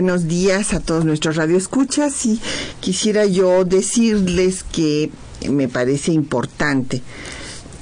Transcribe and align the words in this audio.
Buenos 0.00 0.28
días 0.28 0.74
a 0.74 0.78
todos 0.78 1.04
nuestros 1.04 1.34
radioescuchas 1.34 2.24
y 2.24 2.40
quisiera 2.78 3.26
yo 3.26 3.64
decirles 3.64 4.62
que 4.62 5.10
me 5.50 5.66
parece 5.66 6.12
importante 6.12 7.02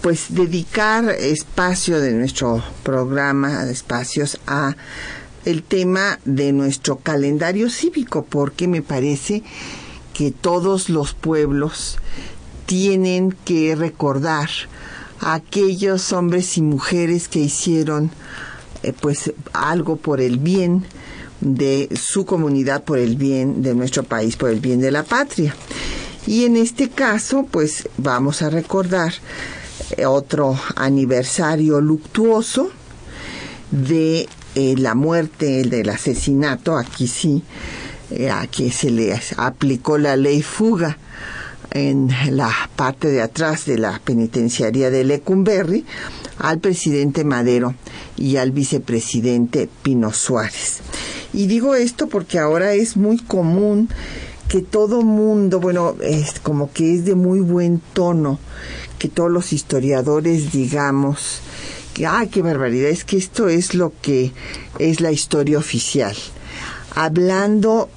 pues 0.00 0.28
dedicar 0.30 1.10
espacio 1.10 2.00
de 2.00 2.12
nuestro 2.12 2.64
programa, 2.82 3.64
espacios 3.64 4.40
a 4.46 4.76
el 5.44 5.62
tema 5.62 6.18
de 6.24 6.54
nuestro 6.54 6.96
calendario 7.00 7.68
cívico, 7.68 8.24
porque 8.24 8.66
me 8.66 8.80
parece 8.80 9.42
que 10.14 10.30
todos 10.30 10.88
los 10.88 11.12
pueblos 11.12 11.98
tienen 12.64 13.36
que 13.44 13.76
recordar 13.76 14.48
a 15.20 15.34
aquellos 15.34 16.14
hombres 16.14 16.56
y 16.56 16.62
mujeres 16.62 17.28
que 17.28 17.40
hicieron 17.40 18.10
eh, 18.82 18.94
pues 18.98 19.34
algo 19.52 19.96
por 19.96 20.22
el 20.22 20.38
bien 20.38 20.86
de 21.40 21.88
su 21.94 22.24
comunidad, 22.24 22.84
por 22.84 22.98
el 22.98 23.16
bien 23.16 23.62
de 23.62 23.74
nuestro 23.74 24.02
país, 24.02 24.36
por 24.36 24.50
el 24.50 24.60
bien 24.60 24.80
de 24.80 24.90
la 24.90 25.02
patria. 25.02 25.54
Y 26.26 26.44
en 26.44 26.56
este 26.56 26.88
caso, 26.88 27.46
pues 27.50 27.88
vamos 27.98 28.42
a 28.42 28.50
recordar 28.50 29.12
eh, 29.96 30.06
otro 30.06 30.58
aniversario 30.74 31.80
luctuoso 31.80 32.70
de 33.70 34.28
eh, 34.54 34.74
la 34.76 34.94
muerte, 34.94 35.60
el 35.60 35.70
del 35.70 35.88
asesinato, 35.90 36.76
aquí 36.76 37.06
sí, 37.06 37.42
eh, 38.10 38.30
aquí 38.30 38.70
se 38.70 38.90
le 38.90 39.18
aplicó 39.36 39.98
la 39.98 40.16
ley 40.16 40.42
fuga 40.42 40.98
en 41.72 42.10
la 42.30 42.50
parte 42.74 43.08
de 43.08 43.20
atrás 43.20 43.66
de 43.66 43.78
la 43.78 44.00
penitenciaría 44.02 44.90
de 44.90 45.04
Lecumberri 45.04 45.84
al 46.38 46.58
presidente 46.58 47.24
Madero 47.24 47.74
y 48.16 48.36
al 48.36 48.50
vicepresidente 48.50 49.68
Pino 49.82 50.12
Suárez. 50.12 50.78
Y 51.32 51.46
digo 51.46 51.74
esto 51.74 52.08
porque 52.08 52.38
ahora 52.38 52.72
es 52.74 52.96
muy 52.96 53.18
común 53.18 53.88
que 54.48 54.62
todo 54.62 55.02
mundo, 55.02 55.60
bueno, 55.60 55.96
es 56.02 56.38
como 56.40 56.72
que 56.72 56.94
es 56.94 57.04
de 57.04 57.14
muy 57.14 57.40
buen 57.40 57.80
tono 57.92 58.38
que 58.98 59.08
todos 59.08 59.30
los 59.30 59.52
historiadores 59.52 60.52
digamos 60.52 61.40
que, 61.96 62.06
ay, 62.06 62.28
qué 62.28 62.42
barbaridad, 62.42 62.90
es 62.90 63.04
que 63.04 63.16
esto 63.16 63.48
es 63.48 63.74
lo 63.74 63.90
que 64.02 64.32
es 64.78 65.00
la 65.00 65.12
historia 65.12 65.58
oficial. 65.58 66.14
Hablando, 66.94 67.88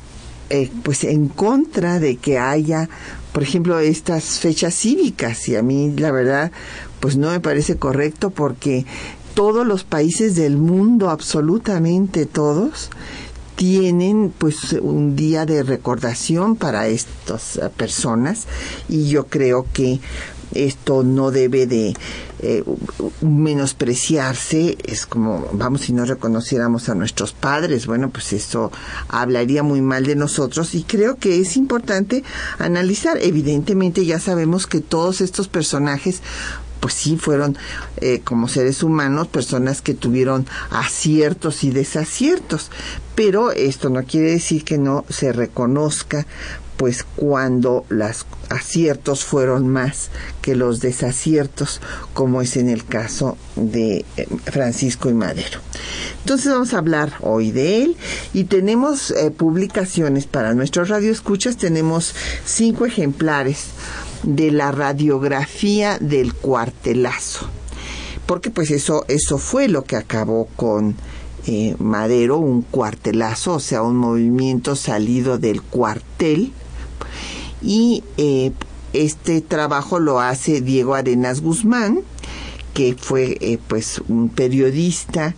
eh, 0.49 0.71
pues, 0.83 1.03
en 1.03 1.27
contra 1.27 1.99
de 1.99 2.15
que 2.15 2.39
haya, 2.39 2.87
por 3.33 3.43
ejemplo, 3.43 3.77
estas 3.79 4.39
fechas 4.39 4.73
cívicas. 4.73 5.49
Y 5.49 5.57
a 5.57 5.63
mí, 5.63 5.93
la 5.97 6.11
verdad, 6.11 6.51
pues 6.99 7.17
no 7.17 7.29
me 7.29 7.39
parece 7.39 7.77
correcto 7.77 8.29
porque 8.29 8.85
todos 9.33 9.65
los 9.65 9.83
países 9.83 10.35
del 10.35 10.57
mundo, 10.57 11.09
absolutamente 11.09 12.25
todos, 12.25 12.89
tienen 13.55 14.33
pues 14.37 14.73
un 14.73 15.15
día 15.15 15.45
de 15.45 15.63
recordación 15.63 16.55
para 16.55 16.87
estas 16.87 17.59
personas 17.75 18.47
y 18.87 19.09
yo 19.09 19.27
creo 19.27 19.65
que 19.73 19.99
esto 20.53 21.03
no 21.03 21.31
debe 21.31 21.67
de 21.67 21.93
eh, 22.41 22.63
menospreciarse, 23.21 24.77
es 24.83 25.05
como, 25.05 25.47
vamos, 25.51 25.81
si 25.81 25.93
no 25.93 26.05
reconociéramos 26.05 26.89
a 26.89 26.95
nuestros 26.95 27.33
padres, 27.33 27.85
bueno, 27.85 28.09
pues 28.09 28.33
eso 28.33 28.71
hablaría 29.09 29.61
muy 29.61 29.81
mal 29.81 30.05
de 30.05 30.15
nosotros 30.15 30.73
y 30.73 30.83
creo 30.83 31.17
que 31.17 31.39
es 31.39 31.57
importante 31.57 32.23
analizar. 32.57 33.17
Evidentemente 33.21 34.05
ya 34.05 34.19
sabemos 34.19 34.67
que 34.67 34.79
todos 34.79 35.21
estos 35.21 35.49
personajes 35.49 36.21
pues 36.79 36.93
sí 36.93 37.17
fueron 37.17 37.57
eh, 37.97 38.21
como 38.23 38.47
seres 38.47 38.83
humanos 38.83 39.27
personas 39.27 39.81
que 39.81 39.93
tuvieron 39.93 40.47
aciertos 40.71 41.63
y 41.63 41.71
desaciertos, 41.71 42.71
pero 43.15 43.51
esto 43.51 43.89
no 43.89 44.03
quiere 44.03 44.31
decir 44.31 44.63
que 44.63 44.77
no 44.77 45.05
se 45.09 45.33
reconozca 45.33 46.25
pues 46.79 47.03
cuando 47.03 47.83
los 47.89 48.25
aciertos 48.47 49.25
fueron 49.25 49.67
más 49.67 50.11
que 50.41 50.55
los 50.55 50.79
desaciertos, 50.79 51.81
como 52.13 52.41
es 52.41 52.55
en 52.55 52.69
el 52.69 52.85
caso 52.85 53.37
de 53.57 54.05
eh, 54.15 54.27
Francisco 54.45 55.09
y 55.09 55.13
Madero. 55.13 55.59
Entonces 56.21 56.49
vamos 56.49 56.73
a 56.73 56.77
hablar 56.77 57.11
hoy 57.19 57.51
de 57.51 57.83
él. 57.83 57.97
Y 58.33 58.45
tenemos 58.45 59.11
eh, 59.11 59.29
publicaciones 59.29 60.25
para 60.25 60.53
nuestros 60.53 60.87
radioescuchas, 60.87 61.57
tenemos 61.57 62.15
cinco 62.45 62.85
ejemplares 62.85 63.65
de 64.23 64.51
la 64.51 64.71
radiografía 64.71 65.97
del 65.99 66.33
cuartelazo. 66.33 67.47
Porque 68.25 68.51
pues 68.51 68.71
eso, 68.71 69.05
eso 69.07 69.37
fue 69.37 69.67
lo 69.67 69.83
que 69.83 69.95
acabó 69.95 70.47
con 70.55 70.95
eh, 71.47 71.75
Madero, 71.79 72.37
un 72.37 72.61
cuartelazo, 72.61 73.55
o 73.55 73.59
sea, 73.59 73.81
un 73.81 73.95
movimiento 73.95 74.75
salido 74.75 75.37
del 75.37 75.61
cuartel. 75.61 76.51
Y 77.61 78.03
eh, 78.17 78.51
este 78.93 79.41
trabajo 79.41 79.99
lo 79.99 80.19
hace 80.19 80.61
Diego 80.61 80.95
Arenas 80.95 81.41
Guzmán, 81.41 82.01
que 82.73 82.95
fue 82.95 83.37
eh, 83.41 83.57
pues 83.67 84.01
un 84.07 84.29
periodista 84.29 85.35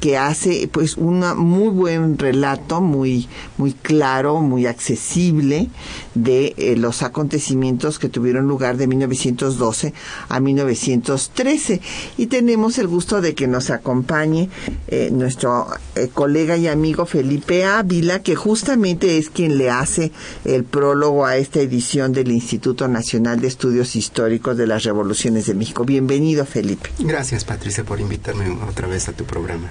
que 0.00 0.18
hace 0.18 0.68
pues 0.70 0.96
un 0.96 1.20
muy 1.38 1.68
buen 1.68 2.18
relato, 2.18 2.80
muy, 2.80 3.28
muy 3.56 3.72
claro, 3.72 4.40
muy 4.40 4.66
accesible 4.66 5.68
de 6.14 6.54
eh, 6.56 6.76
los 6.76 7.02
acontecimientos 7.02 7.98
que 7.98 8.08
tuvieron 8.08 8.46
lugar 8.46 8.76
de 8.76 8.86
1912 8.86 9.94
a 10.28 10.40
1913. 10.40 11.80
Y 12.18 12.26
tenemos 12.26 12.78
el 12.78 12.88
gusto 12.88 13.20
de 13.20 13.34
que 13.34 13.46
nos 13.46 13.70
acompañe 13.70 14.48
eh, 14.88 15.10
nuestro 15.12 15.66
eh, 15.94 16.08
colega 16.12 16.56
y 16.56 16.68
amigo 16.68 17.06
Felipe 17.06 17.64
Ávila, 17.64 18.22
que 18.22 18.34
justamente 18.34 19.18
es 19.18 19.30
quien 19.30 19.58
le 19.58 19.70
hace 19.70 20.12
el 20.44 20.64
prólogo 20.64 21.26
a 21.26 21.36
esta 21.36 21.60
edición 21.60 22.12
del 22.12 22.30
Instituto 22.30 22.88
Nacional 22.88 23.40
de 23.40 23.48
Estudios 23.48 23.96
Históricos 23.96 24.56
de 24.56 24.66
las 24.66 24.84
Revoluciones 24.84 25.46
de 25.46 25.54
México. 25.54 25.84
Bienvenido, 25.84 26.44
Felipe. 26.44 26.90
Gracias, 26.98 27.44
Patricia, 27.44 27.84
por 27.84 28.00
invitarme 28.00 28.48
otra 28.68 28.88
vez 28.88 29.08
a 29.08 29.12
tu 29.12 29.24
programa. 29.24 29.70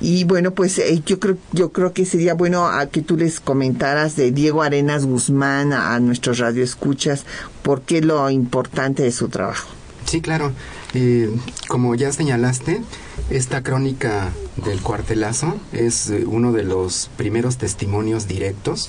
Y 0.00 0.24
bueno, 0.24 0.52
pues 0.52 0.78
eh, 0.78 1.02
yo 1.04 1.18
creo 1.18 1.36
yo 1.52 1.72
creo 1.72 1.92
que 1.92 2.04
sería 2.04 2.34
bueno 2.34 2.68
a 2.68 2.86
que 2.86 3.02
tú 3.02 3.16
les 3.16 3.40
comentaras 3.40 4.14
de 4.14 4.30
Diego 4.30 4.62
Arenas 4.62 5.04
Guzmán 5.04 5.72
a, 5.72 5.98
nuestros 5.98 6.38
radioescuchas 6.38 7.24
por 7.62 7.82
qué 7.82 8.00
lo 8.00 8.30
importante 8.30 9.02
de 9.02 9.10
su 9.10 9.28
trabajo. 9.28 9.68
Sí, 10.04 10.20
claro. 10.20 10.52
Eh, 10.94 11.30
como 11.66 11.94
ya 11.94 12.12
señalaste, 12.12 12.80
esta 13.28 13.62
crónica 13.62 14.30
del 14.64 14.80
cuartelazo 14.80 15.56
es 15.72 16.10
eh, 16.10 16.24
uno 16.26 16.52
de 16.52 16.62
los 16.62 17.10
primeros 17.16 17.58
testimonios 17.58 18.28
directos 18.28 18.88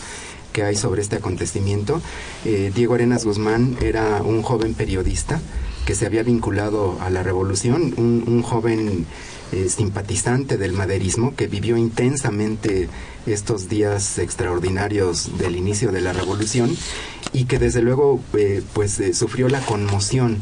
que 0.53 0.63
hay 0.63 0.75
sobre 0.75 1.01
este 1.01 1.17
acontecimiento. 1.17 2.01
Diego 2.43 2.95
Arenas 2.95 3.23
Guzmán 3.23 3.77
era 3.81 4.23
un 4.23 4.41
joven 4.41 4.73
periodista 4.73 5.39
que 5.85 5.93
se 5.93 6.07
había 6.07 6.23
vinculado 6.23 6.97
a 7.01 7.11
la 7.11 7.21
revolución, 7.21 7.93
un, 7.97 8.23
un 8.25 8.41
joven 8.41 9.05
eh, 9.51 9.69
simpatizante 9.69 10.57
del 10.57 10.73
maderismo 10.73 11.35
que 11.35 11.47
vivió 11.47 11.77
intensamente 11.77 12.87
estos 13.25 13.67
días 13.69 14.19
extraordinarios 14.19 15.37
del 15.37 15.55
inicio 15.55 15.91
de 15.91 16.01
la 16.01 16.13
revolución 16.13 16.75
y 17.33 17.45
que 17.45 17.59
desde 17.59 17.81
luego 17.81 18.19
eh, 18.33 18.61
pues 18.73 18.99
eh, 18.99 19.13
sufrió 19.13 19.49
la 19.49 19.61
conmoción 19.61 20.37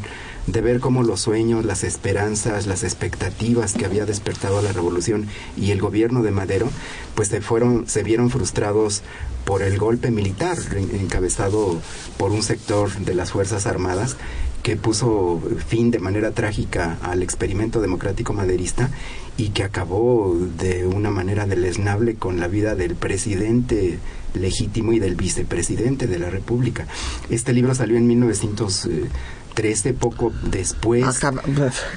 de 0.46 0.60
ver 0.62 0.80
cómo 0.80 1.02
los 1.02 1.20
sueños, 1.20 1.64
las 1.64 1.84
esperanzas, 1.84 2.66
las 2.66 2.82
expectativas 2.82 3.74
que 3.74 3.84
había 3.84 4.06
despertado 4.06 4.62
la 4.62 4.72
revolución 4.72 5.26
y 5.56 5.70
el 5.70 5.80
gobierno 5.80 6.22
de 6.22 6.30
Madero, 6.30 6.68
pues 7.14 7.28
se 7.28 7.42
fueron, 7.42 7.86
se 7.86 8.02
vieron 8.02 8.30
frustrados 8.30 9.02
por 9.44 9.62
el 9.62 9.78
golpe 9.78 10.10
militar 10.10 10.58
encabezado 10.76 11.80
por 12.16 12.32
un 12.32 12.42
sector 12.42 12.90
de 12.98 13.14
las 13.14 13.32
Fuerzas 13.32 13.66
Armadas 13.66 14.16
que 14.62 14.76
puso 14.76 15.40
fin 15.66 15.90
de 15.90 15.98
manera 15.98 16.32
trágica 16.32 16.98
al 17.02 17.22
experimento 17.22 17.80
democrático 17.80 18.32
maderista 18.32 18.90
y 19.36 19.50
que 19.50 19.62
acabó 19.62 20.36
de 20.58 20.86
una 20.86 21.10
manera 21.10 21.46
deleznable 21.46 22.16
con 22.16 22.40
la 22.40 22.48
vida 22.48 22.74
del 22.74 22.96
presidente 22.96 23.98
legítimo 24.34 24.92
y 24.92 24.98
del 24.98 25.14
vicepresidente 25.14 26.06
de 26.06 26.18
la 26.18 26.28
República. 26.28 26.86
Este 27.30 27.52
libro 27.52 27.74
salió 27.74 27.96
en 27.96 28.06
1900 28.06 28.88
13, 29.58 29.92
poco 29.92 30.32
después. 30.52 31.04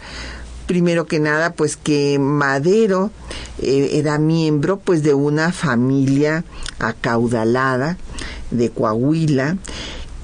primero 0.67 1.07
que 1.07 1.21
nada 1.21 1.53
pues 1.53 1.77
que 1.77 2.19
Madero 2.19 3.11
eh, 3.61 3.91
era 3.93 4.19
miembro 4.19 4.79
pues 4.79 5.03
de 5.03 5.15
una 5.15 5.53
familia 5.53 6.45
acaudalada 6.79 7.99
de 8.51 8.71
Coahuila 8.71 9.59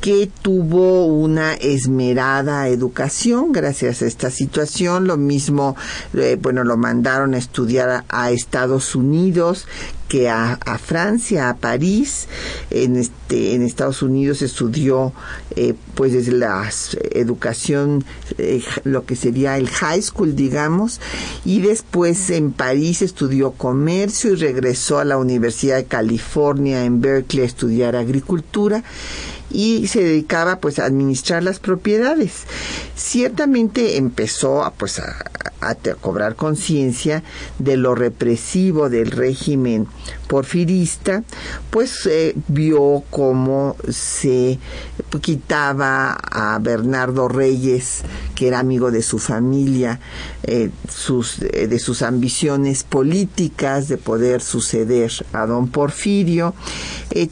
que 0.00 0.30
tuvo 0.42 1.04
una 1.06 1.52
esmerada 1.54 2.68
educación 2.68 3.52
gracias 3.52 4.00
a 4.00 4.06
esta 4.06 4.30
situación. 4.30 5.06
Lo 5.06 5.16
mismo, 5.18 5.76
eh, 6.14 6.38
bueno, 6.40 6.64
lo 6.64 6.76
mandaron 6.76 7.34
a 7.34 7.38
estudiar 7.38 8.04
a, 8.08 8.30
Estados 8.30 8.94
Unidos 8.94 9.66
que 10.08 10.28
a, 10.28 10.58
Francia, 10.82 11.50
a 11.50 11.56
París. 11.56 12.28
En, 12.70 12.96
este, 12.96 13.54
en 13.54 13.62
Estados 13.62 14.02
Unidos 14.02 14.42
estudió 14.42 15.12
eh, 15.54 15.74
pues 15.94 16.12
desde 16.12 16.32
la 16.32 16.68
educación, 17.12 18.04
eh, 18.38 18.62
lo 18.84 19.04
que 19.04 19.16
sería 19.16 19.58
el 19.58 19.68
high 19.68 20.02
school, 20.02 20.34
digamos, 20.34 21.00
y 21.44 21.60
después 21.60 22.30
en 22.30 22.52
París 22.52 23.02
estudió 23.02 23.52
comercio 23.52 24.32
y 24.32 24.36
regresó 24.36 24.98
a 24.98 25.04
la 25.04 25.18
Universidad 25.18 25.76
de 25.76 25.84
California 25.84 26.84
en 26.84 27.00
Berkeley 27.00 27.42
a 27.42 27.46
estudiar 27.46 27.96
agricultura 27.96 28.82
y 29.50 29.86
se 29.88 30.02
dedicaba 30.02 30.60
pues 30.60 30.78
a 30.78 30.84
administrar 30.84 31.42
las 31.42 31.58
propiedades. 31.58 32.44
Ciertamente 32.96 33.96
empezó 33.96 34.64
a, 34.64 34.72
pues 34.72 35.00
a, 35.00 35.16
cobrar 36.00 36.36
conciencia 36.36 37.22
de 37.58 37.76
lo 37.76 37.94
represivo 37.94 38.88
del 38.88 39.10
régimen 39.10 39.86
porfirista, 40.30 41.24
pues 41.70 42.06
eh, 42.06 42.36
vio 42.46 43.02
cómo 43.10 43.74
se 43.88 44.60
quitaba 45.20 46.12
a 46.12 46.56
Bernardo 46.60 47.26
Reyes, 47.26 48.02
que 48.36 48.46
era 48.46 48.60
amigo 48.60 48.92
de 48.92 49.02
su 49.02 49.18
familia, 49.18 49.98
eh, 50.44 50.70
eh, 50.70 51.66
de 51.66 51.78
sus 51.80 52.02
ambiciones 52.02 52.84
políticas 52.84 53.88
de 53.88 53.98
poder 53.98 54.40
suceder 54.40 55.10
a 55.32 55.46
don 55.46 55.66
Porfirio. 55.66 56.54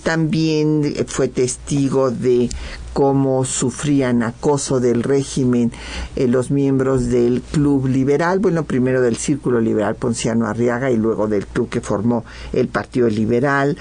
también 0.02 0.96
fue 1.06 1.28
testigo 1.28 2.10
de 2.10 2.50
cómo 2.98 3.44
sufrían 3.44 4.24
acoso 4.24 4.80
del 4.80 5.04
régimen 5.04 5.70
eh, 6.16 6.26
los 6.26 6.50
miembros 6.50 7.06
del 7.06 7.42
Club 7.42 7.86
Liberal, 7.86 8.40
bueno, 8.40 8.64
primero 8.64 9.00
del 9.00 9.16
Círculo 9.16 9.60
Liberal 9.60 9.94
Ponciano 9.94 10.46
Arriaga 10.46 10.90
y 10.90 10.96
luego 10.96 11.28
del 11.28 11.46
club 11.46 11.68
que 11.68 11.80
formó 11.80 12.24
el 12.52 12.66
Partido 12.66 13.08
Liberal, 13.08 13.78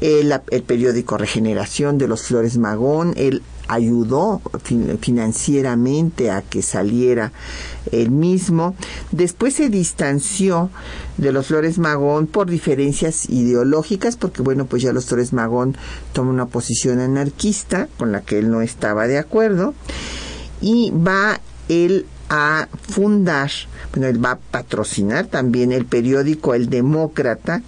el, 0.00 0.32
el 0.50 0.62
periódico 0.62 1.18
Regeneración 1.18 1.98
de 1.98 2.06
los 2.06 2.22
Flores 2.22 2.58
Magón, 2.58 3.12
el 3.16 3.42
ayudó 3.70 4.42
financieramente 5.00 6.30
a 6.30 6.42
que 6.42 6.60
saliera 6.60 7.32
el 7.92 8.10
mismo. 8.10 8.74
Después 9.12 9.54
se 9.54 9.68
distanció 9.68 10.70
de 11.18 11.30
los 11.30 11.46
Flores 11.46 11.78
Magón 11.78 12.26
por 12.26 12.50
diferencias 12.50 13.30
ideológicas, 13.30 14.16
porque 14.16 14.42
bueno, 14.42 14.66
pues 14.66 14.82
ya 14.82 14.92
los 14.92 15.06
Flores 15.06 15.32
Magón 15.32 15.76
toman 16.12 16.34
una 16.34 16.46
posición 16.46 16.98
anarquista 16.98 17.88
con 17.96 18.10
la 18.10 18.22
que 18.22 18.40
él 18.40 18.50
no 18.50 18.60
estaba 18.60 19.06
de 19.06 19.18
acuerdo 19.18 19.74
y 20.60 20.90
va 20.90 21.40
él 21.68 22.06
a 22.30 22.68
fundar, 22.88 23.50
bueno, 23.92 24.06
él 24.06 24.24
va 24.24 24.30
a 24.30 24.38
patrocinar 24.38 25.26
también 25.26 25.72
el 25.72 25.84
periódico 25.84 26.54
El 26.54 26.70
Demócrata, 26.70 27.60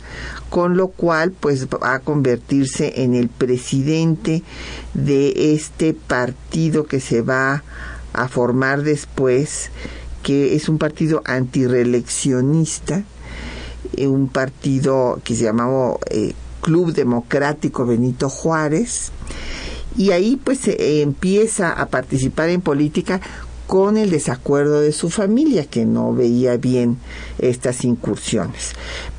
con 0.50 0.76
lo 0.76 0.88
cual 0.88 1.32
pues 1.32 1.66
va 1.66 1.94
a 1.94 1.98
convertirse 1.98 3.02
en 3.02 3.14
el 3.14 3.28
presidente 3.28 4.44
de 4.94 5.54
este 5.54 5.94
partido 5.94 6.86
que 6.86 7.00
se 7.00 7.22
va 7.22 7.64
a 8.12 8.28
formar 8.28 8.82
después, 8.82 9.70
que 10.22 10.54
es 10.54 10.68
un 10.68 10.78
partido 10.78 11.22
antireeleccionista, 11.24 13.02
eh, 13.96 14.06
un 14.06 14.28
partido 14.28 15.20
que 15.24 15.34
se 15.34 15.42
llamaba 15.42 15.96
eh, 16.08 16.34
Club 16.60 16.92
Democrático 16.92 17.84
Benito 17.84 18.28
Juárez, 18.28 19.10
y 19.96 20.12
ahí 20.12 20.40
pues 20.42 20.60
se 20.60 21.02
empieza 21.02 21.72
a 21.72 21.86
participar 21.86 22.48
en 22.48 22.60
política 22.60 23.20
con 23.66 23.96
el 23.96 24.10
desacuerdo 24.10 24.80
de 24.80 24.92
su 24.92 25.10
familia, 25.10 25.66
que 25.66 25.86
no 25.86 26.12
veía 26.12 26.56
bien 26.56 26.98
estas 27.38 27.84
incursiones. 27.84 28.72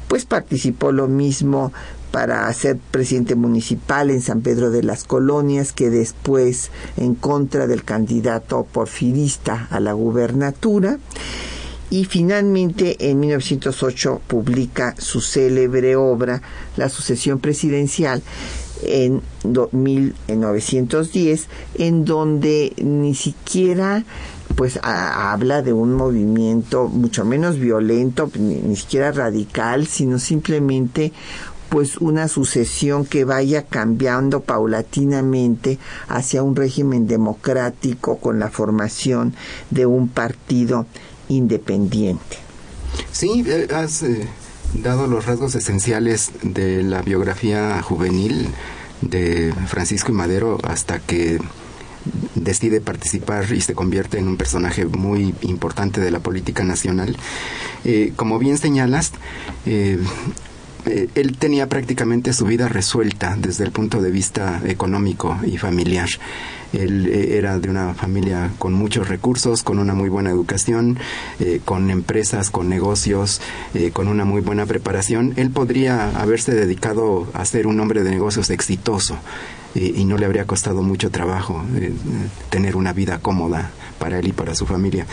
Pues 0.08 0.26
participó 0.26 0.92
lo 0.92 1.08
mismo 1.08 1.72
para 2.12 2.54
ser 2.54 2.78
presidente 2.78 3.34
municipal 3.34 4.12
en 4.12 4.22
San 4.22 4.42
Pedro 4.42 4.70
de 4.70 4.84
las 4.84 5.04
Colonias, 5.04 5.74
que 5.74 5.90
después 5.90 6.70
en 6.96 7.16
contra 7.16 7.66
del 7.66 7.84
candidato 7.84 8.68
porfirista 8.72 9.68
a 9.72 9.80
la 9.80 9.94
gubernatura. 9.94 11.00
Y 11.90 12.06
finalmente 12.06 13.10
en 13.10 13.20
1908 13.20 14.22
publica 14.28 14.96
su 15.00 15.22
célebre 15.22 15.96
obra, 15.96 16.44
La 16.78 16.90
sucesión 16.90 17.40
presidencial, 17.40 18.22
en 18.84 19.22
1910, 19.72 21.48
en 21.76 22.06
donde 22.06 22.74
ni 22.78 23.16
siquiera 23.16 24.06
pues 24.56 24.80
habla 24.84 25.62
de 25.62 25.74
un 25.74 25.94
movimiento 25.94 26.88
mucho 26.88 27.26
menos 27.26 27.60
violento, 27.60 28.30
ni, 28.38 28.76
siquiera 28.76 29.12
radical, 29.12 29.88
sino 29.88 30.20
simplemente 30.20 31.12
pues 31.70 31.98
una 31.98 32.28
sucesión 32.28 33.04
que 33.06 33.26
vaya 33.26 33.64
cambiando 33.64 34.42
paulatinamente 34.42 35.80
hacia 36.08 36.44
un 36.44 36.56
régimen 36.56 37.08
democrático 37.08 38.18
con 38.18 38.40
la 38.40 38.50
formación 38.50 39.34
de 39.72 39.88
un 39.88 40.08
partido 40.08 40.86
independiente. 41.30 42.38
Sí, 43.12 43.44
eh, 43.48 43.68
has 43.74 44.04
eh, 44.04 44.28
dado 44.84 45.08
los 45.08 45.26
rasgos 45.26 45.56
esenciales 45.56 46.32
de 46.44 46.84
la 46.84 47.02
biografía 47.02 47.82
juvenil 47.82 48.50
de 49.02 49.52
Francisco 49.68 50.12
y 50.12 50.16
Madero 50.16 50.60
hasta 50.64 51.00
que 51.00 51.40
decide 52.36 52.82
participar 52.82 53.52
y 53.54 53.62
se 53.62 53.74
convierte 53.74 54.18
en 54.18 54.28
un 54.28 54.38
personaje 54.38 54.86
muy 54.86 55.34
importante 55.42 56.02
de 56.02 56.12
la 56.12 56.20
política 56.20 56.64
nacional. 56.64 57.16
Eh, 57.86 58.14
como 58.16 58.40
bien 58.40 58.58
señalas, 58.58 59.12
eh, 59.66 59.98
eh, 60.86 61.08
él 61.16 61.38
tenía 61.38 61.68
prácticamente 61.70 62.34
su 62.34 62.46
vida 62.46 62.68
resuelta 62.68 63.38
desde 63.40 63.64
el 63.64 63.72
punto 63.72 64.02
de 64.02 64.12
vista 64.12 64.62
económico 64.66 65.38
y 65.46 65.58
familiar. 65.58 66.10
Él 66.74 67.08
era 67.08 67.60
de 67.60 67.70
una 67.70 67.94
familia 67.94 68.50
con 68.58 68.74
muchos 68.74 69.08
recursos, 69.08 69.62
con 69.62 69.78
una 69.78 69.94
muy 69.94 70.10
buena 70.10 70.32
educación, 70.32 70.98
con 71.66 71.92
empresas, 71.92 72.50
con 72.50 72.68
negocios, 72.68 73.42
con 73.94 74.08
una 74.08 74.26
muy 74.26 74.42
buena 74.42 74.66
preparación. 74.66 75.34
Él 75.36 75.52
podría 75.52 76.10
haberse 76.20 76.52
dedicado 76.56 77.28
a 77.36 77.46
ser 77.46 77.68
un 77.68 77.80
hombre 77.80 78.04
de 78.04 78.10
negocios 78.10 78.50
exitoso 78.50 79.20
y 79.76 80.06
no 80.06 80.18
le 80.18 80.26
habría 80.26 80.46
costado 80.46 80.82
mucho 80.84 81.10
trabajo 81.10 81.64
tener 82.50 82.76
una 82.76 82.94
vida 82.94 83.20
cómoda 83.20 83.72
para 84.04 84.20
él 84.20 84.28
y 84.28 84.34
para 84.34 84.54
su 84.54 84.66
familia. 84.66 85.08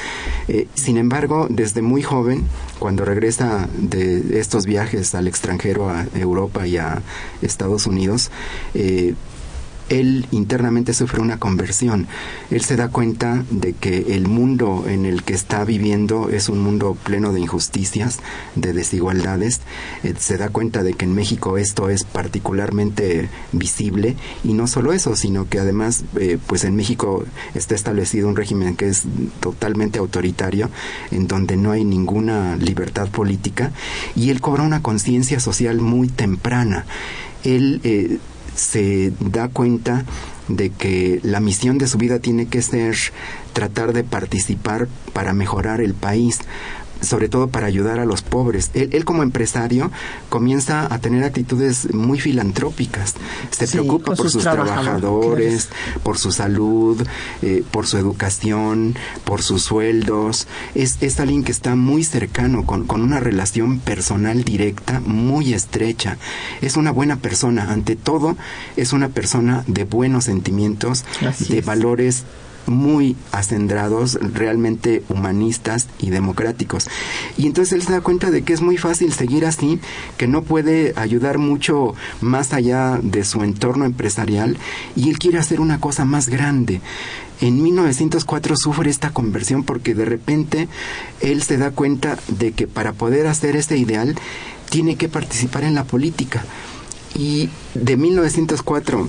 Eh, 0.49 0.67
sin 0.75 0.97
embargo, 0.97 1.47
desde 1.49 1.81
muy 1.81 2.03
joven, 2.03 2.45
cuando 2.81 3.05
regresa 3.05 3.69
de 3.79 4.41
estos 4.41 4.67
viajes 4.67 5.15
al 5.15 5.29
extranjero, 5.29 5.89
a 5.91 6.07
Europa 6.15 6.67
y 6.67 6.77
a 6.77 7.01
Estados 7.41 7.87
Unidos, 7.87 8.33
eh, 8.75 9.15
él 9.91 10.27
internamente 10.31 10.95
sufre 10.95 11.21
una 11.21 11.39
conversión. 11.39 12.07
Él 12.51 12.63
se 12.63 12.77
da 12.77 12.89
cuenta 12.89 13.45
de 13.51 13.75
que 13.75 14.15
el 14.15 14.29
mundo 14.29 14.85
en 14.89 15.05
el 15.05 15.25
que 15.25 15.35
está 15.35 15.65
viviendo 15.65 16.31
es 16.31 16.49
un 16.49 16.61
mundo 16.61 16.97
pleno 17.03 17.33
de 17.33 17.41
injusticias, 17.41 18.21
de 18.55 18.73
desigualdades. 18.73 19.61
Eh, 20.05 20.15
se 20.17 20.39
da 20.39 20.49
cuenta 20.49 20.83
de 20.83 20.95
que 20.95 21.05
en 21.05 21.15
México 21.15 21.59
esto 21.59 21.91
es 21.91 22.05
particularmente 22.05 23.29
visible 23.53 24.17
y 24.45 24.55
no 24.55 24.69
solo 24.69 24.93
eso, 24.93 25.17
sino 25.17 25.49
que 25.49 25.59
además, 25.59 26.05
eh, 26.19 26.39
pues 26.47 26.65
en 26.65 26.77
México 26.77 27.25
está 27.55 27.75
establecido 27.75 28.29
un 28.29 28.37
régimen 28.37 28.77
que 28.77 28.89
es 28.89 29.03
totalmente 29.41 29.99
autoritario, 29.99 30.71
en 31.11 31.27
donde 31.27 31.57
no 31.57 31.73
hay 31.73 31.85
ninguna 31.85 32.57
libertad 32.57 33.09
política 33.09 33.73
y 34.15 34.31
él 34.31 34.41
cobra 34.41 34.63
una 34.63 34.83
conciencia 34.83 35.41
social 35.41 35.81
muy 35.81 36.09
temprana. 36.09 36.87
Él 37.43 37.81
eh, 37.85 38.19
se 38.61 39.13
da 39.21 39.49
cuenta 39.49 40.05
de 40.49 40.71
que 40.71 41.21
la 41.23 41.41
misión 41.41 41.79
de 41.79 41.87
su 41.87 41.97
vida 41.97 42.19
tiene 42.19 42.47
que 42.47 42.61
ser 42.61 42.97
tratar 43.53 43.93
de 43.93 44.05
participar 44.05 44.89
para 45.13 45.33
mejorar 45.33 45.81
el 45.81 45.95
país, 45.95 46.41
sobre 47.01 47.29
todo 47.29 47.49
para 47.49 47.67
ayudar 47.67 48.01
a 48.01 48.05
los 48.05 48.23
pobres. 48.23 48.71
Él, 48.75 49.05
como 49.05 49.23
empresario 49.23 49.91
comienza 50.29 50.93
a 50.93 50.99
tener 50.99 51.25
actitudes 51.25 51.93
muy 51.95 52.21
filantrópicas. 52.21 53.15
Se 53.51 53.67
preocupa 53.69 54.15
por 54.15 54.31
sus 54.31 54.43
trabajadores, 54.43 55.69
por 56.03 56.19
su 56.19 56.33
salud, 56.33 57.07
eh, 57.43 57.65
por 57.71 57.87
su 57.87 57.97
educación, 57.99 58.95
por 59.25 59.43
sus 59.43 59.63
sueldos. 59.63 60.47
Es, 60.75 60.99
es 61.01 61.21
alguien 61.21 61.45
que 61.45 61.53
está 61.53 61.77
muy 61.77 62.05
cercano, 62.05 62.65
con, 62.67 62.87
con 62.87 63.03
una 63.03 63.21
relación 63.21 63.79
personal 63.81 64.45
directa, 64.45 65.01
muy 65.01 65.55
estrecha. 65.55 66.19
Es 66.61 66.77
una 66.77 66.91
buena 66.91 67.17
persona. 67.17 67.71
Ante 67.71 67.97
todo, 67.97 68.37
es 68.77 68.93
una 68.93 69.09
persona 69.09 69.65
de 69.67 69.85
buenos 69.85 70.25
sentimientos, 70.25 71.05
de 71.49 71.61
valores 71.61 72.25
muy 72.67 73.17
acendrados, 73.33 74.19
realmente 74.21 75.03
humanistas 75.09 75.89
y 75.99 76.11
democráticos. 76.11 76.89
Y 77.37 77.47
entonces 77.47 77.73
él 77.73 77.83
se 77.83 77.93
da 77.93 78.01
cuenta 78.01 78.31
de 78.31 78.43
que 78.43 78.53
es 78.53 78.61
muy 78.61 78.77
fácil 78.77 79.13
seguir 79.13 79.47
así, 79.47 79.81
que 80.17 80.27
no 80.27 80.43
puede 80.43 80.93
ayudar 80.97 81.39
mucho 81.39 81.95
más 82.21 82.53
allá 82.53 82.99
de 83.03 83.25
su 83.25 83.43
entorno 83.43 83.85
empresarial 83.85 84.57
y 84.97 85.11
él 85.11 85.19
quiere 85.19 85.39
hacer 85.39 85.61
una 85.61 85.81
cosa 85.81 86.05
más 86.05 86.29
grande. 86.29 86.81
En 87.41 87.63
1904 87.63 88.55
sufre 88.57 88.91
esta 88.91 89.11
conversión 89.11 89.65
porque 89.65 89.95
de 89.95 90.05
repente 90.05 90.69
él 91.21 91.43
se 91.43 91.57
da 91.57 91.71
cuenta 91.71 92.19
de 92.29 92.53
que 92.53 92.67
para 92.67 92.93
poder 92.93 93.27
hacer 93.27 93.57
ese 93.57 93.79
ideal 93.79 94.15
tiene 94.69 94.97
que 94.97 95.09
participar 95.09 95.65
en 95.65 95.75
la 95.75 95.85
política. 95.85 96.45
Y 97.15 97.49
de 97.75 97.97
1904 97.97 99.09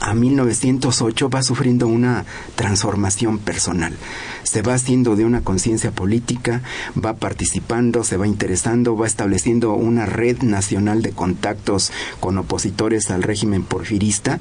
a 0.00 0.14
1908 0.14 1.30
va 1.30 1.42
sufriendo 1.42 1.86
una 1.86 2.24
transformación 2.54 3.38
personal. 3.38 3.94
Se 4.42 4.62
va 4.62 4.74
haciendo 4.74 5.16
de 5.16 5.24
una 5.24 5.42
conciencia 5.42 5.90
política, 5.90 6.62
va 7.02 7.14
participando, 7.14 8.04
se 8.04 8.16
va 8.16 8.26
interesando, 8.26 8.96
va 8.96 9.06
estableciendo 9.06 9.74
una 9.74 10.06
red 10.06 10.42
nacional 10.42 11.02
de 11.02 11.12
contactos 11.12 11.92
con 12.20 12.38
opositores 12.38 13.10
al 13.10 13.22
régimen 13.22 13.62
porfirista 13.62 14.40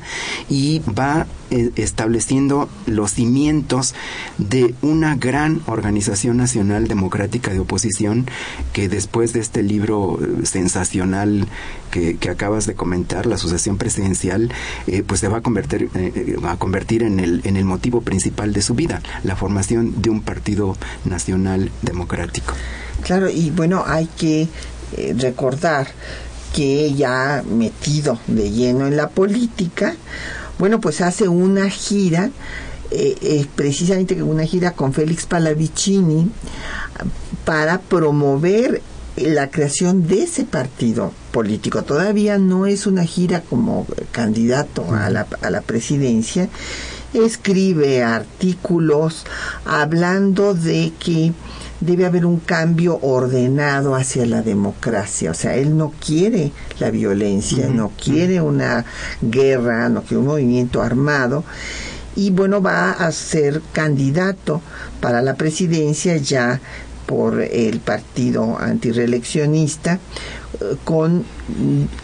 y 0.50 0.80
va 0.80 1.28
estableciendo 1.50 2.70
los 2.86 3.12
cimientos 3.12 3.96
de 4.38 4.76
una 4.82 5.16
gran 5.16 5.62
organización 5.68 6.38
nacional 6.38 6.88
democrática 6.88 7.52
de 7.52 7.60
oposición 7.60 8.26
que 8.74 8.90
después 8.90 9.34
de 9.34 9.40
este 9.40 9.64
libro 9.64 10.20
eh, 10.22 10.46
sensacional 10.46 11.48
que, 11.92 12.18
acabas 12.30 12.68
de 12.68 12.76
comentar, 12.76 13.26
la 13.26 13.38
sucesión 13.38 13.78
presidencial, 13.78 14.52
eh, 14.86 15.04
pues 15.06 15.22
se 15.22 15.30
va 15.30 15.38
a 15.38 15.42
convertir, 15.42 15.90
a 16.44 16.58
convertir 16.58 17.02
en 17.04 17.20
el, 17.20 17.42
en 17.46 17.56
el 17.56 17.66
motivo 17.66 18.02
principal 18.02 18.54
de 18.54 18.62
su 18.62 18.76
vida, 18.76 19.02
la 19.24 19.36
formación 19.36 20.02
de 20.02 20.10
un 20.10 20.22
partido 20.22 20.76
nacional 21.06 21.72
democrático. 21.82 22.54
Claro, 23.04 23.30
y 23.30 23.50
bueno, 23.52 23.84
hay 23.88 24.08
que 24.18 24.48
recordar 25.18 25.88
que 26.54 26.94
ya 26.94 27.44
metido 27.48 28.20
de 28.28 28.52
lleno 28.52 28.88
en 28.88 28.98
la 28.98 29.10
política, 29.10 29.96
bueno, 30.60 30.80
pues 30.82 31.02
hace 31.02 31.28
una 31.28 31.70
gira, 31.70 32.32
eh, 32.92 33.16
eh, 33.22 33.46
precisamente 33.56 34.22
una 34.24 34.44
gira 34.44 34.72
con 34.72 34.94
Félix 34.94 35.26
Palavicini 35.26 36.32
para 37.46 37.80
promover 37.80 38.82
la 39.16 39.50
creación 39.50 40.08
de 40.08 40.24
ese 40.24 40.44
partido 40.44 41.12
político. 41.32 41.84
Todavía 41.84 42.38
no 42.38 42.66
es 42.66 42.88
una 42.88 43.04
gira 43.04 43.42
como 43.42 43.88
candidato 44.12 44.86
a 44.94 45.10
la, 45.10 45.28
a 45.42 45.50
la 45.50 45.62
presidencia. 45.62 46.50
Escribe 47.14 48.04
artículos 48.04 49.26
hablando 49.66 50.54
de 50.54 50.94
que 51.00 51.34
debe 51.80 52.06
haber 52.06 52.26
un 52.26 52.40
cambio 52.40 53.00
ordenado 53.02 53.96
hacia 53.96 54.26
la 54.26 54.42
democracia. 54.42 55.32
O 55.32 55.34
sea, 55.34 55.56
él 55.56 55.78
no 55.78 55.94
quiere 56.04 56.52
la 56.80 56.90
violencia, 56.90 57.68
no 57.68 57.92
quiere 58.02 58.42
una 58.42 58.86
guerra, 59.22 59.90
no 59.90 60.02
quiere 60.02 60.18
un 60.18 60.28
movimiento 60.28 60.82
armado. 60.82 61.44
Y 62.16 62.32
bueno, 62.32 62.62
va 62.62 62.92
a 62.92 63.12
ser 63.12 63.62
candidato 63.74 64.62
para 65.02 65.22
la 65.22 65.36
presidencia 65.36 66.18
ya 66.18 66.60
por 67.06 67.42
el 67.42 67.80
partido 67.80 68.58
antireeleccionista 68.60 69.94
eh, 70.60 70.76
con 70.84 71.24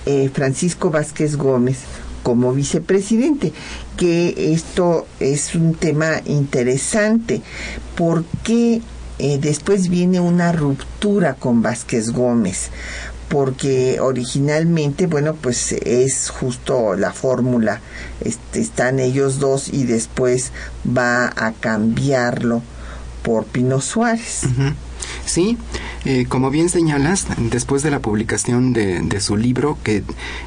eh, 0.05 0.29
Francisco 0.33 0.91
Vázquez 0.91 1.35
Gómez 1.35 1.79
como 2.21 2.53
vicepresidente, 2.53 3.51
que 3.97 4.53
esto 4.53 5.05
es 5.19 5.55
un 5.55 5.73
tema 5.75 6.21
interesante. 6.25 7.41
porque 7.95 8.81
eh, 9.23 9.37
después 9.39 9.87
viene 9.87 10.19
una 10.19 10.51
ruptura 10.51 11.35
con 11.35 11.61
Vázquez 11.61 12.11
Gómez 12.11 12.71
porque 13.29 14.01
originalmente, 14.01 15.07
bueno, 15.07 15.33
pues 15.33 15.71
es 15.71 16.29
justo 16.29 16.95
la 16.95 17.13
fórmula, 17.13 17.79
este, 18.19 18.59
están 18.59 18.99
ellos 18.99 19.39
dos 19.39 19.69
y 19.69 19.85
después 19.85 20.51
va 20.85 21.31
a 21.37 21.53
cambiarlo 21.53 22.61
por 23.23 23.45
Pino 23.45 23.79
Suárez. 23.79 24.41
Sí, 25.25 25.57
eh, 26.03 26.25
como 26.27 26.49
bien 26.51 26.67
señalas, 26.67 27.25
después 27.49 27.81
de 27.81 27.91
la 27.91 27.99
publicación 27.99 28.73
de, 28.73 28.99
de 28.99 29.21
su 29.21 29.37
libro, 29.37 29.77
que 29.83 30.03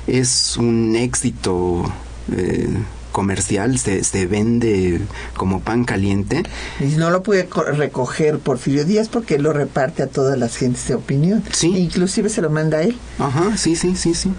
es 0.06 0.58
un 0.58 0.96
éxito 0.96 1.90
eh, 2.30 2.68
comercial, 3.16 3.78
se, 3.78 4.04
se 4.04 4.26
vende 4.26 5.00
como 5.38 5.60
pan 5.60 5.84
caliente. 5.84 6.42
Y 6.80 6.98
no 6.98 7.08
lo 7.08 7.22
puede 7.22 7.48
recoger 7.72 8.38
Porfirio 8.40 8.84
Díaz 8.84 9.08
porque 9.08 9.38
lo 9.38 9.54
reparte 9.54 10.02
a 10.02 10.06
todas 10.06 10.38
las 10.38 10.54
gentes 10.54 10.86
de 10.88 10.96
opinión. 10.96 11.42
Sí. 11.50 11.68
inclusive 11.78 12.28
se 12.28 12.42
lo 12.42 12.50
manda 12.50 12.76
a 12.76 12.82
él. 12.82 12.94
Ajá, 13.18 13.56
sí, 13.56 13.74
sí, 13.74 13.96
sí, 13.96 14.12
sí. 14.12 14.34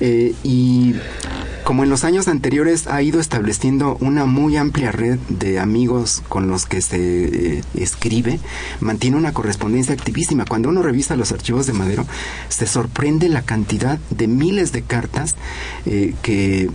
Eh, 0.00 0.34
y 0.44 0.94
como 1.62 1.82
en 1.82 1.90
los 1.90 2.04
años 2.04 2.26
anteriores 2.26 2.86
ha 2.86 3.02
ido 3.02 3.20
estableciendo 3.20 3.98
una 4.00 4.24
muy 4.24 4.56
amplia 4.56 4.92
red 4.92 5.18
de 5.28 5.58
amigos 5.58 6.22
con 6.30 6.48
los 6.48 6.64
que 6.64 6.80
se 6.80 7.58
eh, 7.58 7.62
escribe, 7.74 8.40
mantiene 8.80 9.18
una 9.18 9.34
correspondencia 9.34 9.92
activísima. 9.92 10.46
Cuando 10.46 10.70
uno 10.70 10.80
revisa 10.82 11.16
los 11.16 11.32
archivos 11.32 11.66
de 11.66 11.74
Madero, 11.74 12.06
se 12.48 12.66
sorprende 12.66 13.28
la 13.28 13.42
cantidad 13.42 13.98
de 14.08 14.26
miles 14.26 14.72
de 14.72 14.80
cartas 14.80 15.36
eh, 15.84 16.14
que 16.22 16.70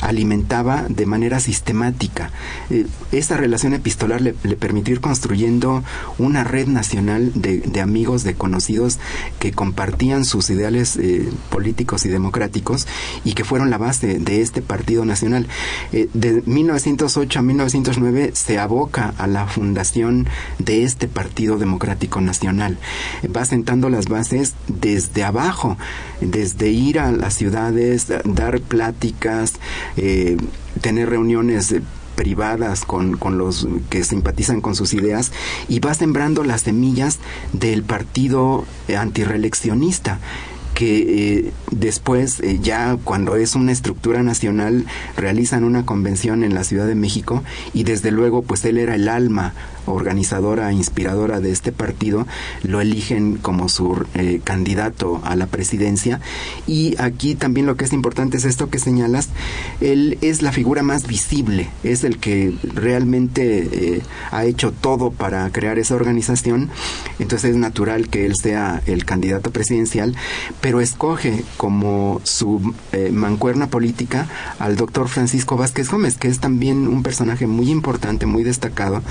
alimentaba 0.00 0.84
de 0.88 1.06
manera 1.06 1.40
sistemática. 1.40 2.30
Eh, 2.70 2.86
esta 3.12 3.36
relación 3.36 3.74
epistolar 3.74 4.20
le, 4.20 4.32
permitió 4.32 4.94
ir 4.94 5.00
construyendo 5.00 5.82
una 6.18 6.44
red 6.44 6.66
nacional 6.66 7.32
de, 7.34 7.80
amigos, 7.80 8.24
de 8.24 8.34
conocidos 8.34 8.98
que 9.38 9.52
compartían 9.52 10.24
sus 10.24 10.50
ideales 10.50 10.96
eh, 10.96 11.28
políticos 11.50 12.06
y 12.06 12.08
democráticos 12.08 12.86
y 13.24 13.32
que 13.34 13.44
fueron 13.44 13.70
la 13.70 13.78
base 13.78 14.18
de 14.18 14.42
este 14.42 14.62
Partido 14.62 15.04
Nacional. 15.04 15.46
Eh, 15.92 16.08
de 16.14 16.42
1908 16.46 17.38
a 17.38 17.42
1909 17.42 18.30
se 18.34 18.58
aboca 18.58 19.14
a 19.18 19.26
la 19.26 19.46
fundación 19.46 20.26
de 20.58 20.84
este 20.84 21.08
Partido 21.08 21.58
Democrático 21.58 22.20
Nacional. 22.20 22.78
Va 23.34 23.44
sentando 23.44 23.88
las 23.90 24.08
bases 24.08 24.54
desde 24.68 25.24
abajo, 25.24 25.76
desde 26.20 26.68
ir 26.70 26.98
a 26.98 27.12
las 27.12 27.34
ciudades, 27.34 28.06
dar 28.24 28.60
pláticas, 28.60 29.54
eh, 29.96 30.36
tener 30.80 31.10
reuniones 31.10 31.74
privadas 32.16 32.84
con, 32.84 33.16
con, 33.16 33.38
los 33.38 33.66
que 33.90 34.04
simpatizan 34.04 34.60
con 34.60 34.76
sus 34.76 34.94
ideas 34.94 35.32
y 35.68 35.80
va 35.80 35.94
sembrando 35.94 36.44
las 36.44 36.62
semillas 36.62 37.18
del 37.52 37.82
partido 37.82 38.64
antireeleccionista 38.96 40.20
que 40.74 41.38
eh, 41.38 41.52
después, 41.70 42.40
eh, 42.40 42.58
ya 42.60 42.98
cuando 43.02 43.36
es 43.36 43.54
una 43.54 43.72
estructura 43.72 44.22
nacional, 44.22 44.84
realizan 45.16 45.64
una 45.64 45.86
convención 45.86 46.44
en 46.44 46.54
la 46.54 46.64
Ciudad 46.64 46.86
de 46.86 46.96
México 46.96 47.42
y 47.72 47.84
desde 47.84 48.10
luego, 48.10 48.42
pues 48.42 48.64
él 48.64 48.78
era 48.78 48.96
el 48.96 49.08
alma 49.08 49.54
organizadora, 49.86 50.72
inspiradora 50.72 51.40
de 51.40 51.50
este 51.50 51.72
partido, 51.72 52.26
lo 52.62 52.80
eligen 52.80 53.36
como 53.36 53.68
su 53.68 54.04
eh, 54.14 54.40
candidato 54.42 55.20
a 55.24 55.36
la 55.36 55.46
presidencia. 55.46 56.20
Y 56.66 56.96
aquí 56.98 57.34
también 57.34 57.66
lo 57.66 57.76
que 57.76 57.84
es 57.84 57.92
importante 57.92 58.36
es 58.36 58.44
esto 58.44 58.70
que 58.70 58.78
señalas, 58.78 59.28
él 59.80 60.18
es 60.20 60.42
la 60.42 60.52
figura 60.52 60.82
más 60.82 61.06
visible, 61.06 61.68
es 61.82 62.04
el 62.04 62.18
que 62.18 62.54
realmente 62.74 64.02
ha 64.30 64.44
hecho 64.44 64.72
todo 64.72 65.10
para 65.10 65.50
crear 65.50 65.78
esa 65.78 65.94
organización, 65.94 66.70
entonces 67.18 67.52
es 67.52 67.56
natural 67.56 68.08
que 68.08 68.26
él 68.26 68.34
sea 68.36 68.82
el 68.86 69.04
candidato 69.04 69.50
presidencial, 69.50 70.14
pero 70.60 70.80
escoge 70.80 71.44
como 71.56 72.20
su 72.24 72.74
eh, 72.92 73.10
mancuerna 73.12 73.68
política 73.68 74.28
al 74.58 74.76
doctor 74.76 75.08
Francisco 75.08 75.56
Vázquez 75.56 75.90
Gómez, 75.90 76.16
que 76.16 76.28
es 76.28 76.40
también 76.40 76.88
un 76.88 77.02
personaje 77.02 77.46
muy 77.46 77.70
importante, 77.70 78.26
muy 78.26 78.42
destacado 78.42 79.02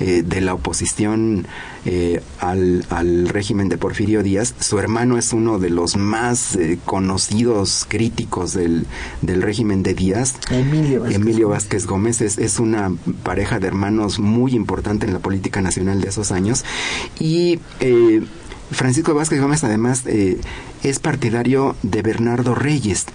eh, 0.00 0.19
de 0.22 0.40
la 0.40 0.54
oposición 0.54 1.46
eh, 1.84 2.22
al, 2.38 2.84
al, 2.90 3.28
régimen 3.28 3.68
de 3.68 3.78
Porfirio 3.78 4.22
Díaz. 4.22 4.54
Su 4.60 4.78
hermano 4.78 5.18
es 5.18 5.32
uno 5.32 5.58
de 5.58 5.70
los 5.70 5.96
más 5.96 6.58
conocidos 6.84 7.86
críticos 7.88 8.52
del, 8.52 8.86
del, 9.22 9.42
régimen 9.42 9.82
de 9.82 9.94
Díaz. 9.94 10.34
Emilio 10.50 11.00
Vázquez, 11.00 11.16
Emilio 11.20 11.48
Vázquez 11.48 11.86
Gómez 11.86 12.20
es, 12.20 12.38
es 12.38 12.58
una 12.58 12.92
pareja 13.22 13.58
de 13.58 13.66
hermanos 13.66 14.18
muy 14.18 14.54
importante 14.54 15.06
en 15.06 15.12
la 15.12 15.20
política 15.20 15.60
nacional 15.60 16.00
de 16.00 16.08
esos 16.08 16.32
años. 16.32 16.64
Y 17.18 17.58
Francisco 18.70 19.14
Vázquez 19.14 19.40
Gómez 19.40 19.64
además 19.64 20.04
eh, 20.06 20.38
es 20.82 20.98
partidario 21.00 21.76
de 21.82 22.02
Bernardo 22.02 22.54
Reyes. 22.54 23.06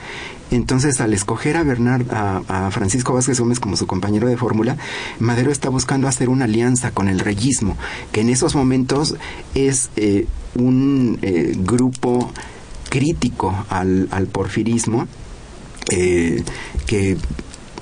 Entonces, 0.55 1.01
al 1.01 1.13
escoger 1.13 1.57
a, 1.57 1.63
Bernard, 1.63 2.05
a, 2.09 2.71
Francisco 2.71 3.13
Vázquez 3.13 3.39
Gómez 3.39 3.59
como 3.59 3.75
su 3.75 3.87
compañero 3.87 4.27
de 4.27 4.37
fórmula, 4.37 4.77
Madero 5.19 5.51
está 5.51 5.69
buscando 5.69 6.07
hacer 6.07 6.29
una 6.29 6.45
alianza 6.45 6.91
con 6.91 7.09
el 7.09 7.19
reyismo, 7.19 7.77
que 8.11 8.21
en 8.21 8.29
esos 8.29 8.55
momentos 8.55 9.15
es 9.53 9.89
eh, 9.97 10.27
un 10.55 11.19
eh, 11.21 11.53
grupo 11.57 12.31
crítico 12.89 13.65
al, 13.69 14.07
porfirismo, 14.31 15.07
que 15.87 17.17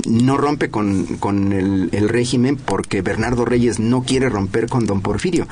no 0.06 0.38
rompe 0.38 0.70
con, 0.70 1.54
el, 1.54 1.90
el, 1.92 2.10
régimen 2.10 2.58
porque 2.58 3.02
Bernardo 3.02 3.46
Reyes 3.46 3.80
no 3.80 4.02
quiere 4.02 4.28
romper 4.28 4.68
con 4.68 4.86
don 4.86 5.02
Porfirio, 5.02 5.48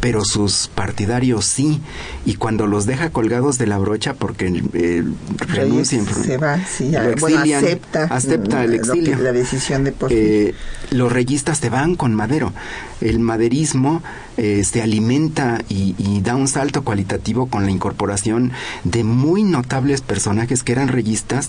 pero 0.00 0.24
sus 0.24 0.68
partidarios 0.68 1.44
sí, 1.44 1.80
y 2.24 2.34
cuando 2.34 2.66
los 2.66 2.86
deja 2.86 3.10
colgados 3.10 3.58
de 3.58 3.66
la 3.66 3.78
brocha 3.78 4.14
porque 4.14 4.62
eh, 4.72 5.04
renuncian, 5.46 6.06
se 6.06 6.38
va, 6.38 6.58
sí, 6.64 6.94
acepta, 6.96 8.04
acepta 8.04 8.64
el 8.64 8.74
exilio. 8.74 9.18
la 9.18 9.32
decisión 9.32 9.84
de 9.84 9.94
eh, 10.08 10.54
los 10.90 11.12
reyistas 11.12 11.58
se 11.58 11.70
van 11.70 11.94
con 11.94 12.14
Madero. 12.14 12.52
El 13.00 13.18
maderismo 13.18 14.02
eh, 14.36 14.62
se 14.64 14.82
alimenta 14.82 15.62
y, 15.68 15.94
y, 15.96 16.20
da 16.20 16.36
un 16.36 16.48
salto 16.48 16.82
cualitativo 16.82 17.46
con 17.46 17.64
la 17.64 17.70
incorporación 17.70 18.52
de 18.84 19.04
muy 19.04 19.42
notables 19.42 20.02
personajes 20.02 20.62
que 20.62 20.72
eran 20.72 20.88
reyistas 20.88 21.48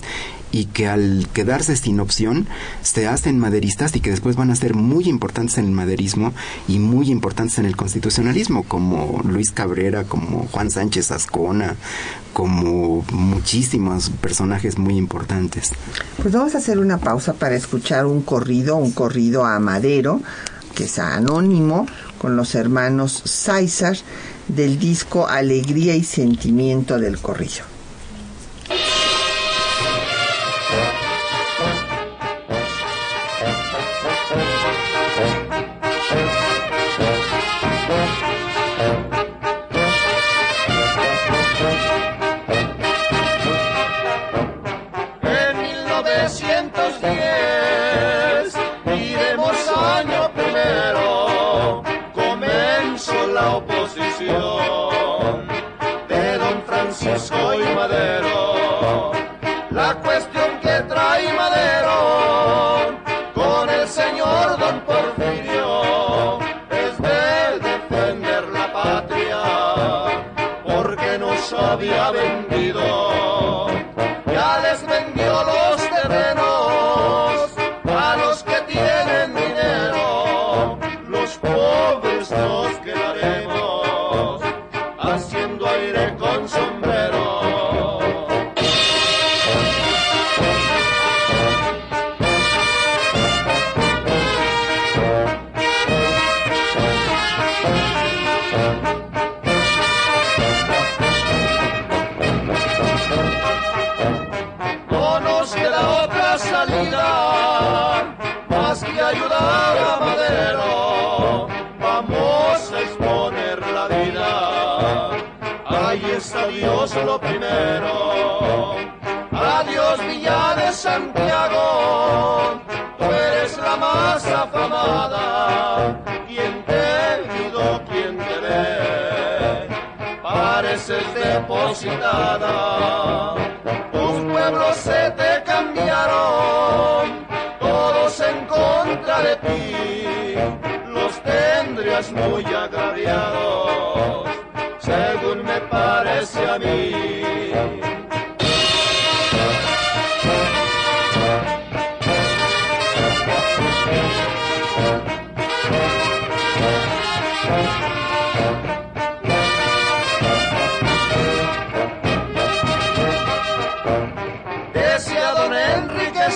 y 0.52 0.66
que 0.66 0.86
al 0.86 1.26
quedarse 1.32 1.76
sin 1.76 1.98
opción 1.98 2.46
se 2.82 3.08
hacen 3.08 3.38
maderistas 3.38 3.96
y 3.96 4.00
que 4.00 4.10
después 4.10 4.36
van 4.36 4.50
a 4.50 4.56
ser 4.56 4.74
muy 4.74 5.08
importantes 5.08 5.58
en 5.58 5.64
el 5.64 5.70
maderismo 5.72 6.32
y 6.68 6.78
muy 6.78 7.10
importantes 7.10 7.58
en 7.58 7.64
el 7.64 7.76
constitucionalismo, 7.76 8.62
como 8.64 9.22
Luis 9.24 9.50
Cabrera, 9.50 10.04
como 10.04 10.46
Juan 10.52 10.70
Sánchez 10.70 11.10
Ascona, 11.10 11.76
como 12.32 13.04
muchísimos 13.12 14.10
personajes 14.10 14.78
muy 14.78 14.96
importantes. 14.96 15.72
Pues 16.20 16.32
vamos 16.32 16.54
a 16.54 16.58
hacer 16.58 16.78
una 16.78 16.98
pausa 16.98 17.32
para 17.32 17.56
escuchar 17.56 18.06
un 18.06 18.22
corrido, 18.22 18.76
un 18.76 18.92
corrido 18.92 19.44
a 19.44 19.58
Madero, 19.58 20.20
que 20.74 20.84
es 20.84 20.98
anónimo, 20.98 21.86
con 22.18 22.36
los 22.36 22.54
hermanos 22.54 23.22
César, 23.24 23.96
del 24.48 24.78
disco 24.78 25.26
Alegría 25.26 25.94
y 25.94 26.04
Sentimiento 26.04 26.98
del 26.98 27.18
Corrillo. 27.18 27.64
Yeah. 30.72 31.01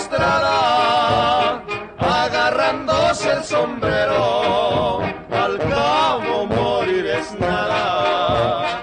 estrada, 0.00 1.62
agarrándose 1.98 3.32
el 3.32 3.44
sombrero, 3.44 5.00
al 5.30 5.58
cabo 5.58 6.46
morir 6.46 7.06
es 7.06 7.28
nada, 7.38 8.80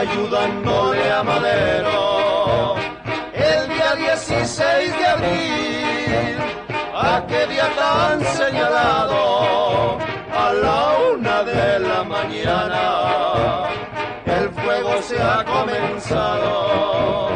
ayudándole 0.00 1.12
a 1.12 1.22
Madero, 1.22 2.76
el 3.34 3.68
día 3.68 3.94
16 3.94 4.98
de 4.98 5.06
abril, 5.06 6.36
a 6.94 7.24
qué 7.28 7.46
día 7.46 7.68
tan 7.76 8.20
señalado, 8.40 9.98
a 10.44 10.52
la 10.52 10.80
una 11.14 11.42
de 11.42 11.78
la 11.80 12.04
mañana, 12.04 12.84
el 14.26 14.50
fuego 14.50 15.02
se 15.02 15.20
ha 15.20 15.44
comenzado 15.44 17.27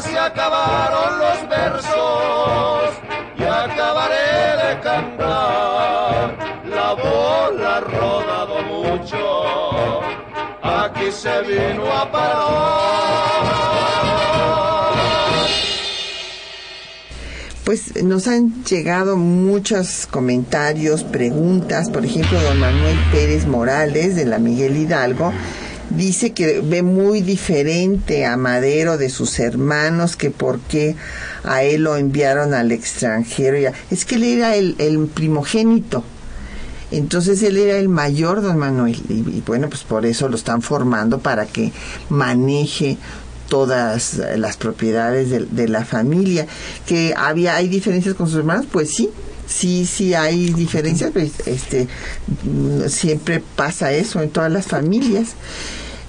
se 0.00 0.18
acabaron 0.18 1.18
los 1.18 1.48
versos, 1.48 2.90
y 3.38 3.42
acabaré 3.42 4.56
de 4.62 4.80
cantar, 4.80 6.36
la 6.68 6.94
bola 6.94 7.76
ha 7.76 7.80
rodado 7.80 8.62
mucho, 8.62 10.00
aquí 10.62 11.10
se 11.12 11.42
vino 11.42 11.92
a 11.92 12.10
parar. 12.10 13.44
Pues 17.64 18.04
nos 18.04 18.28
han 18.28 18.62
llegado 18.64 19.16
muchos 19.16 20.06
comentarios, 20.06 21.02
preguntas. 21.02 21.88
Por 21.88 22.04
ejemplo, 22.04 22.38
don 22.42 22.60
Manuel 22.60 22.98
Pérez 23.10 23.46
Morales 23.46 24.16
de 24.16 24.26
la 24.26 24.38
Miguel 24.38 24.76
Hidalgo 24.76 25.32
dice 25.96 26.32
que 26.32 26.60
ve 26.60 26.82
muy 26.82 27.20
diferente 27.20 28.26
a 28.26 28.36
Madero 28.36 28.98
de 28.98 29.10
sus 29.10 29.38
hermanos, 29.38 30.16
que 30.16 30.30
por 30.30 30.60
qué 30.60 30.96
a 31.42 31.62
él 31.62 31.82
lo 31.82 31.96
enviaron 31.96 32.54
al 32.54 32.72
extranjero. 32.72 33.72
Es 33.90 34.04
que 34.04 34.16
él 34.16 34.24
era 34.24 34.56
el, 34.56 35.10
primogénito. 35.12 36.04
Entonces 36.90 37.42
él 37.42 37.56
era 37.56 37.78
el 37.78 37.88
mayor, 37.88 38.42
don 38.42 38.58
Manuel, 38.58 39.00
y, 39.08 39.42
bueno, 39.46 39.68
pues 39.68 39.82
por 39.82 40.06
eso 40.06 40.28
lo 40.28 40.36
están 40.36 40.62
formando 40.62 41.18
para 41.18 41.46
que 41.46 41.72
maneje 42.08 42.98
todas 43.48 44.20
las 44.36 44.56
propiedades 44.56 45.30
de, 45.30 45.68
la 45.68 45.84
familia. 45.84 46.46
Que 46.86 47.14
había, 47.16 47.56
hay 47.56 47.68
diferencias 47.68 48.14
con 48.14 48.28
sus 48.28 48.38
hermanos, 48.38 48.66
pues 48.70 48.90
sí, 48.90 49.10
sí, 49.46 49.86
sí 49.86 50.14
hay 50.14 50.50
diferencias, 50.50 51.10
pues, 51.12 51.32
este, 51.46 51.88
mm, 52.44 52.88
siempre 52.88 53.42
pasa 53.56 53.92
eso 53.92 54.22
en 54.22 54.30
todas 54.30 54.52
las 54.52 54.66
familias. 54.66 55.34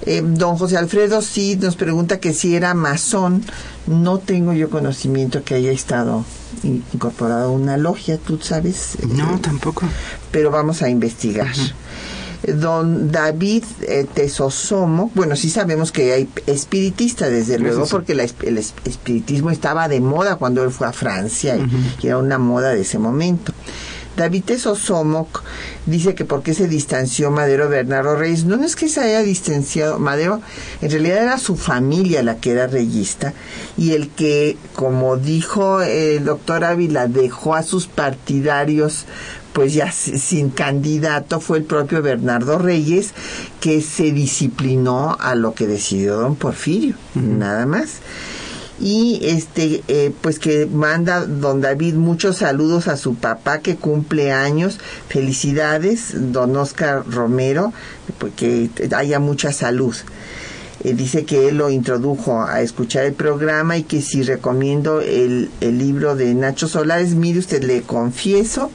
Eh, 0.06 0.22
don 0.24 0.58
José 0.58 0.78
Alfredo 0.78 1.22
sí 1.22 1.56
nos 1.56 1.76
pregunta 1.76 2.20
que 2.20 2.34
si 2.34 2.56
era 2.56 2.74
masón. 2.74 3.44
No 3.88 4.18
tengo 4.18 4.54
yo 4.54 4.70
conocimiento 4.70 5.44
que 5.44 5.56
haya 5.56 5.72
estado 5.72 6.26
incorporado 6.63 7.46
a 7.46 7.52
una 7.52 7.78
logia, 7.78 8.18
¿tú 8.18 8.39
sabes? 8.41 8.98
No, 9.08 9.39
tampoco. 9.39 9.86
Pero 10.32 10.50
vamos 10.50 10.82
a 10.82 10.89
investigar 10.89 11.54
don 12.54 13.12
David 13.12 13.63
eh, 13.82 14.06
Tesosomo, 14.13 15.12
bueno, 15.15 15.36
sí 15.36 15.50
sabemos 15.50 15.91
que 15.91 16.13
hay 16.13 16.30
espiritista, 16.48 17.30
desde 17.30 17.58
luego, 17.60 17.86
porque 17.88 18.13
el 18.13 18.20
espiritismo 18.20 19.52
estaba 19.52 19.88
de 19.88 20.00
moda 20.00 20.36
cuando 20.36 20.63
él 20.63 20.72
fue 20.72 20.88
a 20.88 20.94
Francia 20.94 21.58
y, 21.58 22.06
era 22.06 22.18
una 22.18 22.38
moda 22.38 22.70
de 22.70 22.82
ese 22.82 23.00
momento. 23.00 23.54
David 24.15 24.43
Tesosomo 24.45 25.28
dice 25.86 26.15
que 26.15 26.25
por 26.25 26.43
qué 26.43 26.54
se 26.54 26.67
distanció 26.67 27.32
Madero 27.32 27.69
Bernardo 27.69 28.15
Reyes. 28.15 28.45
No, 28.45 28.63
es 28.63 28.75
que 28.75 28.88
se 28.88 29.01
haya 29.01 29.21
distanciado. 29.21 29.99
Madero, 29.99 30.41
en 30.82 30.91
realidad 30.91 31.23
era 31.23 31.38
su 31.38 31.56
familia 31.56 32.23
la 32.23 32.38
que 32.38 32.51
era 32.51 32.67
reyista 32.67 33.34
y 33.78 33.91
el 33.91 34.10
que, 34.10 34.58
como 34.73 35.17
dijo 35.17 35.82
el 35.82 36.23
doctor 36.25 36.63
Ávila, 36.63 37.08
dejó 37.08 37.56
a 37.56 37.63
sus 37.63 37.88
partidarios 37.88 39.06
pues 39.54 39.73
ya 39.73 39.89
sin 39.89 40.49
candidato 40.49 41.39
fue 41.39 41.60
el 41.60 41.63
propio 41.63 42.01
Bernardo 42.01 42.58
Reyes 42.58 43.13
que 43.62 43.82
se 43.82 44.12
disciplinó 44.12 45.15
a 45.17 45.34
lo 45.34 45.54
que 45.54 45.65
decidió 45.65 46.17
don 46.17 46.36
Porfirio, 46.36 46.95
nada 47.13 47.65
más. 47.65 47.99
Y 48.79 49.21
este, 49.23 49.83
eh, 49.88 50.11
pues 50.21 50.38
que 50.38 50.65
manda 50.65 51.25
don 51.25 51.61
David 51.61 51.93
muchos 51.93 52.38
saludos 52.38 52.88
a 52.88 52.97
su 52.97 53.15
papá 53.15 53.59
que 53.59 53.77
cumple 53.77 54.31
años. 54.31 54.79
Felicidades, 55.07 56.31
don 56.31 56.55
Oscar 56.57 57.03
Romero, 57.09 57.71
que 58.35 58.69
haya 58.93 59.19
mucha 59.19 59.51
salud. 59.53 59.95
Eh, 60.83 60.93
dice 60.93 61.25
que 61.25 61.47
él 61.47 61.57
lo 61.57 61.71
introdujo 61.71 62.43
a 62.43 62.61
escuchar 62.61 63.05
el 63.05 63.13
programa 63.13 63.77
y 63.77 63.83
que 63.83 64.01
si 64.01 64.21
recomiendo 64.21 65.01
el, 65.01 65.49
el 65.61 65.79
libro 65.79 66.15
de 66.15 66.33
Nacho 66.35 66.67
Solares, 66.67 67.15
mire 67.15 67.39
usted, 67.39 67.63
le 67.63 67.81
confieso 67.81 68.69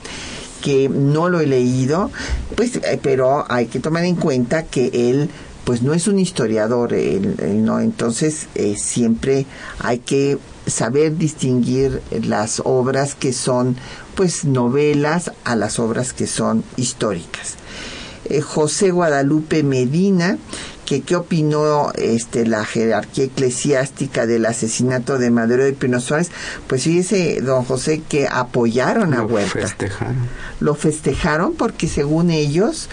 que 0.60 0.88
no 0.88 1.28
lo 1.28 1.40
he 1.40 1.46
leído, 1.46 2.10
pues, 2.56 2.76
eh, 2.76 2.98
pero 3.02 3.44
hay 3.48 3.66
que 3.66 3.80
tomar 3.80 4.04
en 4.04 4.16
cuenta 4.16 4.64
que 4.64 4.90
él 4.92 5.30
pues 5.70 5.82
no 5.82 5.94
es 5.94 6.08
un 6.08 6.18
historiador, 6.18 6.94
él, 6.94 7.36
no, 7.64 7.78
entonces 7.78 8.48
eh, 8.56 8.74
siempre 8.76 9.46
hay 9.78 10.00
que 10.00 10.36
saber 10.66 11.16
distinguir 11.16 12.02
las 12.24 12.60
obras 12.64 13.14
que 13.14 13.32
son 13.32 13.76
pues 14.16 14.44
novelas 14.44 15.30
a 15.44 15.54
las 15.54 15.78
obras 15.78 16.12
que 16.12 16.26
son 16.26 16.64
históricas. 16.76 17.54
Eh, 18.24 18.40
José 18.40 18.90
Guadalupe 18.90 19.62
Medina 19.62 20.38
que 20.90 21.02
qué 21.02 21.14
opinó 21.14 21.92
este 21.94 22.44
la 22.44 22.64
jerarquía 22.64 23.26
eclesiástica 23.26 24.26
del 24.26 24.44
asesinato 24.44 25.18
de 25.18 25.30
Madero 25.30 25.62
de 25.62 25.72
Pino 25.72 26.00
Suárez, 26.00 26.32
pues 26.66 26.82
fíjese, 26.82 27.40
don 27.42 27.64
José, 27.64 28.02
que 28.08 28.26
apoyaron 28.26 29.14
a 29.14 29.22
Huerta. 29.22 29.54
Lo 29.54 29.68
festejaron. 29.68 30.16
Lo 30.58 30.74
festejaron 30.74 31.52
porque 31.52 31.86
según 31.86 32.32
ellos, 32.32 32.88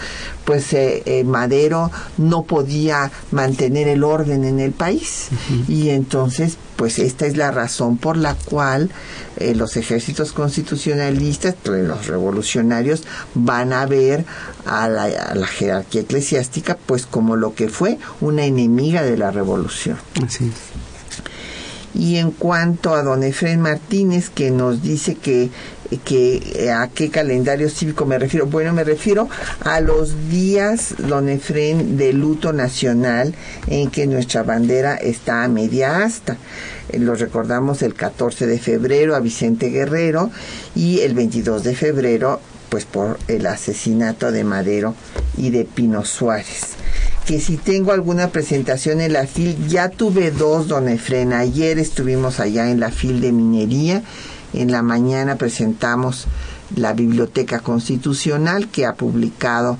pues 0.48 0.72
eh, 0.72 1.02
eh, 1.04 1.24
Madero 1.24 1.90
no 2.16 2.44
podía 2.44 3.12
mantener 3.32 3.86
el 3.86 4.02
orden 4.02 4.46
en 4.46 4.60
el 4.60 4.72
país. 4.72 5.28
Y 5.68 5.90
entonces, 5.90 6.56
pues 6.76 6.98
esta 6.98 7.26
es 7.26 7.36
la 7.36 7.50
razón 7.50 7.98
por 7.98 8.16
la 8.16 8.34
cual 8.34 8.90
eh, 9.36 9.54
los 9.54 9.76
ejércitos 9.76 10.32
constitucionalistas, 10.32 11.54
los 11.66 12.06
revolucionarios, 12.06 13.02
van 13.34 13.74
a 13.74 13.84
ver 13.84 14.24
a 14.64 14.88
la, 14.88 15.02
a 15.02 15.34
la, 15.34 15.46
jerarquía 15.46 16.00
eclesiástica 16.00 16.78
pues 16.86 17.04
como 17.04 17.36
lo 17.36 17.54
que 17.54 17.68
fue 17.68 17.98
una 18.22 18.46
enemiga 18.46 19.02
de 19.02 19.18
la 19.18 19.30
revolución. 19.30 19.98
Así 20.24 20.46
es. 20.46 20.88
Y 21.94 22.16
en 22.16 22.30
cuanto 22.30 22.94
a 22.94 23.02
don 23.02 23.22
Efraín 23.22 23.60
Martínez, 23.60 24.30
que 24.30 24.50
nos 24.50 24.82
dice 24.82 25.16
que 25.16 25.50
que 25.96 26.42
eh, 26.54 26.70
a 26.70 26.88
qué 26.88 27.10
calendario 27.10 27.70
cívico 27.70 28.04
me 28.04 28.18
refiero. 28.18 28.46
Bueno, 28.46 28.72
me 28.72 28.84
refiero 28.84 29.28
a 29.60 29.80
los 29.80 30.28
días, 30.28 30.94
don 30.98 31.28
Efren, 31.28 31.96
de 31.96 32.12
luto 32.12 32.52
nacional 32.52 33.34
en 33.66 33.90
que 33.90 34.06
nuestra 34.06 34.42
bandera 34.42 34.96
está 34.96 35.44
a 35.44 35.48
media 35.48 36.04
asta. 36.04 36.36
Eh, 36.90 36.98
lo 36.98 37.14
recordamos 37.14 37.82
el 37.82 37.94
14 37.94 38.46
de 38.46 38.58
febrero 38.58 39.16
a 39.16 39.20
Vicente 39.20 39.70
Guerrero 39.70 40.30
y 40.74 41.00
el 41.00 41.14
22 41.14 41.64
de 41.64 41.74
febrero 41.74 42.40
pues 42.68 42.84
por 42.84 43.18
el 43.28 43.46
asesinato 43.46 44.30
de 44.30 44.44
Madero 44.44 44.94
y 45.38 45.48
de 45.50 45.64
Pino 45.64 46.04
Suárez 46.04 46.76
que 47.26 47.40
si 47.40 47.58
tengo 47.58 47.92
alguna 47.92 48.28
presentación 48.28 49.02
en 49.02 49.12
la 49.12 49.26
FIL, 49.26 49.68
ya 49.68 49.90
tuve 49.90 50.30
dos, 50.30 50.66
don 50.66 50.88
Efren. 50.88 51.34
Ayer 51.34 51.78
estuvimos 51.78 52.40
allá 52.40 52.70
en 52.70 52.80
la 52.80 52.90
FIL 52.90 53.20
de 53.20 53.32
minería 53.32 54.02
en 54.52 54.72
la 54.72 54.82
mañana 54.82 55.36
presentamos 55.36 56.26
la 56.76 56.92
Biblioteca 56.92 57.60
Constitucional 57.60 58.68
que 58.68 58.86
ha 58.86 58.94
publicado 58.94 59.78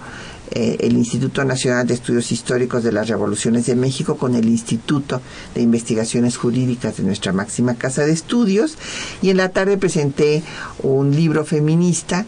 eh, 0.51 0.79
el 0.81 0.97
Instituto 0.97 1.45
Nacional 1.45 1.87
de 1.87 1.95
Estudios 1.95 2.33
Históricos 2.33 2.83
de 2.83 2.93
las 2.93 3.09
Revoluciones 3.09 3.67
de 3.67 3.77
México 3.77 4.17
con 4.17 4.35
el 4.35 4.49
Instituto 4.49 5.21
de 5.55 5.61
Investigaciones 5.61 6.37
Jurídicas 6.39 6.97
de 6.97 7.03
nuestra 7.03 7.33
máxima 7.33 7.75
casa 7.75 8.05
de 8.07 8.13
estudios 8.13 8.79
y 9.21 9.31
en 9.31 9.37
la 9.37 9.51
tarde 9.51 9.77
presenté 9.77 10.43
un 10.83 11.15
libro 11.15 11.45
feminista 11.45 12.25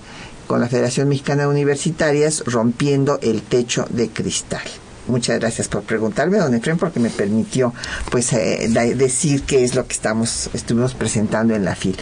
con 0.46 0.60
la 0.60 0.68
Federación 0.68 1.08
Mexicana 1.08 1.42
de 1.42 1.48
Universitarias 1.48 2.42
rompiendo 2.44 3.18
el 3.22 3.40
techo 3.40 3.86
de 3.88 4.10
cristal. 4.10 4.62
Muchas 5.06 5.38
gracias 5.38 5.68
por 5.68 5.82
preguntarme, 5.82 6.38
don 6.38 6.54
Efren, 6.54 6.78
porque 6.78 7.00
me 7.00 7.10
permitió 7.10 7.74
pues 8.10 8.32
eh, 8.32 8.68
decir 8.96 9.42
qué 9.42 9.64
es 9.64 9.74
lo 9.74 9.86
que 9.86 9.94
estamos 9.94 10.50
estuvimos 10.52 10.94
presentando 10.94 11.54
en 11.54 11.64
la 11.64 11.74
FIL. 11.74 11.96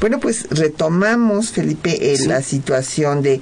Bueno, 0.00 0.20
pues 0.20 0.46
retomamos, 0.50 1.50
Felipe, 1.50 2.12
eh, 2.12 2.18
la 2.26 2.42
situación 2.42 3.22
de 3.22 3.40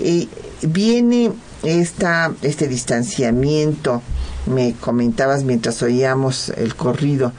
eh, 0.00 0.28
viene 0.62 1.32
esta 1.62 2.32
este 2.42 2.68
distanciamiento, 2.68 4.02
me 4.46 4.74
comentabas 4.74 5.44
mientras 5.44 5.82
oíamos 5.82 6.50
el 6.50 6.74
corrido 6.74 7.32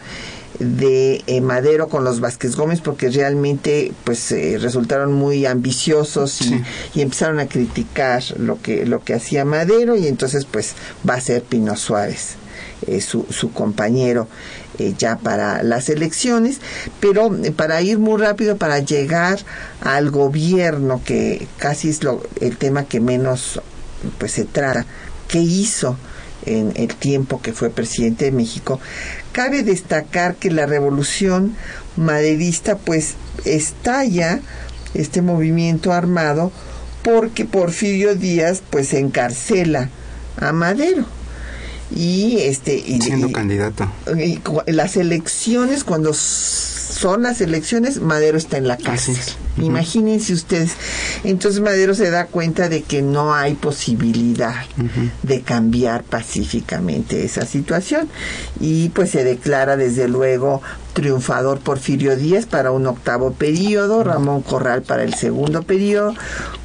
de 0.60 1.24
eh, 1.28 1.42
Madero 1.42 1.88
con 1.88 2.04
los 2.04 2.20
Vázquez 2.20 2.56
Gómez 2.56 2.82
porque 2.82 3.10
realmente 3.10 3.94
pues 4.04 4.32
eh, 4.32 4.58
resultaron 4.60 5.14
muy 5.14 5.46
ambiciosos 5.46 6.42
y, 6.42 7.02
empezaron 7.02 7.40
a 7.40 7.48
criticar 7.48 8.22
lo 8.38 8.62
que 8.62 8.86
lo 8.86 9.04
que 9.04 9.14
hacía 9.14 9.46
Madero 9.46 9.96
y 9.96 10.08
entonces 10.08 10.46
pues 10.46 10.76
va 11.10 11.16
a 11.16 11.22
ser 11.22 11.44
Pino 11.44 11.76
Suárez 11.78 12.36
eh, 12.88 13.00
su, 13.00 13.26
su 13.30 13.54
compañero 13.54 14.28
ya 14.98 15.18
para 15.18 15.62
las 15.62 15.90
elecciones, 15.90 16.62
pero 17.02 17.36
para 17.58 17.82
ir 17.82 18.00
muy 18.00 18.18
rápido, 18.18 18.56
para 18.56 18.80
llegar 18.80 19.38
al 19.82 20.10
gobierno, 20.10 21.02
que 21.04 21.50
casi 21.58 21.90
es 21.90 22.02
lo, 22.02 22.24
el 22.40 22.56
tema 22.56 22.86
que 22.86 23.02
menos 23.02 23.62
pues 24.20 24.32
se 24.32 24.46
trata, 24.46 24.86
¿qué 25.28 25.40
hizo 25.40 25.98
en 26.46 26.72
el 26.76 26.96
tiempo 26.96 27.42
que 27.42 27.54
fue 27.54 27.70
presidente 27.70 28.26
de 28.26 28.32
México, 28.32 28.80
cabe 29.32 29.64
destacar 29.64 30.36
que 30.36 30.52
la 30.52 30.66
revolución 30.66 31.56
maderista, 31.96 32.78
pues 32.78 33.16
estalla 33.46 34.40
este 34.94 35.22
movimiento 35.22 35.94
armado 35.94 36.52
porque 37.04 37.46
Porfirio 37.46 38.16
Díaz 38.16 38.62
pues 38.70 38.94
encarcela 38.94 39.90
a 40.38 40.52
Madero 40.52 41.06
y 41.96 42.38
este 42.42 42.76
y, 42.76 43.02
siendo 43.02 43.32
candidato. 43.32 43.90
Y 44.18 44.40
las 44.72 44.96
elecciones 44.98 45.84
cuando 45.84 46.14
son 46.14 47.24
las 47.24 47.42
elecciones 47.42 48.02
Madero 48.02 48.38
está 48.38 48.58
en 48.58 48.68
la 48.68 48.78
cárcel. 48.78 49.16
imagínense 49.58 50.34
ustedes. 50.34 50.72
Entonces 51.24 51.62
Madero 51.62 51.94
se 51.96 52.10
da 52.10 52.26
cuenta 52.26 52.70
de 52.70 52.84
que 52.84 53.02
no 53.02 53.34
hay 53.34 53.56
posibilidad 53.56 54.56
de 55.24 55.42
cambiar 55.42 56.04
pacíficamente 56.04 57.24
esa 57.24 57.46
situación. 57.46 58.10
Y 58.60 58.90
pues 58.90 59.12
se 59.12 59.24
declara 59.24 59.78
desde 59.78 60.08
luego 60.08 60.62
triunfador 61.00 61.60
Porfirio 61.60 62.18
Díaz 62.18 62.46
para 62.46 62.72
un 62.72 62.86
octavo 62.86 63.32
periodo, 63.32 64.04
Ramón 64.04 64.42
Corral 64.42 64.82
para 64.82 65.04
el 65.04 65.14
segundo 65.14 65.64
periodo, 65.64 66.14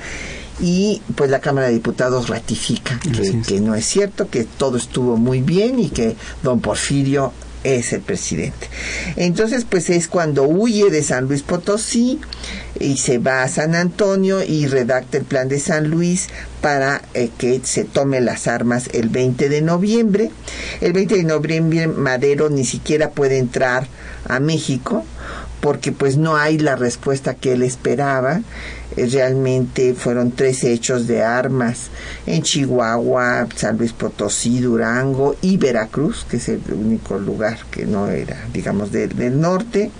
y 0.60 1.02
pues 1.16 1.30
la 1.30 1.39
Cámara 1.39 1.68
de 1.68 1.74
Diputados 1.74 2.30
ratifica 2.30 3.00
que, 3.00 3.42
que, 3.42 3.60
no 3.60 3.76
es 3.76 3.86
cierto, 3.86 4.30
que 4.30 4.44
todo 4.44 4.78
estuvo 4.78 5.18
muy 5.18 5.42
bien 5.42 5.80
y 5.80 5.89
que 5.89 6.16
don 6.44 6.62
Porfirio 6.62 7.34
es 7.63 7.94
el 7.94 8.02
presidente. 8.02 8.70
Entonces, 9.16 9.66
pues 9.68 9.89
es 9.89 10.08
cuando 10.08 10.44
huye 10.44 10.89
de 10.89 11.02
San 11.02 11.26
Luis 11.26 11.44
Potosí 11.44 12.20
y 12.80 12.98
se 12.98 13.18
va 13.18 13.44
a 13.44 13.48
San 13.48 13.76
Antonio 13.76 14.44
y 14.44 14.68
redacta 14.68 15.18
el 15.18 15.24
plan 15.24 15.48
de 15.48 15.60
San 15.60 15.89
Luis 15.89 16.28
para 16.62 17.02
eh, 17.13 17.30
que 17.38 17.62
se 17.63 17.84
tome 17.84 18.22
las 18.22 18.48
armas 18.48 18.89
el 18.94 19.10
20 19.10 19.50
de 19.50 19.62
noviembre. 19.62 20.32
El 20.82 20.94
20 20.94 21.18
de 21.18 21.24
noviembre 21.24 21.88
Madero 21.88 22.50
ni 22.50 22.66
siquiera 22.66 23.12
puede 23.12 23.38
entrar 23.38 23.88
a 24.28 24.39
México 24.39 25.06
porque 25.62 25.94
pues 25.94 26.18
no 26.18 26.36
hay 26.36 26.58
la 26.58 26.76
respuesta 26.76 27.36
que 27.36 27.54
él 27.54 27.63
esperaba. 27.63 28.42
Eh, 28.95 29.08
realmente 29.12 29.93
fueron 29.93 30.32
tres 30.32 30.63
hechos 30.63 31.08
de 31.08 31.23
armas 31.23 31.89
en 32.25 32.41
Chihuahua, 32.41 33.47
San 33.56 33.77
Luis 33.77 33.93
Potosí, 33.93 34.60
Durango 34.60 35.36
y 35.41 35.58
Veracruz, 35.58 36.25
que 36.29 36.38
es 36.38 36.49
el 36.49 36.62
único 36.71 37.17
lugar 37.17 37.60
que 37.71 37.86
no 37.86 38.08
era, 38.10 38.47
digamos, 38.53 38.91
del, 38.91 39.15
del 39.15 39.39
norte. 39.39 39.91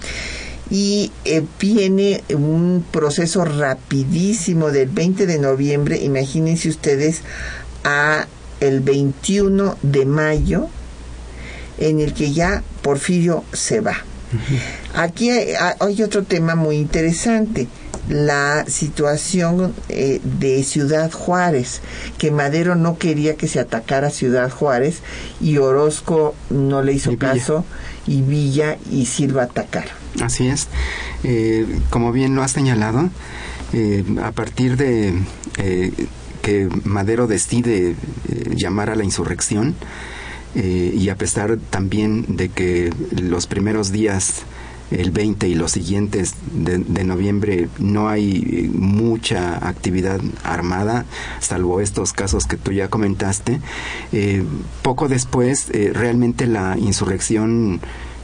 Y 0.70 1.12
eh, 1.26 1.44
viene 1.60 2.24
un 2.34 2.86
proceso 2.92 3.46
rapidísimo 3.46 4.72
del 4.72 4.90
20 4.90 5.26
de 5.26 5.40
noviembre, 5.40 5.98
imagínense 5.98 6.70
ustedes, 6.70 7.22
a 7.84 8.28
el 8.60 8.80
21 8.80 9.78
de 9.82 10.06
mayo, 10.06 10.68
en 11.78 12.00
el 12.00 12.14
que 12.14 12.32
ya 12.32 12.64
Porfirio 12.82 13.44
se 13.52 13.82
va. 13.82 13.98
Aquí 14.96 15.30
hay, 15.30 15.54
hay, 15.80 16.02
otro 16.02 16.24
tema 16.24 16.56
muy 16.56 16.78
interesante, 16.78 17.68
la 18.10 18.66
situación 18.68 19.74
eh, 19.90 20.20
de 20.24 20.64
Ciudad 20.64 21.12
Juárez, 21.12 21.82
que 22.18 22.32
Madero 22.32 22.76
no 22.76 22.98
quería 22.98 23.36
que 23.36 23.48
se 23.48 23.60
atacara 23.60 24.10
Ciudad 24.10 24.50
Juárez 24.50 25.02
y 25.40 25.58
Orozco 25.58 26.36
no 26.50 26.82
le 26.82 26.94
hizo 26.94 27.18
caso 27.18 27.66
y 28.06 28.22
Villa 28.22 28.78
y 28.92 29.06
Silva 29.06 29.44
atacaron. 29.44 29.94
Así 30.22 30.48
es. 30.48 30.68
Eh, 31.24 31.80
como 31.90 32.12
bien 32.12 32.36
lo 32.36 32.44
has 32.44 32.52
señalado, 32.52 33.10
eh, 33.74 34.04
a 34.22 34.32
partir 34.32 34.78
de 34.78 35.16
eh, 35.58 35.92
que 36.44 36.70
Madero 36.84 37.26
decide 37.26 37.96
eh, 38.30 38.54
llamar 38.56 38.92
a 38.92 38.96
la 38.96 39.04
insurrección, 39.04 39.76
y 40.56 41.10
a 41.10 41.16
pesar 41.16 41.58
también 41.72 42.38
de 42.38 42.50
que 42.50 42.94
los 43.10 43.48
primeros 43.48 43.92
días 43.92 44.44
el 45.00 45.12
20 45.12 45.48
y 45.48 45.56
los 45.56 45.72
siguientes 45.72 46.36
de, 46.52 47.04
noviembre 47.04 47.68
no 47.80 48.10
hay 48.10 48.72
mucha 48.74 49.68
actividad 49.68 50.22
armada, 50.44 51.06
salvo 51.40 51.82
estos 51.82 52.14
casos 52.14 52.46
que 52.46 52.58
tú 52.58 52.72
ya 52.72 52.88
comentaste. 52.88 53.60
Eh, 54.12 54.44
poco 54.82 55.08
después, 55.08 55.70
eh, 55.72 55.92
realmente 55.94 56.48
la 56.48 56.78
insurrección 56.78 57.82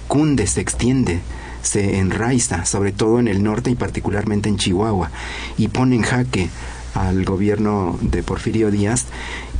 cunde, 0.07 0.47
se 0.47 0.61
extiende 0.61 1.21
se 1.61 1.99
enraiza, 1.99 2.63
sobre 2.63 2.93
todo 2.93 3.19
en 3.19 3.27
el 3.27 3.43
norte 3.43 3.69
y 3.69 3.75
particularmente 3.75 4.47
en 4.47 4.57
Chihuahua, 4.57 5.11
y 5.57 5.67
pone 5.67 5.97
en 5.97 6.03
jaque 6.03 6.49
al 6.95 7.23
gobierno 7.25 7.97
de 8.01 8.23
Porfirio 8.23 8.71
Díaz 8.71 9.05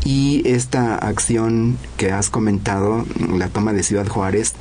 y 0.03 0.47
esta 0.47 0.95
acción 0.95 1.77
que 1.97 2.11
has 2.11 2.29
comentado, 2.29 3.05
la 3.37 3.49
toma 3.49 3.73
de 3.73 3.83
Ciudad 3.83 4.07
Juárez 4.07 4.53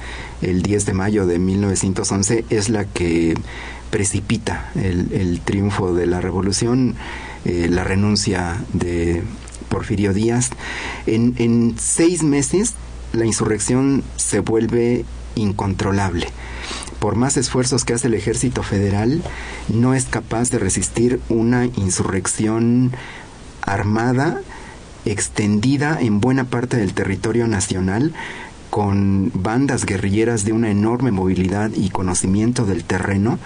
el 0.43 0.63
10 0.63 0.87
de 0.87 0.93
mayo 0.93 1.27
de 1.27 1.39
1911, 1.39 2.45
es 2.51 2.69
la 2.69 2.85
que 2.85 3.35
precipita 3.91 4.71
el, 4.75 5.41
triunfo 5.45 5.95
de 5.95 6.07
la 6.07 6.21
revolución, 6.21 6.95
eh, 7.45 7.69
la 7.71 7.85
renuncia 7.85 8.63
de 8.73 9.23
Porfirio 9.69 10.13
Díaz. 10.13 10.51
En 11.07 11.75
seis 11.79 12.23
meses 12.23 12.75
la 13.13 13.25
insurrección 13.25 14.03
se 14.17 14.41
vuelve 14.41 15.05
incontrolable 15.35 16.29
por 16.99 17.15
más 17.15 17.37
esfuerzos 17.37 17.85
que 17.85 17.95
hace 17.95 18.09
el 18.09 18.15
ejército 18.15 18.63
federal, 18.63 19.23
no 19.69 19.95
es 19.95 20.07
capaz 20.07 20.51
de 20.51 20.59
resistir 20.59 21.21
una 21.29 21.67
insurrección 21.67 22.93
armada 23.63 24.41
extendida 25.11 25.99
en 26.01 26.21
buena 26.21 26.45
parte 26.45 26.77
del 26.77 26.95
territorio 26.95 27.47
nacional 27.47 28.13
con 28.71 29.31
bandas 29.35 29.87
guerrilleras 29.87 30.45
de 30.45 30.53
una 30.53 30.71
enorme 30.71 31.11
movilidad 31.11 31.71
y 31.75 31.89
conocimiento 31.89 32.67
del 32.67 32.85
terreno, 32.85 33.39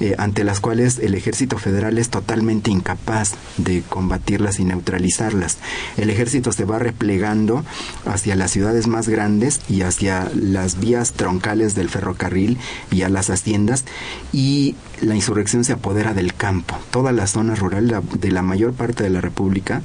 eh, 0.00 0.14
ante 0.18 0.44
las 0.44 0.60
cuales 0.60 0.98
el 0.98 1.14
ejército 1.14 1.58
federal 1.58 1.98
es 1.98 2.10
totalmente 2.10 2.70
incapaz 2.70 3.34
de 3.56 3.82
combatirlas 3.88 4.60
y 4.60 4.64
neutralizarlas. 4.64 5.58
El 5.96 6.10
ejército 6.10 6.52
se 6.52 6.64
va 6.64 6.78
replegando 6.78 7.64
hacia 8.04 8.36
las 8.36 8.50
ciudades 8.50 8.86
más 8.86 9.08
grandes 9.08 9.60
y 9.68 9.82
hacia 9.82 10.30
las 10.34 10.78
vías 10.78 11.12
troncales 11.12 11.74
del 11.74 11.88
ferrocarril 11.88 12.58
y 12.90 13.02
a 13.02 13.08
las 13.08 13.30
haciendas 13.30 13.84
y 14.32 14.74
la 15.00 15.14
insurrección 15.14 15.64
se 15.64 15.72
apodera 15.72 16.14
del 16.14 16.34
campo. 16.34 16.76
Toda 16.90 17.12
la 17.12 17.26
zona 17.26 17.54
rural 17.54 18.02
de 18.18 18.30
la 18.30 18.42
mayor 18.42 18.72
parte 18.72 19.04
de 19.04 19.10
la 19.10 19.20
República 19.20 19.82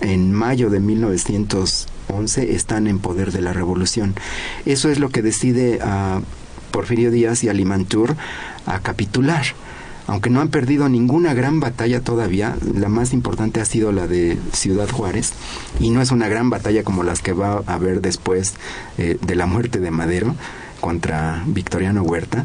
en 0.00 0.32
mayo 0.32 0.70
de 0.70 0.80
1911 0.80 2.54
están 2.54 2.86
en 2.86 2.98
poder 2.98 3.32
de 3.32 3.40
la 3.40 3.52
revolución. 3.52 4.14
Eso 4.66 4.90
es 4.90 4.98
lo 4.98 5.10
que 5.10 5.22
decide 5.22 5.80
a 5.82 6.20
Porfirio 6.70 7.10
Díaz 7.10 7.44
y 7.44 7.48
a 7.48 7.52
Limantur 7.52 8.16
a 8.66 8.80
capitular. 8.80 9.44
Aunque 10.06 10.30
no 10.30 10.40
han 10.40 10.48
perdido 10.48 10.88
ninguna 10.88 11.34
gran 11.34 11.60
batalla 11.60 12.00
todavía, 12.00 12.56
la 12.74 12.88
más 12.88 13.12
importante 13.12 13.60
ha 13.60 13.64
sido 13.64 13.92
la 13.92 14.08
de 14.08 14.38
Ciudad 14.52 14.88
Juárez, 14.90 15.32
y 15.78 15.90
no 15.90 16.02
es 16.02 16.10
una 16.10 16.26
gran 16.26 16.50
batalla 16.50 16.82
como 16.82 17.04
las 17.04 17.22
que 17.22 17.32
va 17.32 17.62
a 17.64 17.74
haber 17.74 18.00
después 18.00 18.54
eh, 18.98 19.18
de 19.20 19.34
la 19.36 19.46
muerte 19.46 19.78
de 19.78 19.92
Madero 19.92 20.34
contra 20.80 21.44
Victoriano 21.46 22.02
Huerta. 22.02 22.44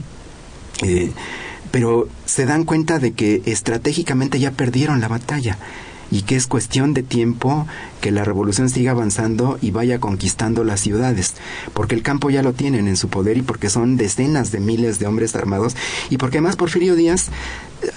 Eh, 0.84 1.12
pero 1.76 2.08
se 2.26 2.46
dan 2.46 2.64
cuenta 2.64 3.00
de 3.00 3.12
que 3.12 3.42
estratégicamente 3.46 4.40
ya 4.40 4.52
perdieron 4.52 5.02
la 5.02 5.10
batalla 5.10 5.58
y 6.10 6.22
que 6.22 6.38
es 6.38 6.48
cuestión 6.48 6.94
de 6.94 7.04
tiempo 7.04 7.68
que 8.00 8.12
la 8.12 8.24
revolución 8.24 8.70
siga 8.70 8.92
avanzando 8.92 9.60
y 9.62 9.72
vaya 9.72 10.00
conquistando 10.00 10.64
las 10.64 10.80
ciudades, 10.80 11.34
porque 11.74 11.94
el 11.94 12.02
campo 12.02 12.30
ya 12.30 12.44
lo 12.44 12.54
tienen 12.54 12.88
en 12.88 12.96
su 12.96 13.10
poder 13.10 13.36
y 13.36 13.42
porque 13.42 13.70
son 13.70 13.98
decenas 13.98 14.54
de 14.54 14.62
miles 14.62 15.00
de 15.00 15.08
hombres 15.08 15.36
armados 15.36 15.76
y 16.10 16.16
porque 16.16 16.38
además 16.38 16.56
Porfirio 16.56 16.96
Díaz 16.96 17.28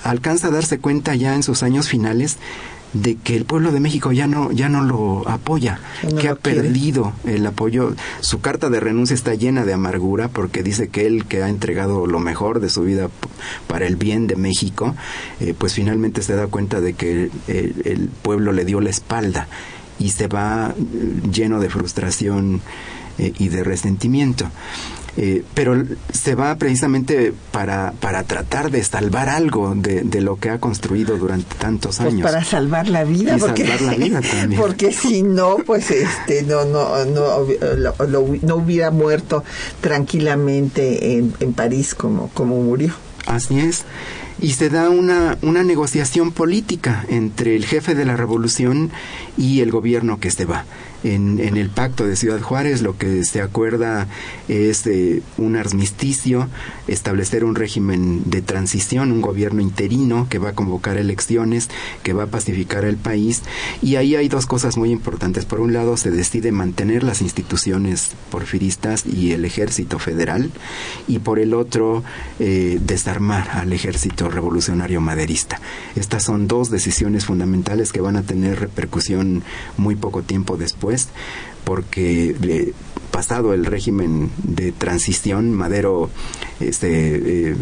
alcanza 0.02 0.48
a 0.48 0.50
darse 0.50 0.80
cuenta 0.80 1.14
ya 1.14 1.36
en 1.36 1.44
sus 1.44 1.62
años 1.62 1.88
finales 1.88 2.38
de 2.92 3.16
que 3.16 3.37
el 3.37 3.44
pueblo 3.44 3.70
de 3.70 3.81
México 3.81 4.12
ya 4.12 4.27
no 4.27 4.51
ya 4.51 4.68
no 4.68 4.83
lo 4.83 5.29
apoya, 5.29 5.81
no 6.03 6.16
que 6.16 6.29
lo 6.29 6.33
ha 6.33 6.37
quiere. 6.37 6.61
perdido 6.62 7.12
el 7.27 7.46
apoyo. 7.46 7.94
Su 8.20 8.40
carta 8.40 8.70
de 8.70 8.81
renuncia 8.81 9.14
está 9.14 9.35
llena 9.35 9.64
de 9.64 9.72
amargura 9.74 10.29
porque 10.29 10.62
dice 10.62 10.88
que 10.88 11.07
él 11.07 11.27
que 11.27 11.42
ha 11.42 11.48
entregado 11.48 12.07
lo 12.07 12.18
mejor 12.18 12.61
de 12.61 12.70
su 12.70 12.83
vida 12.83 13.11
para 13.66 13.87
el 13.87 13.96
bien 13.96 14.27
de 14.27 14.37
México, 14.37 14.94
eh, 15.40 15.55
pues 15.57 15.74
finalmente 15.74 16.22
se 16.22 16.35
da 16.35 16.46
cuenta 16.46 16.81
de 16.81 16.94
que 16.94 17.31
el, 17.46 17.74
el 17.85 18.09
pueblo 18.22 18.53
le 18.53 18.64
dio 18.64 18.81
la 18.81 18.90
espalda 18.90 19.48
y 19.98 20.11
se 20.11 20.27
va 20.29 20.74
eh, 20.77 21.20
lleno 21.31 21.61
de 21.61 21.68
frustración 21.68 22.61
eh, 23.18 23.33
y 23.38 23.48
de 23.48 23.64
resentimiento. 23.64 24.48
Eh, 25.16 25.42
pero 25.55 25.83
se 26.12 26.37
va 26.37 26.55
precisamente 26.59 27.33
para, 27.51 27.92
para 27.99 28.23
tratar 28.23 28.71
de 28.71 28.85
salvar 28.85 29.29
algo 29.29 29.75
de, 29.75 30.03
de 30.03 30.21
lo 30.21 30.37
que 30.37 30.51
ha 30.51 30.59
construido 30.61 31.16
durante 31.16 31.57
tantos 31.57 31.97
pues 31.97 32.12
años. 32.12 32.23
para 32.23 32.44
salvar 32.44 32.88
la 32.88 33.03
vida, 33.03 33.37
Y 33.37 33.40
porque, 33.40 33.66
salvar 33.66 33.81
la 33.83 33.94
vida 34.05 34.21
también. 34.21 34.61
porque 34.61 34.92
si 34.92 35.25
no, 35.25 35.57
pues 35.66 35.90
este 35.90 36.44
no 36.44 36.64
no 36.66 37.05
no, 37.07 37.44
lo- 37.77 38.07
lo- 38.07 38.37
no 38.42 38.57
hubiera 38.57 38.92
muerto 38.92 39.42
tranquilamente 40.12 41.18
en, 41.18 41.35
en 41.40 41.53
París 41.53 41.94
como 41.94 42.29
como 42.35 42.62
murió. 42.62 42.94
Así 43.27 43.59
es. 43.61 43.85
Y 44.40 44.53
se 44.53 44.71
da 44.71 44.88
una, 44.88 45.37
una 45.42 45.64
negociación 45.64 46.31
política 46.31 47.05
entre 47.09 47.57
el 47.57 47.66
jefe 47.66 47.94
de 47.97 48.05
la 48.05 48.16
revolución 48.16 48.90
y 49.37 49.61
el 49.61 49.71
gobierno 49.73 50.21
que 50.21 50.31
se 50.31 50.44
va. 50.44 50.64
En, 51.04 51.38
en 51.38 51.56
el 51.56 51.70
pacto 51.70 52.06
de 52.06 52.16
Ciudad 52.16 52.40
Juárez 52.40 52.82
lo 52.82 52.98
que 52.98 53.24
se 53.24 53.40
acuerda 53.40 54.08
es 54.48 54.87
eh, 54.87 55.22
un 55.37 55.56
armisticio, 55.56 56.48
establecer 56.87 57.44
un 57.44 57.54
régimen 57.54 58.22
de 58.26 58.42
transición, 58.42 59.12
un 59.12 59.20
gobierno 59.20 59.61
interino 59.61 60.26
que 60.28 60.38
va 60.38 60.50
a 60.50 60.54
convocar 60.54 60.96
elecciones, 60.96 61.68
que 62.02 62.12
va 62.12 62.24
a 62.24 62.28
pacificar 62.28 62.84
el 62.84 62.96
país. 62.96 63.42
Y 63.82 63.96
ahí 63.96 64.16
hay 64.16 64.28
dos 64.28 64.46
cosas 64.46 64.76
muy 64.76 64.90
importantes. 64.90 65.44
Por 65.44 65.61
un 65.61 65.72
lado, 65.72 65.96
se 65.96 66.11
decide 66.11 66.52
mantener 66.52 67.04
las 67.04 67.22
instituciones 67.22 68.11
porfiristas 68.30 69.04
y 69.06 69.32
el 69.32 69.44
ejército 69.44 69.98
federal. 69.98 70.50
Y 71.06 71.18
por 71.20 71.38
el 71.38 71.54
otro, 71.54 72.02
eh, 72.38 72.78
desarmar 72.82 73.50
al 73.50 73.72
ejército 73.72 74.28
revolucionario 74.28 75.00
maderista. 75.00 75.61
Estas 75.94 76.24
son 76.24 76.48
dos 76.48 76.70
decisiones 76.70 77.24
fundamentales 77.24 77.92
que 77.92 78.00
van 78.00 78.16
a 78.16 78.22
tener 78.22 78.61
repercusión 78.61 79.42
muy 79.76 79.96
poco 79.96 80.22
tiempo 80.22 80.56
después, 80.88 81.09
porque 81.64 82.37
eh, 82.42 82.72
pasado 83.11 83.53
el 83.53 83.66
régimen 83.66 84.31
de 84.42 84.72
transición, 84.72 85.53
Madero 85.53 86.11
este, 86.61 87.51
eh, 87.51 87.57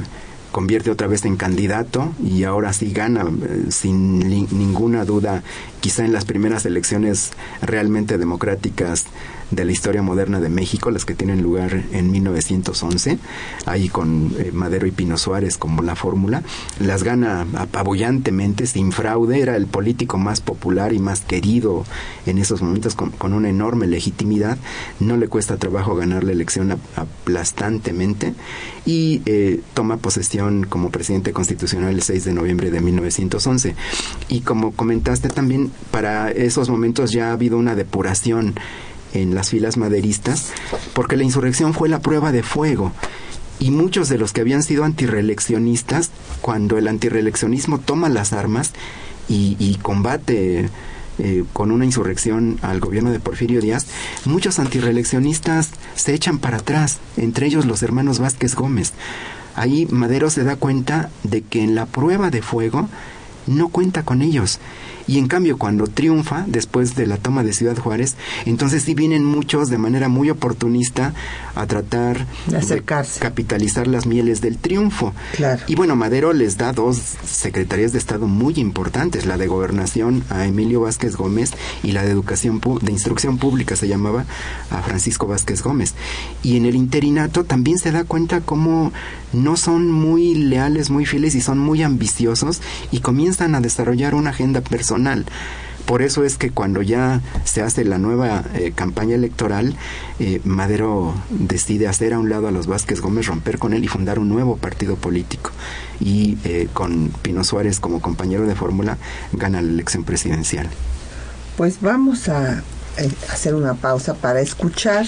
convierte 0.52 0.90
otra 0.90 1.06
vez 1.06 1.24
en 1.24 1.36
candidato 1.36 2.12
y 2.24 2.44
ahora 2.44 2.72
sí 2.72 2.92
gana 2.92 3.24
eh, 3.24 3.66
sin 3.70 4.20
ninguna 4.20 5.04
duda, 5.04 5.42
quizá 5.80 6.04
en 6.04 6.12
las 6.12 6.24
primeras 6.24 6.66
elecciones 6.66 7.32
realmente 7.62 8.18
democráticas 8.18 9.06
de 9.50 9.64
la 9.64 9.72
historia 9.72 10.02
moderna 10.02 10.40
de 10.40 10.48
México, 10.48 10.90
las 10.90 11.04
que 11.04 11.14
tienen 11.14 11.42
lugar 11.42 11.84
en 11.92 12.10
1911, 12.10 13.18
ahí 13.64 13.88
con 13.88 14.34
eh, 14.38 14.50
Madero 14.52 14.86
y 14.86 14.90
Pino 14.90 15.16
Suárez 15.18 15.56
como 15.56 15.82
la 15.82 15.94
fórmula, 15.96 16.42
las 16.80 17.02
gana 17.04 17.46
apabullantemente, 17.56 18.66
sin 18.66 18.92
fraude, 18.92 19.40
era 19.40 19.56
el 19.56 19.66
político 19.66 20.18
más 20.18 20.40
popular 20.40 20.92
y 20.92 20.98
más 20.98 21.20
querido 21.20 21.84
en 22.26 22.38
esos 22.38 22.60
momentos, 22.62 22.94
con, 22.94 23.10
con 23.10 23.32
una 23.32 23.48
enorme 23.48 23.86
legitimidad, 23.86 24.58
no 25.00 25.16
le 25.16 25.28
cuesta 25.28 25.56
trabajo 25.56 25.94
ganar 25.94 26.24
la 26.24 26.32
elección 26.32 26.72
ap- 26.72 26.80
aplastantemente 26.96 28.34
y 28.84 29.22
eh, 29.26 29.60
toma 29.74 29.96
posesión 29.98 30.64
como 30.68 30.90
presidente 30.90 31.32
constitucional 31.32 31.94
el 31.94 32.02
6 32.02 32.24
de 32.24 32.32
noviembre 32.32 32.70
de 32.70 32.80
1911. 32.80 33.74
Y 34.28 34.40
como 34.40 34.72
comentaste 34.72 35.28
también, 35.28 35.70
para 35.90 36.30
esos 36.30 36.68
momentos 36.68 37.12
ya 37.12 37.28
ha 37.28 37.32
habido 37.32 37.58
una 37.58 37.74
depuración 37.74 38.54
en 39.14 39.34
las 39.34 39.50
filas 39.50 39.76
maderistas, 39.76 40.52
porque 40.94 41.16
la 41.16 41.24
insurrección 41.24 41.74
fue 41.74 41.88
la 41.88 42.00
prueba 42.00 42.32
de 42.32 42.42
fuego. 42.42 42.92
Y 43.58 43.70
muchos 43.70 44.08
de 44.08 44.18
los 44.18 44.32
que 44.32 44.42
habían 44.42 44.62
sido 44.62 44.84
antireeleccionistas, 44.84 46.10
cuando 46.40 46.76
el 46.76 46.88
antireeleccionismo 46.88 47.78
toma 47.78 48.08
las 48.08 48.32
armas 48.32 48.72
y, 49.28 49.78
combate 49.82 50.68
eh, 51.18 51.44
con 51.52 51.70
una 51.70 51.84
insurrección 51.84 52.58
al 52.62 52.80
gobierno 52.80 53.10
de 53.10 53.20
Porfirio 53.20 53.60
Díaz, 53.60 53.86
muchos 54.24 54.58
antireeleccionistas 54.58 55.70
se 55.94 56.14
echan 56.14 56.38
para 56.38 56.58
atrás, 56.58 56.98
entre 57.16 57.46
ellos 57.46 57.64
los 57.64 57.82
hermanos 57.82 58.18
Vázquez 58.18 58.54
Gómez. 58.54 58.92
Ahí 59.54 59.86
Madero 59.90 60.28
se 60.28 60.44
da 60.44 60.56
cuenta 60.56 61.08
de 61.22 61.40
que 61.40 61.62
en 61.62 61.74
la 61.74 61.86
prueba 61.86 62.30
de 62.30 62.42
fuego 62.42 62.88
no 63.46 63.68
cuenta 63.68 64.04
con 64.04 64.20
ellos. 64.20 64.58
Y 65.06 65.18
en 65.18 65.28
cambio, 65.28 65.58
cuando 65.58 65.86
triunfa, 65.86 66.44
después 66.46 66.94
de 66.96 67.06
la 67.06 67.16
toma 67.16 67.42
de 67.42 67.52
Ciudad 67.52 67.76
Juárez, 67.76 68.16
entonces 68.44 68.82
sí 68.82 68.94
vienen 68.94 69.24
muchos 69.24 69.68
de 69.68 69.78
manera 69.78 70.08
muy 70.08 70.30
oportunista 70.30 71.14
a 71.54 71.66
tratar 71.66 72.26
De 72.46 72.56
acercarse. 72.56 73.20
capitalizar 73.20 73.86
las 73.86 74.06
mieles 74.06 74.40
del 74.40 74.58
triunfo. 74.58 75.14
Claro. 75.36 75.62
Y 75.66 75.74
bueno, 75.74 75.96
Madero 75.96 76.32
les 76.32 76.56
da 76.56 76.72
dos 76.72 76.96
secretarías 77.24 77.92
de 77.92 77.98
Estado 77.98 78.26
muy 78.26 78.54
importantes, 78.56 79.26
la 79.26 79.38
de 79.38 79.46
Gobernación 79.46 80.24
a 80.30 80.44
Emilio 80.46 80.82
Vázquez 80.82 81.16
Gómez 81.16 81.52
y 81.82 81.92
la 81.92 82.02
de 82.02 82.10
Educación 82.10 82.60
de 82.80 82.92
Instrucción 82.92 83.38
Pública 83.38 83.76
se 83.76 83.88
llamaba 83.88 84.24
a 84.70 84.82
Francisco 84.82 85.26
Vázquez 85.26 85.62
Gómez. 85.62 85.94
Y 86.42 86.56
en 86.56 86.66
el 86.66 86.74
interinato 86.74 87.44
también 87.44 87.78
se 87.78 87.92
da 87.92 88.04
cuenta 88.04 88.40
cómo 88.40 88.92
no 89.36 89.56
son 89.56 89.90
muy 89.90 90.34
leales, 90.34 90.90
muy 90.90 91.06
fieles 91.06 91.34
y 91.34 91.40
son 91.40 91.58
muy 91.58 91.82
ambiciosos 91.82 92.60
y 92.90 93.00
comienzan 93.00 93.54
a 93.54 93.60
desarrollar 93.60 94.14
una 94.14 94.30
agenda 94.30 94.60
personal. 94.60 95.26
Por 95.86 96.02
eso 96.02 96.24
es 96.24 96.36
que 96.36 96.50
cuando 96.50 96.82
ya 96.82 97.20
se 97.44 97.62
hace 97.62 97.84
la 97.84 97.98
nueva 97.98 98.42
eh, 98.54 98.72
campaña 98.74 99.14
electoral, 99.14 99.76
eh, 100.18 100.40
Madero 100.44 101.14
decide 101.30 101.86
hacer 101.86 102.12
a 102.12 102.18
un 102.18 102.28
lado 102.28 102.48
a 102.48 102.50
los 102.50 102.66
Vázquez 102.66 103.00
Gómez, 103.00 103.26
romper 103.26 103.58
con 103.58 103.72
él 103.72 103.84
y 103.84 103.88
fundar 103.88 104.18
un 104.18 104.28
nuevo 104.28 104.56
partido 104.56 104.96
político. 104.96 105.52
Y 106.00 106.38
eh, 106.42 106.68
con 106.72 107.12
Pino 107.22 107.44
Suárez 107.44 107.78
como 107.78 108.00
compañero 108.00 108.48
de 108.48 108.56
fórmula, 108.56 108.98
gana 109.32 109.62
la 109.62 109.68
elección 109.68 110.02
presidencial. 110.02 110.68
Pues 111.56 111.80
vamos 111.80 112.28
a 112.28 112.64
eh, 112.98 113.08
hacer 113.30 113.54
una 113.54 113.74
pausa 113.74 114.14
para 114.14 114.40
escuchar 114.40 115.06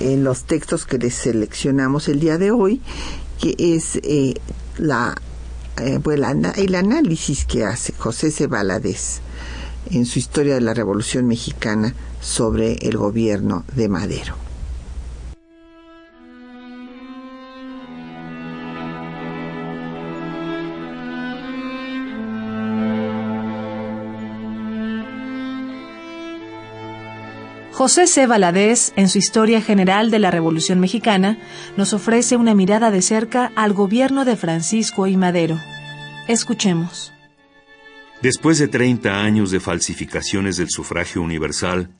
los 0.00 0.42
textos 0.42 0.84
que 0.84 0.98
les 0.98 1.14
seleccionamos 1.14 2.08
el 2.08 2.18
día 2.18 2.36
de 2.36 2.50
hoy, 2.50 2.80
que 3.42 3.56
es 3.58 3.96
eh, 4.04 4.34
la, 4.78 5.16
eh, 5.80 5.98
pues, 6.00 6.20
el 6.56 6.74
análisis 6.76 7.44
que 7.44 7.64
hace 7.64 7.92
José 7.92 8.30
C. 8.30 8.48
En 9.90 10.06
su 10.06 10.20
historia 10.20 10.54
de 10.54 10.60
la 10.60 10.74
Revolución 10.74 11.26
Mexicana 11.26 11.92
sobre 12.20 12.74
el 12.74 12.96
gobierno 12.96 13.64
de 13.74 13.88
Madero. 13.88 14.36
José 27.82 28.06
C. 28.06 28.28
Valadez, 28.28 28.92
en 28.94 29.08
su 29.08 29.18
Historia 29.18 29.60
General 29.60 30.12
de 30.12 30.20
la 30.20 30.30
Revolución 30.30 30.78
Mexicana, 30.78 31.36
nos 31.76 31.92
ofrece 31.92 32.36
una 32.36 32.54
mirada 32.54 32.92
de 32.92 33.02
cerca 33.02 33.50
al 33.56 33.72
gobierno 33.72 34.24
de 34.24 34.36
Francisco 34.36 35.08
y 35.08 35.16
Madero. 35.16 35.58
Escuchemos. 36.28 37.12
Después 38.22 38.60
de 38.60 38.68
30 38.68 39.24
años 39.24 39.50
de 39.50 39.58
falsificaciones 39.58 40.58
del 40.58 40.70
sufragio 40.70 41.22
universal, 41.22 41.90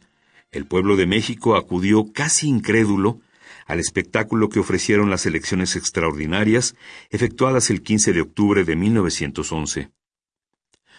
el 0.52 0.66
pueblo 0.66 0.94
de 0.94 1.08
México 1.08 1.56
acudió 1.56 2.12
casi 2.12 2.46
incrédulo 2.46 3.18
al 3.66 3.80
espectáculo 3.80 4.50
que 4.50 4.60
ofrecieron 4.60 5.10
las 5.10 5.26
elecciones 5.26 5.74
extraordinarias 5.74 6.76
efectuadas 7.10 7.70
el 7.70 7.82
15 7.82 8.12
de 8.12 8.20
octubre 8.20 8.62
de 8.62 8.76
1911. 8.76 9.90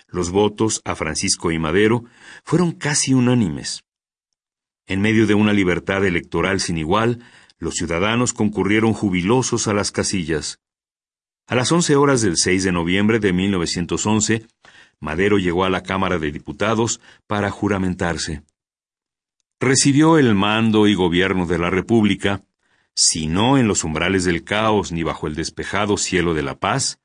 Los 0.10 0.30
votos 0.32 0.82
a 0.84 0.94
Francisco 0.96 1.54
y 1.54 1.58
Madero 1.58 2.04
fueron 2.44 2.74
casi 2.74 3.14
unánimes. 3.14 3.86
En 4.86 5.02
medio 5.02 5.28
de 5.28 5.34
una 5.34 5.54
libertad 5.54 6.06
electoral 6.06 6.60
sin 6.60 6.78
igual, 6.78 7.20
los 7.58 7.76
ciudadanos 7.76 8.34
concurrieron 8.34 8.94
jubilosos 8.94 9.68
a 9.68 9.74
las 9.74 9.92
casillas. 9.92 10.60
A 11.48 11.56
las 11.56 11.72
11 11.72 11.96
horas 11.96 12.22
del 12.22 12.38
6 12.38 12.64
de 12.64 12.72
noviembre 12.72 13.20
de 13.20 13.34
1911, 13.34 14.46
Madero 15.00 15.38
llegó 15.38 15.66
a 15.66 15.70
la 15.70 15.84
Cámara 15.84 16.18
de 16.18 16.32
Diputados 16.32 17.02
para 17.28 17.50
juramentarse. 17.50 18.44
Recibió 19.60 20.18
el 20.18 20.36
mando 20.36 20.88
y 20.88 20.96
gobierno 20.96 21.46
de 21.46 21.58
la 21.58 21.70
República, 21.70 22.44
si 22.96 23.28
no 23.28 23.58
en 23.58 23.68
los 23.68 23.84
umbrales 23.84 24.24
del 24.26 24.44
caos 24.44 24.92
ni 24.92 25.04
bajo 25.04 25.28
el 25.28 25.36
despejado 25.36 25.98
cielo 25.98 26.34
de 26.34 26.44
la 26.44 26.60
paz, 26.60 27.00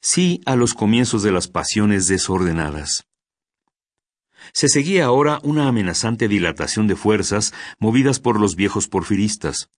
sí 0.00 0.40
a 0.46 0.56
los 0.56 0.74
comienzos 0.74 1.22
de 1.22 1.32
las 1.32 1.48
pasiones 1.48 2.08
desordenadas. 2.08 3.06
Se 4.52 4.68
seguía 4.68 5.04
ahora 5.04 5.40
una 5.42 5.68
amenazante 5.68 6.28
dilatación 6.28 6.86
de 6.86 6.96
fuerzas 6.96 7.52
movidas 7.78 8.20
por 8.20 8.40
los 8.40 8.56
viejos 8.56 8.88
porfiristas. 8.88 9.70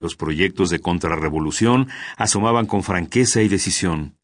Los 0.00 0.14
proyectos 0.14 0.70
de 0.70 0.80
contrarrevolución 0.80 1.88
asomaban 2.16 2.66
con 2.66 2.82
franqueza 2.82 3.42
y 3.42 3.48
decisión. 3.48 4.16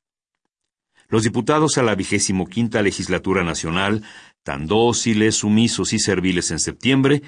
Los 1.08 1.24
diputados 1.24 1.78
a 1.78 1.82
la 1.82 1.94
vigésimo 1.94 2.46
quinta 2.46 2.80
legislatura 2.82 3.44
nacional, 3.44 4.02
tan 4.42 4.66
dóciles, 4.66 5.36
sumisos 5.36 5.92
y 5.92 5.98
serviles 5.98 6.50
en 6.50 6.58
septiembre, 6.58 7.22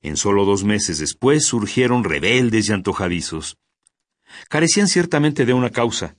en 0.00 0.16
solo 0.16 0.44
dos 0.44 0.64
meses 0.64 0.98
después 0.98 1.44
surgieron 1.44 2.04
rebeldes 2.04 2.68
y 2.68 2.72
antojadizos. 2.72 3.58
Carecían 4.48 4.88
ciertamente 4.88 5.44
de 5.44 5.54
una 5.54 5.70
causa, 5.70 6.16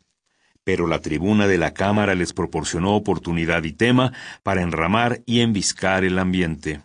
pero 0.71 0.85
la 0.85 1.01
tribuna 1.01 1.47
de 1.47 1.57
la 1.57 1.73
Cámara 1.73 2.13
les 2.13 2.31
proporcionó 2.31 2.93
oportunidad 2.95 3.63
y 3.63 3.73
tema 3.73 4.13
para 4.43 4.61
enramar 4.61 5.23
y 5.25 5.39
enviscar 5.39 6.03
el 6.03 6.19
ambiente. 6.19 6.83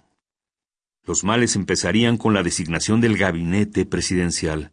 los 1.05 1.23
males 1.23 1.55
empezarían 1.55 2.17
con 2.17 2.33
la 2.33 2.43
designación 2.43 3.03
del 3.03 3.19
gabinete 3.19 3.85
presidencial. 3.85 4.73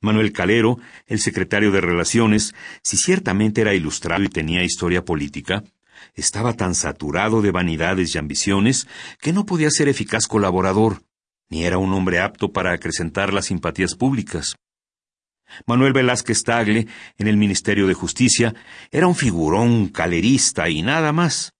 Manuel 0.00 0.32
Calero, 0.32 0.78
el 1.08 1.18
secretario 1.18 1.72
de 1.72 1.80
Relaciones, 1.80 2.54
si 2.84 2.96
ciertamente 2.96 3.60
era 3.60 3.74
ilustrado 3.74 4.22
y 4.22 4.28
tenía 4.28 4.62
historia 4.62 5.04
política, 5.04 5.64
estaba 6.14 6.52
tan 6.52 6.76
saturado 6.76 7.42
de 7.42 7.50
vanidades 7.50 8.14
y 8.14 8.18
ambiciones 8.18 8.86
que 9.20 9.32
no 9.32 9.46
podía 9.46 9.68
ser 9.68 9.88
eficaz 9.88 10.28
colaborador, 10.28 11.02
ni 11.48 11.64
era 11.64 11.78
un 11.78 11.92
hombre 11.92 12.20
apto 12.20 12.52
para 12.52 12.72
acrecentar 12.72 13.32
las 13.32 13.46
simpatías 13.46 13.96
públicas. 13.96 14.54
Manuel 15.66 15.92
Velázquez 15.92 16.42
Tagle, 16.42 16.86
en 17.18 17.26
el 17.26 17.36
Ministerio 17.36 17.86
de 17.86 17.94
Justicia, 17.94 18.54
era 18.90 19.06
un 19.06 19.14
figurón 19.14 19.88
calerista 19.88 20.68
y 20.68 20.82
nada 20.82 21.12
más. 21.12 21.52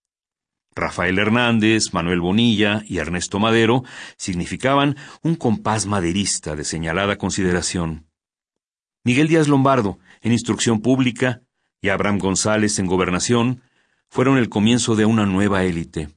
Rafael 0.74 1.18
Hernández, 1.18 1.93
Manuel 1.93 2.20
Bonilla 2.20 2.82
y 2.86 2.99
Ernesto 2.99 3.38
Madero 3.38 3.82
significaban 4.16 4.97
un 5.22 5.34
compás 5.34 5.86
maderista 5.86 6.57
de 6.57 6.64
señalada 6.64 7.16
consideración. 7.16 8.07
Miguel 9.05 9.28
Díaz 9.28 9.49
Lombardo, 9.49 9.99
en 10.20 10.32
Instrucción 10.32 10.80
Pública, 10.80 11.43
y 11.82 11.88
Abraham 11.88 12.18
González 12.18 12.78
en 12.78 12.86
Gobernación, 12.86 13.62
fueron 14.09 14.36
el 14.38 14.49
comienzo 14.49 14.97
de 14.97 15.07
una 15.07 15.26
nueva 15.26 15.64
élite. 15.64 16.11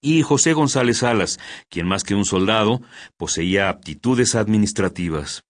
Y 0.00 0.22
José 0.22 0.52
González 0.52 0.98
Salas, 0.98 1.38
quien 1.68 1.86
más 1.86 2.04
que 2.04 2.14
un 2.14 2.24
soldado, 2.24 2.82
poseía 3.16 3.68
aptitudes 3.68 4.34
administrativas. 4.34 5.44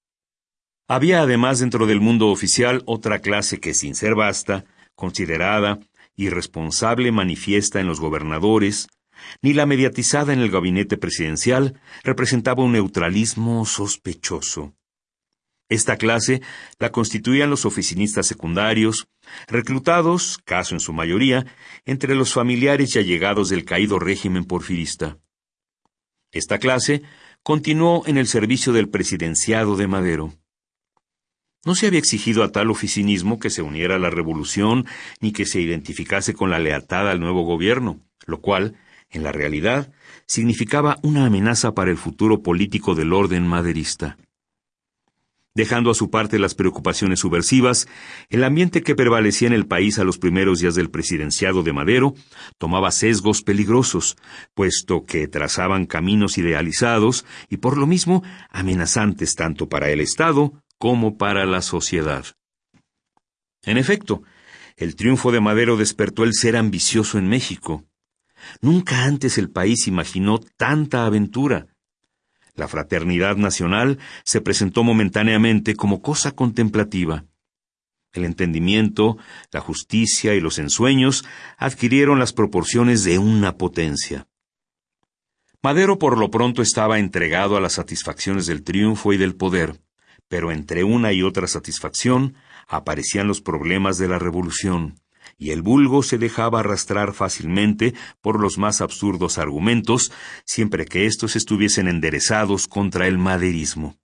Había 0.87 1.23
además 1.23 1.61
dentro 1.61 1.87
del 1.87 2.01
mundo 2.01 2.29
oficial 2.29 2.83
otra 2.85 3.21
clase 3.21 3.59
que, 3.59 3.73
sin 3.73 3.95
ser 3.95 4.15
vasta, 4.15 4.67
considerada, 4.95 5.79
irresponsable 6.15 7.11
manifiesta 7.11 7.81
en 7.81 7.87
los 7.87 8.01
gobernadores, 8.01 8.89
ni 9.41 9.55
la 9.55 9.65
mediatizada 9.65 10.35
en 10.35 10.41
el 10.41 10.51
gabinete 10.51 10.99
presidencial, 10.99 11.81
representaba 12.03 12.63
un 12.63 12.73
neutralismo 12.73 13.65
sospechoso. 13.65 14.75
Esta 15.71 15.97
clase 15.97 16.43
la 16.79 16.93
constituían 16.93 17.49
los 17.49 17.65
oficinistas 17.65 18.27
secundarios, 18.27 19.09
reclutados, 19.47 20.39
caso 20.45 20.75
en 20.75 20.81
su 20.81 20.93
mayoría, 20.93 21.47
entre 21.87 22.15
los 22.15 22.35
familiares 22.35 22.95
y 22.95 22.99
allegados 22.99 23.49
del 23.49 23.65
caído 23.65 23.99
régimen 23.99 24.45
porfirista. 24.45 25.17
Esta 26.31 26.59
clase 26.59 27.03
continuó 27.43 28.03
en 28.07 28.19
el 28.19 28.27
servicio 28.27 28.75
del 28.75 28.91
presidenciado 28.91 29.77
de 29.77 29.87
Madero. 29.87 30.35
No 31.65 31.75
se 31.75 31.87
había 31.87 31.99
exigido 31.99 32.45
a 32.45 32.53
tal 32.53 32.71
oficinismo 32.71 33.39
que 33.39 33.49
se 33.49 33.63
uniera 33.63 33.97
a 33.97 33.99
la 33.99 34.11
revolución 34.11 34.87
ni 35.21 35.33
que 35.33 35.47
se 35.47 35.61
identificase 35.61 36.35
con 36.35 36.51
la 36.51 36.59
lealtad 36.59 37.09
al 37.09 37.21
nuevo 37.21 37.43
gobierno, 37.43 38.01
lo 38.27 38.41
cual, 38.41 38.77
en 39.11 39.23
la 39.23 39.33
realidad, 39.33 39.91
significaba 40.27 40.99
una 41.03 41.25
amenaza 41.25 41.73
para 41.75 41.91
el 41.91 41.97
futuro 41.97 42.43
político 42.43 42.95
del 42.95 43.15
orden 43.15 43.47
maderista. 43.47 44.19
Dejando 45.57 45.93
a 45.93 45.95
su 45.95 46.11
parte 46.11 46.41
las 46.41 46.57
preocupaciones 46.57 47.21
subversivas, 47.21 47.87
el 48.29 48.43
ambiente 48.43 48.83
que 48.83 48.97
prevalecía 48.97 49.47
en 49.47 49.55
el 49.55 49.67
país 49.69 50.01
a 50.01 50.05
los 50.05 50.19
primeros 50.19 50.59
días 50.59 50.75
del 50.75 50.91
presidenciado 50.91 51.63
de 51.63 51.73
Madero 51.73 52.15
tomaba 52.59 52.91
sesgos 52.91 53.43
peligrosos, 53.43 54.17
puesto 54.53 55.05
que 55.05 55.29
trazaban 55.29 55.87
caminos 55.87 56.39
idealizados 56.39 57.25
y 57.49 57.59
por 57.59 57.79
lo 57.79 57.87
mismo 57.87 58.25
amenazantes 58.51 59.37
tanto 59.37 59.69
para 59.69 59.91
el 59.91 60.01
Estado 60.01 60.64
como 60.79 61.17
para 61.17 61.47
la 61.47 61.63
sociedad. 61.63 62.27
En 63.63 63.79
efecto, 63.79 64.23
el 64.77 64.97
triunfo 64.97 65.33
de 65.33 65.41
Madero 65.41 65.77
despertó 65.77 66.25
el 66.25 66.35
ser 66.35 66.57
ambicioso 66.57 67.19
en 67.19 67.29
México. 67.29 67.85
Nunca 68.61 69.05
antes 69.05 69.39
el 69.39 69.51
país 69.51 69.87
imaginó 69.87 70.39
tanta 70.57 71.07
aventura, 71.07 71.69
la 72.57 72.69
fraternidad 72.69 73.37
nacional 73.37 73.99
se 74.25 74.41
presentó 74.41 74.85
momentáneamente 74.85 75.75
como 75.75 76.03
cosa 76.03 76.33
contemplativa. 76.33 77.25
El 78.13 78.25
entendimiento, 78.25 79.19
la 79.51 79.61
justicia 79.61 80.35
y 80.35 80.41
los 80.41 80.61
ensueños 80.61 81.25
adquirieron 81.59 82.21
las 82.21 82.33
proporciones 82.33 83.03
de 83.03 83.19
una 83.19 83.57
potencia. 83.57 84.29
Madero 85.63 85.99
por 85.99 86.17
lo 86.17 86.31
pronto 86.31 86.63
estaba 86.63 87.01
entregado 87.01 87.57
a 87.57 87.61
las 87.61 87.73
satisfacciones 87.73 88.47
del 88.47 88.63
triunfo 88.63 89.13
y 89.13 89.17
del 89.17 89.35
poder, 89.35 89.81
pero 90.29 90.53
entre 90.53 90.85
una 90.85 91.13
y 91.13 91.23
otra 91.23 91.47
satisfacción 91.47 92.35
aparecían 92.67 93.29
los 93.29 93.41
problemas 93.41 93.99
de 93.99 94.09
la 94.09 94.19
revolución, 94.19 95.01
y 95.39 95.51
el 95.51 95.63
vulgo 95.63 96.03
se 96.03 96.19
dejaba 96.19 96.61
arrastrar 96.61 97.13
fácilmente 97.13 97.95
por 98.21 98.41
los 98.41 98.59
más 98.59 98.81
absurdos 98.81 99.39
argumentos, 99.39 100.13
siempre 100.45 100.87
que 100.87 101.07
éstos 101.07 101.37
estuviesen 101.37 101.89
enderezados 101.89 102.67
contra 102.67 103.07
el 103.07 103.19
maderismo. 103.19 103.97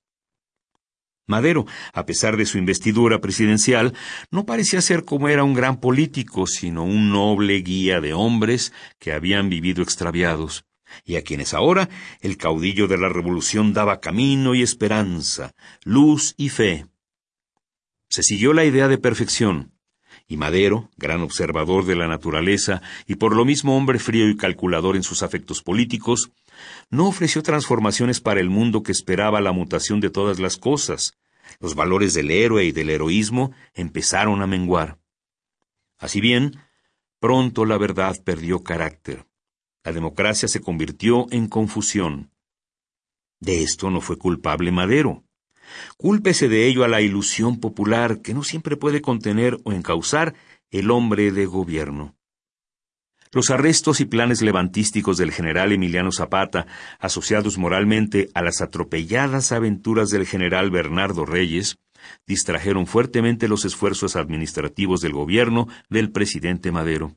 Madero, 1.26 1.64
a 1.92 2.06
pesar 2.06 2.36
de 2.36 2.44
su 2.44 2.58
investidura 2.58 3.20
presidencial, 3.20 3.94
no 4.32 4.46
parecía 4.46 4.80
ser 4.80 5.04
como 5.04 5.28
era 5.28 5.44
un 5.44 5.54
gran 5.54 5.78
político, 5.78 6.48
sino 6.48 6.82
un 6.82 7.12
noble 7.12 7.58
guía 7.58 8.00
de 8.00 8.12
hombres 8.14 8.72
que 8.98 9.12
habían 9.12 9.48
vivido 9.48 9.82
extraviados, 9.84 10.64
y 11.04 11.16
a 11.16 11.22
quienes 11.22 11.54
ahora 11.54 11.88
el 12.20 12.36
caudillo 12.36 12.88
de 12.88 12.98
la 12.98 13.08
revolución 13.08 13.72
daba 13.72 14.00
camino 14.00 14.54
y 14.54 14.62
esperanza, 14.62 15.54
luz 15.84 16.34
y 16.36 16.48
fe. 16.48 16.86
Se 18.08 18.22
siguió 18.22 18.52
la 18.52 18.64
idea 18.64 18.88
de 18.88 18.98
perfección, 18.98 19.72
y 20.30 20.36
Madero, 20.36 20.90
gran 20.96 21.22
observador 21.22 21.84
de 21.84 21.96
la 21.96 22.06
naturaleza 22.06 22.82
y 23.08 23.16
por 23.16 23.34
lo 23.34 23.44
mismo 23.44 23.76
hombre 23.76 23.98
frío 23.98 24.28
y 24.28 24.36
calculador 24.36 24.94
en 24.94 25.02
sus 25.02 25.24
afectos 25.24 25.60
políticos, 25.60 26.30
no 26.88 27.08
ofreció 27.08 27.42
transformaciones 27.42 28.20
para 28.20 28.40
el 28.40 28.48
mundo 28.48 28.84
que 28.84 28.92
esperaba 28.92 29.40
la 29.40 29.50
mutación 29.50 29.98
de 29.98 30.10
todas 30.10 30.38
las 30.38 30.56
cosas. 30.56 31.14
Los 31.58 31.74
valores 31.74 32.14
del 32.14 32.30
héroe 32.30 32.64
y 32.64 32.70
del 32.70 32.90
heroísmo 32.90 33.52
empezaron 33.74 34.40
a 34.40 34.46
menguar. 34.46 34.98
Así 35.98 36.20
bien, 36.20 36.60
pronto 37.18 37.64
la 37.64 37.76
verdad 37.76 38.16
perdió 38.24 38.62
carácter. 38.62 39.26
La 39.84 39.92
democracia 39.92 40.48
se 40.48 40.60
convirtió 40.60 41.26
en 41.30 41.48
confusión. 41.48 42.30
De 43.40 43.62
esto 43.62 43.90
no 43.90 44.00
fue 44.00 44.18
culpable 44.18 44.70
Madero. 44.70 45.24
Cúlpese 45.96 46.48
de 46.48 46.66
ello 46.66 46.84
a 46.84 46.88
la 46.88 47.00
ilusión 47.00 47.58
popular 47.60 48.20
que 48.20 48.34
no 48.34 48.42
siempre 48.42 48.76
puede 48.76 49.00
contener 49.00 49.58
o 49.64 49.72
encauzar 49.72 50.34
el 50.70 50.90
hombre 50.90 51.32
de 51.32 51.46
gobierno. 51.46 52.14
Los 53.32 53.50
arrestos 53.50 54.00
y 54.00 54.06
planes 54.06 54.42
levantísticos 54.42 55.16
del 55.16 55.30
general 55.30 55.72
Emiliano 55.72 56.10
Zapata, 56.10 56.66
asociados 56.98 57.58
moralmente 57.58 58.28
a 58.34 58.42
las 58.42 58.60
atropelladas 58.60 59.52
aventuras 59.52 60.10
del 60.10 60.26
general 60.26 60.70
Bernardo 60.70 61.24
Reyes, 61.24 61.78
distrajeron 62.26 62.86
fuertemente 62.86 63.46
los 63.46 63.64
esfuerzos 63.64 64.16
administrativos 64.16 65.00
del 65.00 65.12
gobierno 65.12 65.68
del 65.88 66.10
presidente 66.10 66.72
Madero. 66.72 67.14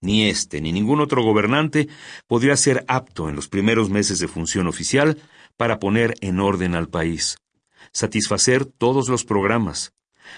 Ni 0.00 0.28
este 0.28 0.60
ni 0.60 0.72
ningún 0.72 1.00
otro 1.00 1.22
gobernante 1.22 1.88
podría 2.26 2.56
ser 2.56 2.84
apto 2.88 3.28
en 3.28 3.36
los 3.36 3.48
primeros 3.48 3.90
meses 3.90 4.18
de 4.18 4.28
función 4.28 4.66
oficial 4.66 5.18
para 5.56 5.78
poner 5.78 6.14
en 6.22 6.40
orden 6.40 6.74
al 6.74 6.88
país, 6.88 7.36
satisfacer 7.92 8.64
todos 8.64 9.10
los 9.10 9.24
programas, 9.24 9.92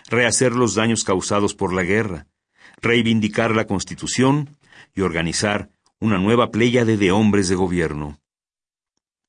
rehacer 0.09 0.53
los 0.53 0.75
daños 0.75 1.05
causados 1.05 1.55
por 1.55 1.73
la 1.73 1.85
guerra, 1.85 2.27
reivindicar 2.81 3.55
la 3.55 3.67
Constitución 3.67 4.57
y 4.95 5.03
organizar 5.03 5.71
una 6.01 6.19
nueva 6.19 6.51
pléyade 6.51 6.97
de 6.97 7.13
hombres 7.13 7.49
de 7.49 7.55
gobierno. 7.55 8.19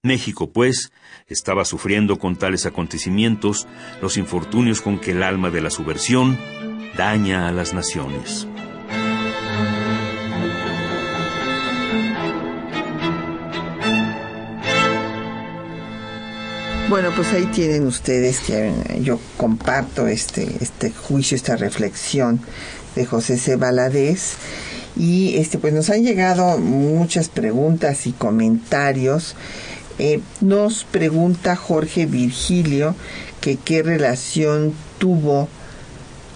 México, 0.02 0.52
pues, 0.52 0.92
estaba 1.28 1.64
sufriendo 1.64 2.18
con 2.18 2.36
tales 2.36 2.66
acontecimientos 2.66 3.68
los 4.02 4.18
infortunios 4.18 4.82
con 4.82 5.00
que 5.00 5.12
el 5.12 5.24
alma 5.24 5.52
de 5.52 5.62
la 5.62 5.70
subversión 5.70 6.38
daña 6.98 7.48
a 7.48 7.52
las 7.52 7.74
naciones. 7.74 8.48
Bueno, 16.94 17.10
pues 17.16 17.34
ahí 17.34 17.48
tienen 17.48 17.88
ustedes 17.88 18.40
que 18.42 18.68
eh, 18.68 19.02
yo 19.02 19.20
comparto 19.36 20.06
este, 20.06 20.48
este 20.62 20.92
juicio, 20.92 21.36
esta 21.36 21.56
reflexión 21.56 22.40
de 22.96 23.08
José 23.08 23.40
C. 23.40 23.56
Valadez. 23.56 24.34
Y 24.96 25.38
este, 25.38 25.58
pues 25.58 25.74
nos 25.74 25.90
han 25.90 26.04
llegado 26.04 26.60
muchas 26.60 27.30
preguntas 27.30 28.06
y 28.06 28.12
comentarios. 28.12 29.36
Eh, 29.98 30.22
nos 30.40 30.84
pregunta 30.84 31.56
Jorge 31.56 32.06
Virgilio 32.06 32.94
que 33.42 33.56
qué 33.56 33.82
relación 33.82 34.76
tuvo, 35.00 35.50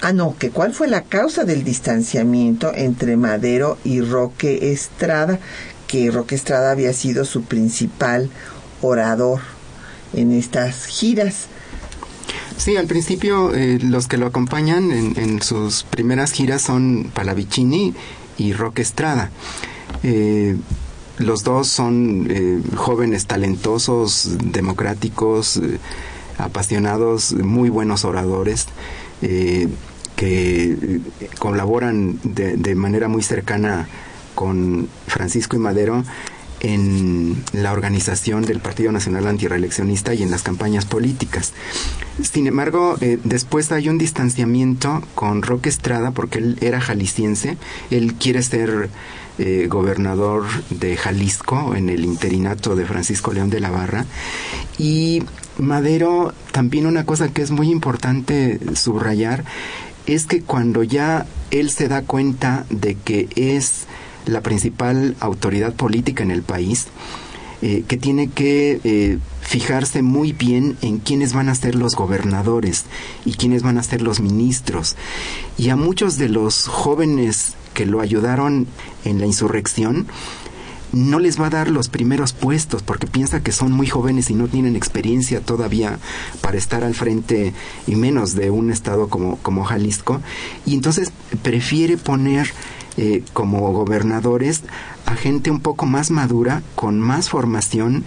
ah 0.01 0.11
no, 0.11 0.35
que 0.39 0.49
cuál 0.49 0.73
fue 0.73 0.87
la 0.87 1.03
causa 1.03 1.43
del 1.43 1.63
distanciamiento 1.63 2.71
entre 2.73 3.15
Madero 3.15 3.77
y 3.83 4.01
Roque 4.01 4.71
Estrada, 4.71 5.37
que 5.85 6.09
Roque 6.09 6.33
Estrada 6.33 6.71
había 6.71 6.93
sido 6.93 7.25
su 7.25 7.43
principal 7.43 8.31
orador 8.81 9.56
en 10.13 10.31
estas 10.31 10.85
giras. 10.85 11.47
Sí, 12.57 12.75
al 12.75 12.87
principio 12.87 13.53
eh, 13.53 13.79
los 13.81 14.07
que 14.07 14.17
lo 14.17 14.25
acompañan 14.25 14.91
en, 14.91 15.41
sus 15.41 15.83
primeras 15.83 16.31
giras 16.31 16.63
son 16.63 17.11
Palavicini 17.13 17.93
y 18.37 18.53
Roque 18.53 18.81
Estrada. 18.81 19.29
Eh, 20.03 20.57
los 21.19 21.43
dos 21.43 21.67
son 21.67 22.27
eh, 22.29 22.59
jóvenes 22.75 23.27
talentosos, 23.27 24.37
democráticos, 24.43 25.61
apasionados, 26.37 27.33
muy 27.33 27.69
buenos 27.69 28.05
oradores, 28.05 28.67
que 29.21 30.99
colaboran 31.39 32.19
de, 32.23 32.55
de 32.57 32.75
manera 32.75 33.07
muy 33.07 33.23
cercana 33.23 33.87
con 34.35 34.87
Francisco 35.07 35.55
y 35.55 35.59
Madero 35.59 36.03
en 36.59 37.43
la 37.53 37.71
organización 37.71 38.43
del 38.43 38.59
Partido 38.59 38.91
Nacional 38.91 39.27
Antireeleccionista 39.27 40.13
y 40.13 40.23
en 40.23 40.31
las 40.31 40.43
campañas 40.43 40.85
políticas. 40.85 41.53
Sin 42.21 42.47
embargo, 42.47 42.97
eh, 43.01 43.19
después 43.23 43.71
hay 43.71 43.89
un 43.89 43.97
distanciamiento 43.97 45.03
con 45.15 45.41
Roque 45.41 45.69
Estrada 45.69 46.11
porque 46.11 46.39
él 46.39 46.57
era 46.61 46.81
jalisciense, 46.81 47.57
él 47.91 48.15
quiere 48.15 48.41
ser 48.41 48.89
eh, 49.39 49.67
gobernador 49.69 50.45
de 50.71 50.97
Jalisco 50.97 51.75
en 51.75 51.89
el 51.89 52.05
interinato 52.05 52.75
de 52.75 52.85
Francisco 52.85 53.33
León 53.33 53.51
de 53.51 53.59
la 53.59 53.69
Barra 53.69 54.05
y 54.79 55.21
Madero 55.59 56.33
también 56.51 56.87
una 56.87 57.05
cosa 57.05 57.29
que 57.29 57.43
es 57.43 57.51
muy 57.51 57.69
importante 57.69 58.59
subrayar 58.73 59.43
es 60.07 60.25
que 60.25 60.41
cuando 60.41 60.81
ya 60.81 61.27
él 61.51 61.69
se 61.69 61.87
da 61.87 62.01
cuenta 62.01 62.65
de 62.71 62.95
que 62.95 63.29
es 63.35 63.85
la 64.27 64.41
principal 64.41 65.15
autoridad 65.19 65.73
política 65.73 66.23
en 66.23 66.31
el 66.31 66.43
país, 66.43 66.87
eh, 67.61 67.83
que 67.87 67.97
tiene 67.97 68.29
que 68.29 68.79
eh, 68.83 69.17
fijarse 69.41 70.01
muy 70.01 70.31
bien 70.31 70.77
en 70.81 70.99
quiénes 70.99 71.33
van 71.33 71.49
a 71.49 71.55
ser 71.55 71.75
los 71.75 71.95
gobernadores 71.95 72.85
y 73.25 73.33
quiénes 73.33 73.63
van 73.63 73.77
a 73.77 73.83
ser 73.83 74.01
los 74.01 74.19
ministros. 74.19 74.95
Y 75.57 75.69
a 75.69 75.75
muchos 75.75 76.17
de 76.17 76.29
los 76.29 76.67
jóvenes 76.67 77.53
que 77.73 77.85
lo 77.85 78.01
ayudaron 78.01 78.67
en 79.05 79.19
la 79.19 79.25
insurrección, 79.25 80.07
no 80.91 81.19
les 81.19 81.39
va 81.39 81.47
a 81.47 81.51
dar 81.51 81.69
los 81.69 81.89
primeros 81.89 82.33
puestos 82.33 82.81
porque 82.81 83.07
piensa 83.07 83.41
que 83.41 83.51
son 83.51 83.71
muy 83.71 83.87
jóvenes 83.87 84.29
y 84.29 84.35
no 84.35 84.47
tienen 84.47 84.75
experiencia 84.75 85.41
todavía 85.41 85.99
para 86.41 86.57
estar 86.57 86.83
al 86.83 86.95
frente 86.95 87.53
y 87.87 87.95
menos 87.95 88.35
de 88.35 88.49
un 88.49 88.71
estado 88.71 89.09
como, 89.09 89.37
como 89.37 89.65
Jalisco 89.65 90.21
y 90.65 90.75
entonces 90.75 91.11
prefiere 91.43 91.97
poner 91.97 92.51
eh, 92.97 93.23
como 93.33 93.71
gobernadores 93.71 94.63
a 95.05 95.15
gente 95.15 95.51
un 95.51 95.59
poco 95.59 95.85
más 95.85 96.11
madura, 96.11 96.63
con 96.75 96.99
más 96.99 97.29
formación, 97.29 98.03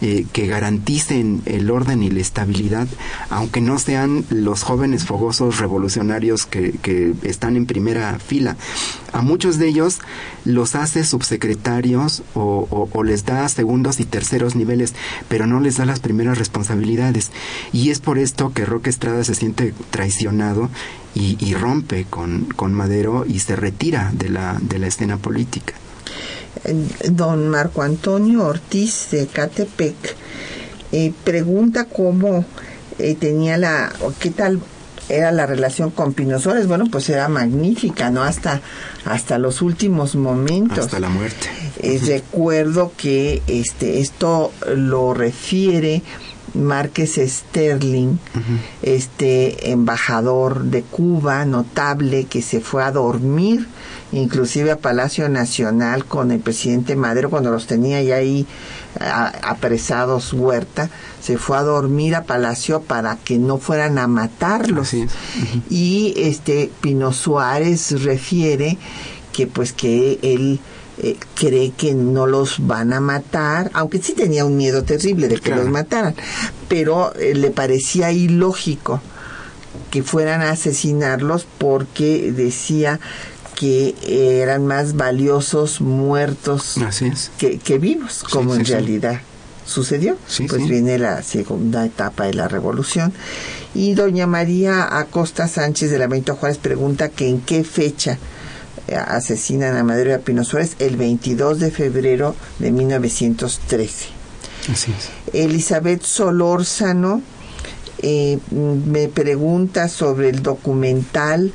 eh, 0.00 0.26
que 0.32 0.46
garanticen 0.46 1.42
el 1.44 1.70
orden 1.70 2.02
y 2.02 2.10
la 2.10 2.20
estabilidad, 2.20 2.88
aunque 3.30 3.60
no 3.60 3.78
sean 3.78 4.24
los 4.30 4.62
jóvenes 4.62 5.04
fogosos 5.04 5.58
revolucionarios 5.58 6.46
que, 6.46 6.72
que 6.82 7.14
están 7.22 7.56
en 7.56 7.66
primera 7.66 8.18
fila. 8.18 8.56
A 9.12 9.22
muchos 9.22 9.58
de 9.58 9.68
ellos 9.68 10.00
los 10.44 10.74
hace 10.74 11.04
subsecretarios 11.04 12.22
o, 12.34 13.02
les 13.04 13.24
da 13.24 13.48
segundos 13.48 14.00
y 14.00 14.04
terceros 14.04 14.54
niveles, 14.54 14.94
pero 15.28 15.46
no 15.46 15.60
les 15.60 15.76
da 15.76 15.84
las 15.84 16.00
primeras 16.00 16.38
responsabilidades. 16.38 17.30
Y 17.72 17.90
es 17.90 18.00
por 18.00 18.18
esto 18.18 18.52
que 18.52 18.66
Roque 18.66 18.90
Estrada 18.90 19.24
se 19.24 19.34
siente 19.34 19.74
traicionado 19.90 20.68
y, 21.14 21.36
y 21.44 21.54
rompe 21.54 22.04
con, 22.04 22.44
con, 22.56 22.74
Madero 22.74 23.24
y 23.26 23.40
se 23.40 23.56
retira 23.56 24.10
de 24.14 24.28
la, 24.28 24.58
de 24.60 24.78
la 24.78 24.86
escena 24.86 25.16
política. 25.16 25.74
Don 27.10 27.48
Marco 27.48 27.82
Antonio 27.82 28.44
Ortiz 28.44 29.10
de 29.10 29.26
Catepec 29.26 29.94
eh, 30.90 31.12
pregunta 31.24 31.84
cómo 31.84 32.44
eh, 32.98 33.14
tenía 33.14 33.58
la, 33.58 33.92
o 34.00 34.12
qué 34.18 34.30
tal 34.30 34.60
era 35.08 35.32
la 35.32 35.46
relación 35.46 35.90
con 35.90 36.14
Pino 36.14 36.38
Suárez. 36.38 36.66
Bueno, 36.66 36.86
pues 36.90 37.08
era 37.08 37.28
magnífica, 37.28 38.10
¿no? 38.10 38.22
Hasta, 38.22 38.60
hasta 39.04 39.38
los 39.38 39.62
últimos 39.62 40.16
momentos. 40.16 40.78
Hasta 40.78 41.00
la 41.00 41.08
muerte. 41.08 41.48
Eh, 41.78 42.00
recuerdo 42.04 42.92
que 42.96 43.42
este, 43.46 44.00
esto 44.00 44.52
lo 44.74 45.14
refiere 45.14 46.02
Márquez 46.54 47.18
Sterling, 47.26 48.08
uh 48.08 48.38
-huh. 48.38 48.58
este 48.82 49.70
embajador 49.70 50.64
de 50.64 50.82
Cuba, 50.82 51.44
notable, 51.44 52.24
que 52.24 52.42
se 52.42 52.60
fue 52.60 52.82
a 52.82 52.92
dormir, 52.92 53.66
inclusive 54.12 54.70
a 54.70 54.78
Palacio 54.78 55.28
Nacional 55.28 56.04
con 56.04 56.30
el 56.30 56.40
presidente 56.40 56.96
Madero, 56.96 57.30
cuando 57.30 57.50
los 57.50 57.66
tenía 57.66 58.02
ya 58.02 58.16
ahí 58.16 58.46
a, 59.00 59.26
apresados 59.42 60.32
Huerta, 60.32 60.90
se 61.20 61.38
fue 61.38 61.58
a 61.58 61.62
dormir 61.62 62.14
a 62.14 62.24
Palacio 62.24 62.80
para 62.80 63.16
que 63.16 63.38
no 63.38 63.58
fueran 63.58 63.98
a 63.98 64.06
matarlos. 64.06 64.92
Uh 64.92 65.04
-huh. 65.04 65.62
Y 65.70 66.14
este 66.16 66.70
Pino 66.80 67.12
Suárez 67.12 68.02
refiere 68.02 68.78
que 69.32 69.46
pues 69.46 69.72
que 69.72 70.18
él 70.22 70.58
eh, 71.00 71.16
cree 71.34 71.70
que 71.70 71.94
no 71.94 72.26
los 72.26 72.66
van 72.66 72.92
a 72.92 73.00
matar, 73.00 73.70
aunque 73.74 73.98
sí 73.98 74.14
tenía 74.14 74.44
un 74.44 74.56
miedo 74.56 74.82
terrible 74.84 75.28
de 75.28 75.36
que 75.36 75.42
claro. 75.42 75.62
los 75.62 75.70
mataran, 75.70 76.14
pero 76.68 77.14
eh, 77.14 77.34
le 77.34 77.50
parecía 77.50 78.12
ilógico 78.12 79.00
que 79.90 80.02
fueran 80.02 80.42
a 80.42 80.50
asesinarlos 80.50 81.46
porque 81.58 82.32
decía 82.32 83.00
que 83.54 83.94
eran 84.42 84.66
más 84.66 84.94
valiosos 84.94 85.80
muertos 85.80 86.76
que, 87.38 87.58
que, 87.58 87.78
vivos, 87.78 88.24
como 88.30 88.54
sí, 88.54 88.60
en 88.60 88.66
sí, 88.66 88.72
realidad 88.72 89.20
sucedió. 89.68 90.16
pues 90.48 90.68
viene 90.68 90.98
la 90.98 91.22
segunda 91.22 91.84
etapa 91.84 92.24
de 92.26 92.34
la 92.34 92.48
revolución. 92.48 93.12
Y 93.74 93.94
doña 93.94 94.26
María 94.26 94.98
Acosta 94.98 95.46
Sánchez 95.46 95.90
de 95.90 95.98
la 95.98 96.06
Benito 96.06 96.34
Juárez 96.34 96.58
pregunta 96.58 97.08
que 97.10 97.28
en 97.28 97.40
qué 97.40 97.64
fecha 97.64 98.18
asesinan 98.96 99.76
a 99.76 99.84
Madero 99.84 100.10
y 100.10 100.12
a 100.14 100.20
Pino 100.20 100.44
Suárez 100.44 100.76
el 100.78 100.96
22 100.96 101.60
de 101.60 101.70
febrero 101.70 102.34
de 102.58 102.72
1913. 102.72 104.06
Así 104.70 104.92
es. 104.92 105.34
Elizabeth 105.34 106.02
Solórzano 106.02 107.22
eh, 108.00 108.38
me 108.50 109.08
pregunta 109.08 109.88
sobre 109.88 110.28
el 110.28 110.42
documental 110.42 111.52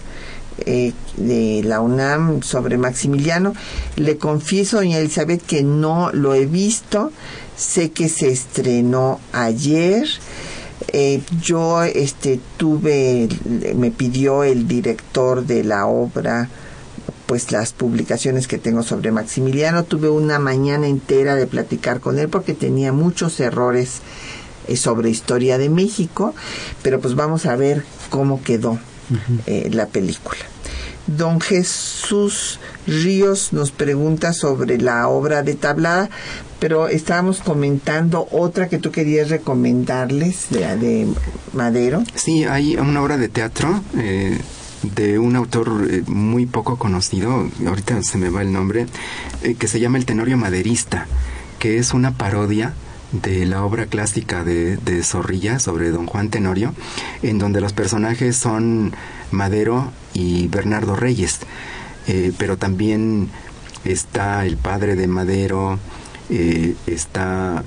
eh, 0.66 0.94
de 1.18 1.62
la 1.64 1.80
UNAM 1.80 2.42
sobre 2.44 2.78
Maximiliano. 2.78 3.54
Le 3.96 4.18
confieso, 4.18 4.78
doña 4.78 4.98
Elizabeth, 4.98 5.42
que 5.46 5.64
no 5.64 6.12
lo 6.12 6.34
he 6.34 6.46
visto. 6.46 7.12
Sé 7.56 7.92
que 7.92 8.10
se 8.10 8.30
estrenó 8.30 9.20
ayer. 9.32 10.08
Eh, 10.90 11.22
yo 11.42 11.84
este 11.84 12.40
tuve 12.58 13.30
me 13.76 13.90
pidió 13.90 14.44
el 14.44 14.68
director 14.68 15.46
de 15.46 15.64
la 15.64 15.86
obra 15.86 16.50
pues 17.26 17.52
las 17.52 17.74
publicaciones 17.74 18.48
que 18.48 18.58
tengo 18.58 18.84
sobre 18.84 19.12
Maximiliano. 19.12 19.84
Tuve 19.84 20.10
una 20.10 20.40
mañana 20.40 20.88
entera 20.88 21.36
de 21.36 21.48
platicar 21.48 22.00
con 22.00 22.20
él 22.20 22.30
porque 22.30 22.54
tenía 22.54 22.92
muchos 22.92 23.40
errores 23.40 24.02
eh, 24.68 24.78
sobre 24.78 25.10
historia 25.10 25.58
de 25.58 25.70
México, 25.70 26.34
pero 26.82 27.00
pues 27.00 27.16
vamos 27.16 27.46
a 27.46 27.56
ver 27.56 27.84
cómo 28.10 28.42
quedó 28.44 28.72
uh 28.72 28.78
-huh. 29.14 29.40
eh, 29.46 29.70
la 29.72 29.88
película. 29.88 30.40
Don 31.06 31.42
Jesús 31.42 32.60
Ríos 32.88 33.52
nos 33.52 33.72
pregunta 33.72 34.32
sobre 34.32 34.78
la 34.78 35.10
obra 35.10 35.44
de 35.44 35.54
Tablada, 35.54 36.10
pero 36.60 36.88
estábamos 36.88 37.42
comentando 37.42 38.26
otra 38.32 38.70
que 38.70 38.78
tú 38.78 38.90
querías 38.92 39.30
recomendarles 39.30 40.46
de, 40.50 40.78
de 40.78 41.08
Madero. 41.52 42.04
Sí, 42.16 42.46
hay 42.46 42.78
una 42.78 43.02
obra 43.02 43.18
de 43.18 43.28
teatro. 43.28 43.84
Eh 43.98 44.40
de 44.84 45.18
un 45.18 45.36
autor 45.36 45.88
eh, 45.90 46.04
muy 46.08 46.46
poco 46.46 46.78
conocido, 46.78 47.50
ahorita 47.66 48.04
se 48.04 48.18
me 48.18 48.30
va 48.30 48.42
el 48.42 48.52
nombre, 48.52 48.86
eh, 49.42 49.56
que 49.56 49.68
se 49.68 49.80
llama 49.80 49.98
El 49.98 50.06
Tenorio 50.06 50.38
Maderista, 50.38 51.08
que 51.60 51.78
es 51.78 51.94
una 51.94 52.18
parodia 52.18 52.74
de 53.12 53.46
la 53.46 53.64
obra 53.64 53.86
clásica 53.86 54.44
de, 54.44 54.78
de, 54.78 55.04
Zorrilla 55.04 55.60
sobre 55.60 55.92
don 55.92 56.08
Juan 56.08 56.30
Tenorio, 56.30 56.74
en 57.22 57.38
donde 57.38 57.62
los 57.62 57.72
personajes 57.72 58.36
son 58.36 58.94
Madero 59.32 59.92
y 60.14 60.48
Bernardo 60.48 60.96
Reyes, 60.96 61.40
eh, 62.08 62.34
pero 62.38 62.58
también 62.58 63.30
está 63.86 64.46
el 64.46 64.58
padre 64.58 64.96
de 64.96 65.08
Madero, 65.08 65.80
está 66.30 67.64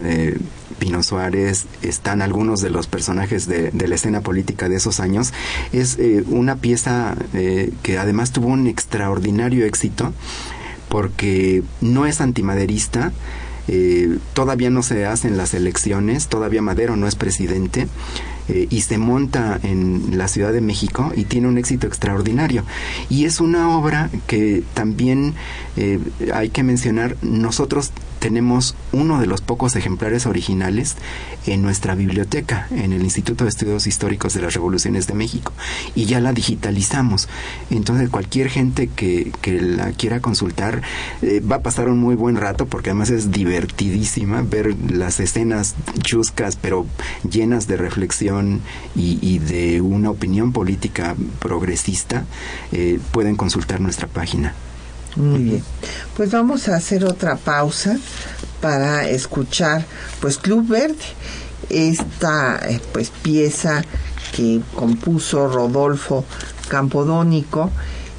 Pino 0.79 1.03
Suárez, 1.03 1.67
están 1.83 2.23
algunos 2.23 2.61
de 2.61 2.71
los 2.71 2.87
personajes 2.87 3.47
de, 3.47 3.73
la 3.73 3.95
escena 3.95 4.21
política 4.21 4.69
de 4.69 4.77
esos 4.77 5.01
años. 5.01 5.33
Es 5.73 5.99
eh, 5.99 6.25
una 6.29 6.57
pieza 6.57 7.17
eh, 7.35 7.73
que 7.83 7.99
además 7.99 8.33
tuvo 8.33 8.49
un 8.49 8.67
extraordinario 8.67 9.65
éxito 9.65 10.13
porque 10.89 11.63
no 11.81 12.07
es 12.07 12.21
antimaderista, 12.21 13.13
eh, 13.69 14.19
todavía 14.33 14.71
no 14.71 14.83
se 14.83 15.07
hacen 15.07 15.37
las 15.37 15.55
elecciones, 15.55 16.29
todavía 16.29 16.63
Madero 16.63 16.97
no 16.97 17.09
es 17.09 17.17
presidente 17.17 17.89
eh, 18.49 18.69
y 18.71 18.83
se 18.83 18.97
monta 18.97 19.59
en 19.63 20.17
la 20.17 20.29
Ciudad 20.29 20.53
de 20.53 20.61
México 20.61 21.13
y 21.17 21.25
tiene 21.25 21.49
un 21.49 21.59
éxito 21.59 21.89
extraordinario. 21.89 22.65
Y 23.09 23.25
es 23.25 23.41
una 23.41 23.77
obra 23.77 24.11
que 24.29 24.63
también 24.75 25.35
eh, 25.77 25.99
hay 26.33 26.51
que 26.51 26.63
mencionar, 26.63 27.17
nosotros 27.23 27.91
tenemos 28.19 28.75
uno 28.93 29.21
de 29.21 29.27
los 29.27 29.41
pocos 29.41 29.77
ejemplares 29.77 30.27
originales 30.27 30.97
en 31.47 31.62
nuestra 31.62 31.95
biblioteca, 31.95 32.67
en 32.71 32.93
el 32.93 33.03
Instituto 33.03 33.45
de 33.45 33.51
Estudios 33.51 33.87
Históricos 33.87 34.35
de 34.35 34.43
las 34.43 34.55
Revoluciones 34.55 35.07
de 35.07 35.14
México, 35.14 35.53
y 35.95 36.07
ya 36.07 36.21
la 36.21 36.33
digitalizamos. 36.33 37.29
Entonces 37.71 38.11
cualquier 38.11 38.49
gente 38.49 38.89
que, 38.89 39.33
que 39.41 39.61
la 39.61 39.93
quiera 39.93 40.21
consultar 40.21 40.83
eh, 41.23 41.41
va 41.41 41.57
a 41.57 41.62
pasar 41.62 41.89
un 41.89 41.99
muy 41.99 42.14
buen 42.14 42.37
rato 42.37 42.67
porque 42.67 42.91
además 42.91 43.11
es 43.11 43.31
divertidísima 43.31 44.43
ver 44.43 44.75
las 44.91 45.21
escenas 45.21 45.75
chuscas 46.03 46.57
pero 46.57 46.87
llenas 47.29 47.67
de 47.67 47.77
reflexión 47.77 48.61
y, 48.95 49.39
de 49.39 49.81
una 49.81 50.11
opinión 50.11 50.53
política 50.53 51.14
progresista. 51.39 52.25
Eh, 52.73 52.99
pueden 53.12 53.37
consultar 53.37 53.81
nuestra 53.81 54.09
página. 54.09 54.55
Muy 55.17 55.43
bien. 55.43 55.64
Pues 56.17 56.31
vamos 56.31 56.69
a 56.69 56.77
hacer 56.77 57.05
otra 57.05 57.37
pausa 57.37 57.99
para 58.61 59.09
escuchar 59.09 59.85
pues 60.21 60.39
Club 60.39 60.69
Verde, 60.69 60.97
esta 61.71 62.61
eh, 62.69 62.81
pues 62.93 63.11
pieza 63.23 63.83
que 64.35 64.61
compuso 64.75 65.49
Rodolfo 65.49 66.25
Campodónico 66.69 67.71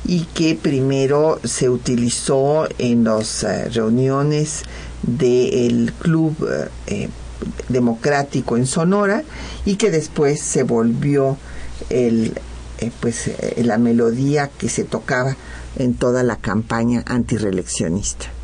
y 0.05 0.21
que 0.33 0.55
primero 0.55 1.39
se 1.43 1.69
utilizó 1.69 2.67
en 2.77 3.03
las 3.03 3.43
eh, 3.43 3.69
reuniones 3.69 4.63
del 5.03 5.93
Club 5.99 6.35
eh, 6.87 7.09
Democrático 7.69 8.57
en 8.57 8.65
Sonora 8.65 9.23
y 9.65 9.75
que 9.75 9.91
después 9.91 10.41
se 10.41 10.63
volvió 10.63 11.37
el, 11.89 12.33
pues, 12.99 13.29
la 13.57 13.77
melodía 13.77 14.49
que 14.57 14.69
se 14.69 14.83
tocaba 14.83 15.35
en 15.77 15.95
toda 15.95 16.23
la 16.23 16.37
campaña 16.37 17.03
antireeleccionista. 17.05 18.36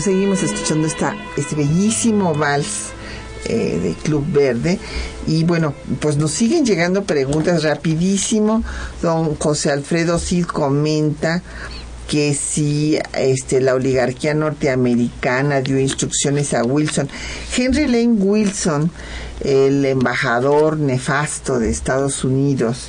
Seguimos 0.00 0.42
escuchando 0.42 0.86
esta, 0.86 1.14
este 1.36 1.56
bellísimo 1.56 2.34
vals 2.34 2.90
eh, 3.46 3.78
de 3.82 3.94
Club 3.94 4.24
Verde. 4.30 4.78
Y 5.26 5.44
bueno, 5.44 5.74
pues 6.00 6.16
nos 6.16 6.30
siguen 6.30 6.64
llegando 6.64 7.04
preguntas 7.04 7.62
rapidísimo. 7.62 8.62
Don 9.02 9.34
José 9.36 9.70
Alfredo 9.70 10.18
Cid 10.18 10.44
comenta 10.44 11.42
que 12.10 12.34
si 12.34 12.98
este, 13.14 13.60
la 13.60 13.74
oligarquía 13.74 14.34
norteamericana 14.34 15.60
dio 15.60 15.78
instrucciones 15.78 16.52
a 16.54 16.64
Wilson. 16.64 17.08
Henry 17.56 17.86
Lane 17.86 18.20
Wilson, 18.20 18.90
el 19.44 19.84
embajador 19.84 20.76
nefasto 20.76 21.60
de 21.60 21.70
Estados 21.70 22.24
Unidos, 22.24 22.88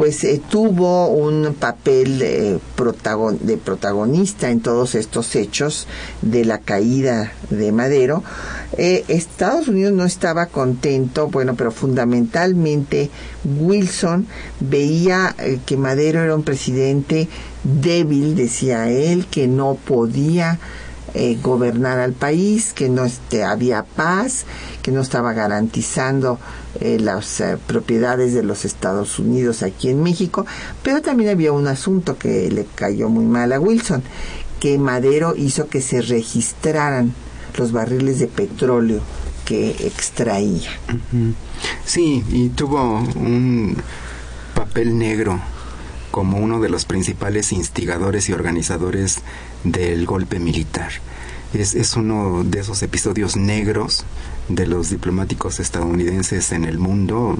pues 0.00 0.24
eh, 0.24 0.40
tuvo 0.48 1.08
un 1.08 1.54
papel 1.60 2.20
de 2.20 2.58
protagonista 2.74 4.48
en 4.48 4.60
todos 4.60 4.94
estos 4.94 5.36
hechos 5.36 5.86
de 6.22 6.46
la 6.46 6.56
caída 6.56 7.34
de 7.50 7.70
Madero. 7.70 8.24
Eh, 8.78 9.04
Estados 9.08 9.68
Unidos 9.68 9.92
no 9.92 10.06
estaba 10.06 10.46
contento, 10.46 11.28
bueno, 11.28 11.54
pero 11.54 11.70
fundamentalmente 11.70 13.10
Wilson 13.44 14.26
veía 14.60 15.34
eh, 15.38 15.58
que 15.66 15.76
Madero 15.76 16.22
era 16.22 16.34
un 16.34 16.44
presidente 16.44 17.28
débil, 17.62 18.34
decía 18.36 18.88
él, 18.88 19.26
que 19.26 19.48
no 19.48 19.74
podía 19.74 20.58
gobernar 21.42 21.98
al 21.98 22.12
país, 22.12 22.72
que 22.72 22.88
no 22.88 23.04
este, 23.04 23.42
había 23.44 23.82
paz, 23.82 24.44
que 24.82 24.92
no 24.92 25.00
estaba 25.00 25.32
garantizando 25.32 26.38
eh, 26.80 26.98
las 27.00 27.40
eh, 27.40 27.58
propiedades 27.66 28.32
de 28.32 28.42
los 28.42 28.64
Estados 28.64 29.18
Unidos 29.18 29.62
aquí 29.62 29.88
en 29.88 30.02
México, 30.02 30.46
pero 30.82 31.02
también 31.02 31.30
había 31.30 31.52
un 31.52 31.66
asunto 31.66 32.16
que 32.16 32.48
le 32.50 32.64
cayó 32.74 33.08
muy 33.08 33.24
mal 33.24 33.52
a 33.52 33.58
Wilson, 33.58 34.02
que 34.60 34.78
Madero 34.78 35.34
hizo 35.36 35.68
que 35.68 35.80
se 35.80 36.00
registraran 36.00 37.12
los 37.58 37.72
barriles 37.72 38.20
de 38.20 38.28
petróleo 38.28 39.00
que 39.44 39.70
extraía. 39.70 40.70
Sí, 41.84 42.22
y 42.28 42.50
tuvo 42.50 43.00
un 43.16 43.76
papel 44.54 44.96
negro 44.96 45.40
como 46.10 46.38
uno 46.38 46.60
de 46.60 46.68
los 46.68 46.84
principales 46.84 47.52
instigadores 47.52 48.28
y 48.28 48.32
organizadores 48.32 49.18
del 49.64 50.06
golpe 50.06 50.38
militar. 50.38 50.90
Es, 51.52 51.74
es 51.74 51.96
uno 51.96 52.44
de 52.44 52.60
esos 52.60 52.82
episodios 52.82 53.36
negros 53.36 54.04
de 54.48 54.66
los 54.66 54.90
diplomáticos 54.90 55.60
estadounidenses 55.60 56.52
en 56.52 56.64
el 56.64 56.78
mundo, 56.78 57.36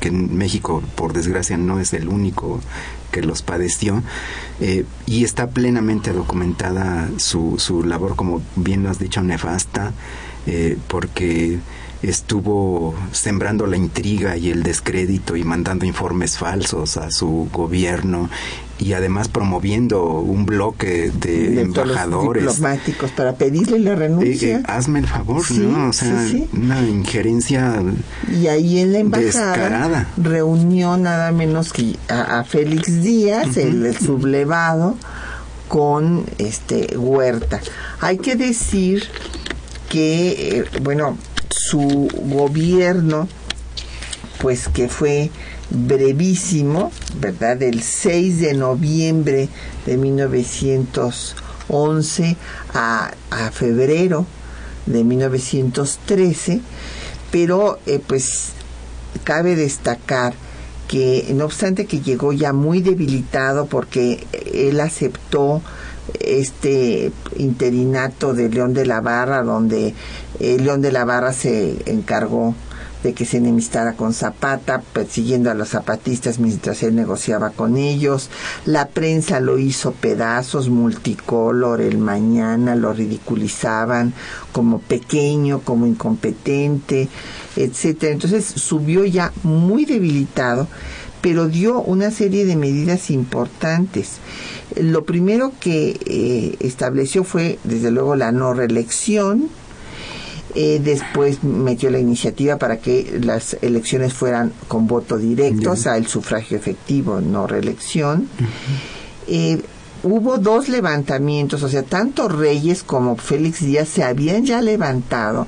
que 0.00 0.08
en 0.08 0.36
México, 0.36 0.82
por 0.96 1.12
desgracia, 1.12 1.56
no 1.56 1.78
es 1.78 1.92
el 1.92 2.08
único 2.08 2.60
que 3.10 3.22
los 3.22 3.42
padeció, 3.42 4.02
eh, 4.60 4.84
y 5.06 5.24
está 5.24 5.50
plenamente 5.50 6.12
documentada 6.12 7.08
su, 7.18 7.56
su 7.58 7.84
labor, 7.84 8.16
como 8.16 8.42
bien 8.56 8.82
lo 8.82 8.90
has 8.90 8.98
dicho, 8.98 9.22
nefasta, 9.22 9.92
eh, 10.46 10.78
porque 10.88 11.58
estuvo 12.08 12.94
sembrando 13.12 13.66
la 13.66 13.76
intriga 13.76 14.36
y 14.36 14.50
el 14.50 14.62
descrédito 14.62 15.36
y 15.36 15.44
mandando 15.44 15.84
informes 15.84 16.38
falsos 16.38 16.96
a 16.96 17.10
su 17.10 17.48
gobierno 17.52 18.28
y 18.78 18.92
además 18.92 19.28
promoviendo 19.28 20.04
un 20.04 20.46
bloque 20.46 21.10
de, 21.10 21.60
embajadores 21.60 22.42
diplomáticos 22.44 23.10
para 23.12 23.34
pedirle 23.34 23.78
la 23.78 23.94
renuncia. 23.94 24.56
Eh, 24.58 24.62
hazme 24.66 24.98
el 24.98 25.06
favor, 25.06 25.48
¿no? 25.52 25.90
O 25.90 25.92
sea, 25.92 26.26
una 26.52 26.80
injerencia 26.82 27.82
y 28.30 28.48
ahí 28.48 28.80
en 28.80 28.92
la 28.92 28.98
embajada 28.98 30.08
reunió 30.16 30.96
nada 30.96 31.30
menos 31.30 31.72
que 31.72 31.96
a, 32.08 32.42
Félix 32.44 33.02
Díaz, 33.02 33.56
el, 33.56 33.96
sublevado, 33.96 34.96
con 35.68 36.24
este 36.38 36.96
Huerta. 36.96 37.60
Hay 38.00 38.18
que 38.18 38.34
decir 38.36 39.04
que, 39.88 40.58
eh, 40.58 40.64
bueno, 40.82 41.16
su 41.54 42.08
gobierno, 42.12 43.28
pues 44.40 44.68
que 44.68 44.88
fue 44.88 45.30
brevísimo, 45.70 46.92
¿verdad? 47.20 47.56
Del 47.56 47.82
6 47.82 48.40
de 48.40 48.54
noviembre 48.54 49.48
de 49.86 49.96
1911 49.96 52.36
a, 52.74 53.12
a 53.30 53.50
febrero 53.50 54.26
de 54.86 55.04
1913, 55.04 56.60
pero 57.30 57.78
eh, 57.86 58.00
pues 58.04 58.48
cabe 59.22 59.54
destacar 59.56 60.34
que 60.88 61.30
no 61.34 61.44
obstante 61.46 61.86
que 61.86 62.00
llegó 62.00 62.32
ya 62.32 62.52
muy 62.52 62.82
debilitado 62.82 63.66
porque 63.66 64.26
él 64.52 64.80
aceptó 64.80 65.62
este 66.20 67.12
interinato 67.36 68.34
de 68.34 68.48
León 68.48 68.74
de 68.74 68.86
la 68.86 69.00
Barra, 69.00 69.42
donde 69.42 69.94
eh, 70.40 70.56
León 70.58 70.80
de 70.80 70.92
la 70.92 71.04
Barra 71.04 71.32
se 71.32 71.82
encargó 71.86 72.54
de 73.04 73.12
que 73.12 73.26
se 73.26 73.36
enemistara 73.36 73.92
con 73.92 74.14
Zapata, 74.14 74.80
persiguiendo 74.80 75.50
a 75.50 75.54
los 75.54 75.68
zapatistas 75.68 76.38
mientras 76.38 76.82
él 76.82 76.96
negociaba 76.96 77.50
con 77.50 77.76
ellos. 77.76 78.30
La 78.64 78.88
prensa 78.88 79.40
lo 79.40 79.58
hizo 79.58 79.92
pedazos, 79.92 80.70
multicolor, 80.70 81.82
el 81.82 81.98
mañana 81.98 82.74
lo 82.74 82.94
ridiculizaban 82.94 84.14
como 84.52 84.78
pequeño, 84.78 85.60
como 85.60 85.86
incompetente, 85.86 87.08
etcétera. 87.56 88.14
Entonces 88.14 88.46
subió 88.46 89.04
ya 89.04 89.32
muy 89.42 89.84
debilitado, 89.84 90.66
pero 91.24 91.48
dio 91.48 91.80
una 91.80 92.10
serie 92.10 92.44
de 92.44 92.54
medidas 92.54 93.08
importantes. 93.08 94.18
Lo 94.76 95.06
primero 95.06 95.52
que 95.58 95.98
eh, 96.04 96.54
estableció 96.60 97.24
fue, 97.24 97.58
desde 97.64 97.90
luego, 97.90 98.14
la 98.14 98.30
no 98.30 98.52
reelección, 98.52 99.48
eh, 100.54 100.82
después 100.84 101.42
metió 101.42 101.88
la 101.88 101.98
iniciativa 101.98 102.58
para 102.58 102.76
que 102.76 103.18
las 103.22 103.56
elecciones 103.62 104.12
fueran 104.12 104.52
con 104.68 104.86
voto 104.86 105.16
directo, 105.16 105.70
o 105.70 105.76
sea, 105.76 105.96
el 105.96 106.06
sufragio 106.08 106.58
efectivo, 106.58 107.22
no 107.22 107.46
reelección. 107.46 108.28
Eh, 109.26 109.62
hubo 110.02 110.36
dos 110.36 110.68
levantamientos, 110.68 111.62
o 111.62 111.70
sea, 111.70 111.84
tanto 111.84 112.28
Reyes 112.28 112.82
como 112.82 113.16
Félix 113.16 113.64
Díaz 113.64 113.88
se 113.88 114.04
habían 114.04 114.44
ya 114.44 114.60
levantado, 114.60 115.46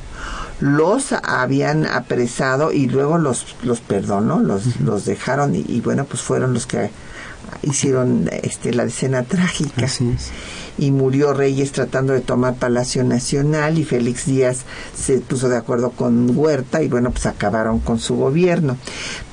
los 0.60 1.12
habían 1.12 1.86
apresado 1.86 2.72
y 2.72 2.86
luego 2.86 3.18
los, 3.18 3.56
los 3.62 3.80
perdonó, 3.80 4.40
los, 4.40 4.80
los 4.80 5.04
dejaron 5.04 5.54
y, 5.54 5.64
y, 5.68 5.80
bueno, 5.80 6.04
pues 6.04 6.22
fueron 6.22 6.54
los 6.54 6.66
que 6.66 6.90
hicieron 7.62 8.28
este, 8.42 8.72
la 8.72 8.84
escena 8.84 9.22
trágica. 9.22 9.84
Así 9.84 10.10
es 10.14 10.32
y 10.78 10.90
murió 10.90 11.32
Reyes 11.32 11.72
tratando 11.72 12.12
de 12.12 12.20
tomar 12.20 12.56
Palacio 12.56 13.02
Nacional 13.04 13.78
y 13.78 13.84
Félix 13.84 14.26
Díaz 14.26 14.64
se 14.94 15.18
puso 15.18 15.48
de 15.48 15.56
acuerdo 15.56 15.90
con 15.90 16.36
Huerta 16.36 16.82
y 16.82 16.88
bueno, 16.88 17.10
pues 17.10 17.26
acabaron 17.26 17.78
con 17.78 17.98
su 17.98 18.16
gobierno. 18.16 18.76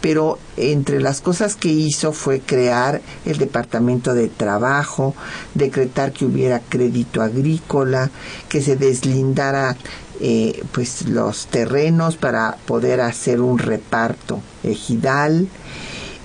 Pero 0.02 0.40
entre 0.58 1.02
las 1.02 1.22
cosas 1.22 1.56
que 1.56 1.70
hizo 1.70 2.14
fue 2.14 2.40
crear 2.40 3.02
el 3.26 3.38
Departamento 3.38 4.14
de 4.14 4.28
Trabajo, 4.30 5.16
decretar 5.54 6.12
que 6.14 6.26
hubiera 6.26 6.60
crédito 6.60 7.22
agrícola, 7.22 8.10
que 8.50 8.62
se 8.62 8.76
deslindara 8.76 9.76
eh, 10.22 10.64
pues 10.72 11.08
los 11.08 11.48
terrenos 11.48 12.18
para 12.18 12.58
poder 12.66 13.02
hacer 13.02 13.42
un 13.42 13.58
reparto 13.58 14.42
ejidal 14.64 15.48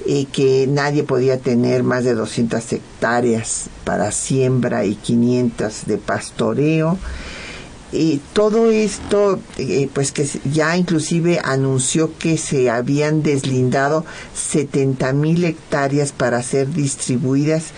y 0.07 0.27
que 0.27 0.67
nadie 0.67 1.03
podía 1.03 1.39
tener 1.39 1.83
más 1.83 2.05
de 2.05 2.15
200 2.15 2.73
hectáreas 2.73 3.69
para 3.85 4.11
siembra 4.13 4.85
y 4.85 4.95
500 4.95 5.87
de 5.87 5.99
pastoreo. 5.99 6.99
Y 7.91 8.21
todo 8.35 8.71
esto, 8.71 9.41
eh, 9.57 9.89
pues 9.93 10.13
que 10.13 10.29
ya 10.51 10.77
inclusive 10.77 11.41
anunció 11.43 12.17
que 12.19 12.37
se 12.37 12.69
habían 12.69 13.23
deslindado 13.23 14.05
70 14.35 15.13
mil 15.15 15.45
hectáreas 15.45 16.13
para 16.13 16.43
ser 16.43 16.73
distribuidas. 16.73 17.69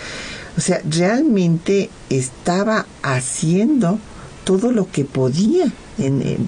O 0.56 0.60
sea, 0.60 0.82
realmente 0.88 1.90
estaba 2.10 2.86
haciendo 3.02 3.98
todo 4.44 4.72
lo 4.72 4.90
que 4.90 5.04
podía 5.04 5.72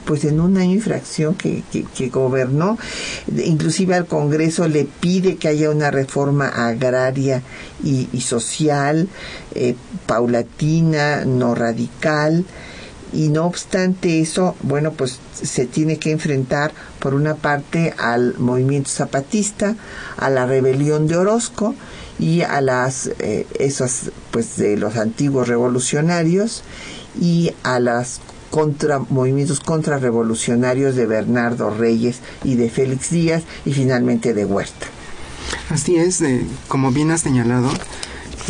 pues 0.04 0.24
en 0.24 0.40
un 0.40 0.56
año 0.56 0.80
que, 1.36 2.08
gobernó. 2.08 2.78
Inclusive 3.44 3.94
al 3.94 4.06
Congreso 4.06 4.68
le 4.68 4.84
pide 4.84 5.36
que 5.36 5.48
haya 5.48 5.70
una 5.70 5.90
reforma 5.90 6.48
agraria 6.48 7.42
y, 7.82 8.20
social, 8.20 9.08
eh, 9.54 9.74
paulatina, 10.06 11.24
no 11.24 11.54
radical. 11.54 12.44
Y 13.12 13.28
no 13.28 13.44
obstante 13.44 14.20
eso, 14.20 14.56
bueno, 14.62 14.92
pues 14.92 15.18
se 15.34 15.66
tiene 15.66 15.98
que 15.98 16.12
enfrentar 16.12 16.72
por 16.98 17.12
una 17.12 17.34
parte 17.34 17.94
al 17.98 18.38
movimiento 18.38 18.88
zapatista, 18.88 19.76
a 20.16 20.30
la 20.30 20.46
rebelión 20.46 21.08
de 21.08 21.16
Orozco 21.16 21.74
y 22.18 22.40
a 22.40 22.62
las 22.62 23.10
eh, 23.18 23.46
esos 23.58 24.12
pues 24.30 24.56
de 24.56 24.78
los 24.78 24.96
antiguos 24.96 25.48
revolucionarios 25.48 26.62
y 27.20 27.52
a 27.64 27.80
las 27.80 28.20
contra 28.52 28.98
movimientos 28.98 29.60
contrarrevolucionarios 29.60 30.94
de 30.94 31.06
Bernardo 31.06 31.70
Reyes 31.70 32.20
y 32.44 32.56
de 32.56 32.68
Félix 32.68 33.10
Díaz 33.10 33.44
y 33.64 33.72
finalmente 33.72 34.34
de 34.34 34.44
Huerta. 34.44 34.86
Así 35.70 35.96
es, 35.96 36.20
eh, 36.20 36.44
como 36.68 36.92
bien 36.92 37.10
has 37.12 37.22
señalado, 37.22 37.70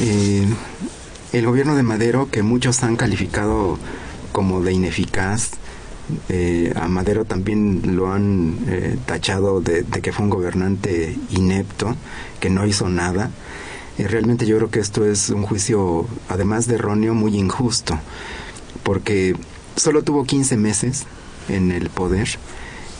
eh, 0.00 0.44
el 1.32 1.46
gobierno 1.46 1.76
de 1.76 1.84
Madero, 1.84 2.28
que 2.32 2.42
muchos 2.42 2.82
han 2.82 2.96
calificado 2.96 3.78
como 4.32 4.60
de 4.60 4.72
ineficaz, 4.72 5.52
eh, 6.28 6.72
a 6.74 6.88
Madero 6.88 7.24
también 7.24 7.94
lo 7.94 8.12
han 8.12 8.56
tachado 9.06 9.60
de, 9.60 9.84
que 9.84 10.12
fue 10.12 10.24
un 10.24 10.30
gobernante 10.30 11.16
inepto, 11.30 11.94
que 12.40 12.50
no 12.50 12.66
hizo 12.66 12.88
nada. 12.88 13.30
realmente 13.98 14.46
yo 14.46 14.56
creo 14.56 14.68
que 14.68 14.80
esto 14.80 15.06
es 15.06 15.30
un 15.30 15.44
juicio, 15.44 16.08
además 16.28 16.66
de 16.66 16.74
erróneo, 16.74 17.14
muy 17.14 17.36
injusto, 17.36 18.00
porque 18.82 19.36
solo 19.76 20.02
tuvo 20.02 20.24
15 20.24 20.56
meses 20.56 21.04
en 21.48 21.70
el 21.72 21.90
poder. 21.90 22.28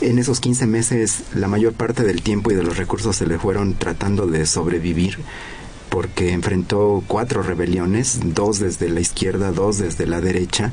En 0.01 0.19
esos 0.19 0.41
15 0.41 0.67
meses 0.67 1.23
la 1.35 1.49
mayor 1.49 1.75
parte 1.75 2.03
del 2.03 2.23
tiempo 2.23 2.51
y 2.51 2.55
de 2.55 2.63
los 2.63 2.77
recursos 2.77 3.17
se 3.17 3.27
le 3.27 3.39
fueron 3.39 3.75
tratando 3.75 4.27
de 4.27 4.47
sobrevivir 4.47 5.19
porque 5.93 6.33
enfrentó 6.33 7.05
cuatro 7.07 7.43
rebeliones, 7.43 8.21
dos 8.35 8.59
desde 8.59 8.89
la 8.89 9.01
izquierda, 9.01 9.53
dos 9.53 9.77
desde 9.77 10.07
la 10.07 10.23
derecha, 10.23 10.73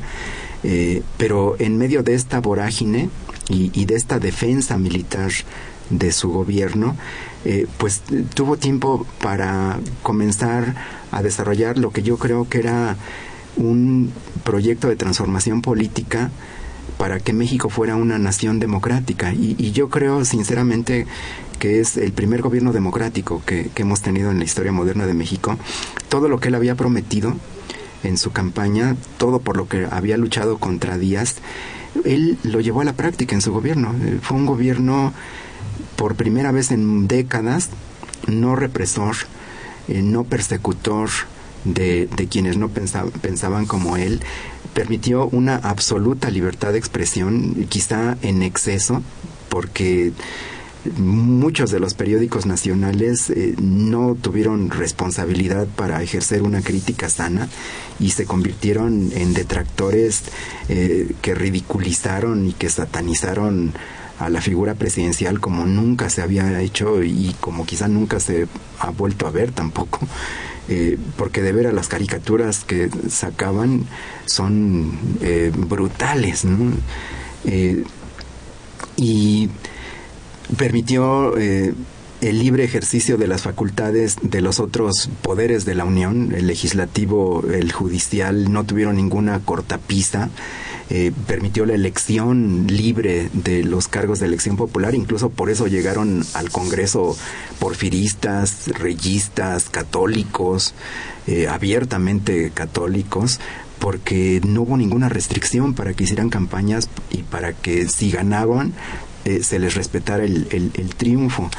eh, 0.63 1.03
pero 1.17 1.57
en 1.59 1.77
medio 1.77 2.03
de 2.03 2.13
esta 2.13 2.39
vorágine 2.39 3.09
y, 3.49 3.83
de 3.83 3.95
esta 3.95 4.19
defensa 4.19 4.77
militar 4.77 5.31
de 5.89 6.11
su 6.13 6.29
gobierno, 6.29 6.95
eh, 7.43 7.67
pues 7.77 8.01
tuvo 8.33 8.55
tiempo 8.55 9.05
para 9.21 9.79
comenzar 10.03 10.75
a 11.11 11.21
desarrollar 11.21 11.77
lo 11.77 11.91
que 11.91 12.01
yo 12.01 12.17
creo 12.17 12.47
que 12.47 12.59
era 12.59 12.95
un 13.57 14.11
proyecto 14.43 14.87
de 14.87 14.95
transformación 14.95 15.61
política 15.61 16.31
para 16.97 17.19
que 17.19 17.33
México 17.33 17.69
fuera 17.69 17.95
una 17.95 18.19
nación 18.19 18.59
democrática. 18.59 19.33
Y, 19.33 19.71
yo 19.71 19.89
creo 19.89 20.25
sinceramente 20.25 21.05
que 21.59 21.79
es 21.79 21.97
el 21.97 22.11
primer 22.11 22.41
gobierno 22.41 22.73
democrático 22.73 23.41
que, 23.45 23.69
hemos 23.75 24.01
tenido 24.01 24.31
en 24.31 24.39
la 24.39 24.45
historia 24.45 24.71
moderna 24.71 25.05
de 25.05 25.13
México. 25.13 25.57
Todo 26.09 26.27
lo 26.27 26.39
que 26.39 26.49
él 26.49 26.55
había 26.55 26.75
prometido 26.75 27.35
en 28.03 28.17
su 28.17 28.31
campaña, 28.31 28.95
todo 29.17 29.39
por 29.39 29.57
lo 29.57 29.67
que 29.67 29.87
había 29.89 30.17
luchado 30.17 30.57
contra 30.57 30.97
Díaz, 30.97 31.37
él 32.05 32.37
lo 32.43 32.59
llevó 32.61 32.81
a 32.81 32.85
la 32.85 32.93
práctica 32.93 33.35
en 33.35 33.41
su 33.41 33.51
gobierno. 33.51 33.93
Eh, 34.03 34.19
fue 34.21 34.37
un 34.37 34.45
gobierno 34.45 35.13
por 35.95 36.15
primera 36.15 36.51
vez 36.51 36.71
en 36.71 37.07
décadas 37.07 37.69
no 38.27 38.55
represor, 38.55 39.15
eh, 39.87 40.01
no 40.01 40.23
persecutor, 40.23 41.09
de, 41.65 42.09
quienes 42.29 42.57
no 42.57 42.69
pensaban 42.69 43.65
como 43.65 43.97
él, 43.97 44.21
permitió 44.73 45.27
una 45.27 45.55
absoluta 45.55 46.29
libertad 46.29 46.71
de 46.71 46.79
expresión, 46.79 47.65
quizá 47.69 48.17
en 48.21 48.43
exceso, 48.43 49.01
porque 49.49 50.13
muchos 50.97 51.71
de 51.71 51.79
los 51.79 51.93
periódicos 51.93 52.45
nacionales 52.45 53.29
eh, 53.29 53.55
no 53.61 54.15
tuvieron 54.15 54.69
responsabilidad 54.69 55.67
para 55.67 56.01
ejercer 56.01 56.41
una 56.41 56.61
crítica 56.61 57.09
sana 57.09 57.49
y 57.99 58.11
se 58.11 58.25
convirtieron 58.25 59.11
en 59.13 59.33
detractores 59.33 60.23
eh, 60.69 61.13
que 61.21 61.35
ridiculizaron 61.35 62.47
y 62.47 62.53
que 62.53 62.69
satanizaron 62.69 63.73
a 64.19 64.29
la 64.29 64.41
figura 64.41 64.75
presidencial 64.75 65.39
como 65.39 65.65
nunca 65.65 66.09
se 66.09 66.21
había 66.21 66.61
hecho 66.61 67.01
y 67.03 67.35
como 67.39 67.65
quizá 67.65 67.87
nunca 67.87 68.19
se 68.19 68.47
ha 68.79 68.89
vuelto 68.91 69.25
a 69.27 69.31
ver 69.31 69.51
tampoco. 69.51 69.99
Eh, 70.67 70.99
porque 71.17 71.41
de 71.41 71.51
ver 71.51 71.65
a 71.65 71.71
las 71.71 71.87
caricaturas 71.87 72.63
que 72.63 72.91
sacaban 73.09 73.85
son 74.25 74.99
eh, 75.21 75.51
brutales, 75.55 76.45
¿no? 76.45 76.73
Eh, 77.45 77.83
y 78.95 79.49
permitió 80.57 81.33
el 82.21 82.39
libre 82.39 82.63
ejercicio 82.63 83.17
de 83.17 83.27
las 83.27 83.43
facultades 83.43 84.17
de 84.21 84.41
los 84.41 84.59
otros 84.59 85.09
poderes 85.21 85.65
de 85.65 85.75
la 85.75 85.85
Unión, 85.85 86.33
el 86.35 86.47
legislativo, 86.47 87.43
el 87.51 87.71
judicial, 87.71 88.51
no 88.51 88.65
tuvieron 88.65 88.97
ninguna 88.97 89.39
cortapisa. 89.39 90.29
Eh, 90.91 91.11
permitió 91.27 91.67
la 91.67 91.75
elección 91.75 92.65
libre 92.67 93.29
de 93.33 93.63
los 93.63 93.87
cargos 93.87 94.19
de 94.19 94.25
elección 94.25 94.57
popular, 94.57 94.95
incluso 94.95 95.29
por 95.29 95.51
eso 95.51 95.67
llegaron 95.67 96.25
al 96.33 96.49
Congreso 96.49 97.15
porfiristas, 97.59 98.69
reyistas, 98.69 99.69
católicos, 99.69 100.73
eh, 101.27 101.47
abiertamente 101.47 102.49
católicos, 102.51 103.39
porque 103.77 104.41
no 104.43 104.63
hubo 104.63 104.77
ninguna 104.77 105.09
restricción 105.09 105.75
para 105.75 105.93
que 105.93 106.05
hicieran 106.05 106.29
campañas 106.29 106.89
y 107.11 107.19
para 107.19 107.53
que 107.53 107.87
si 107.87 108.09
ganaban 108.09 108.73
eh, 109.29 109.43
se 109.43 109.59
les 109.59 109.75
respetara 109.75 110.23
el, 110.23 110.47
el, 110.51 110.95
triunfo. 110.95 111.51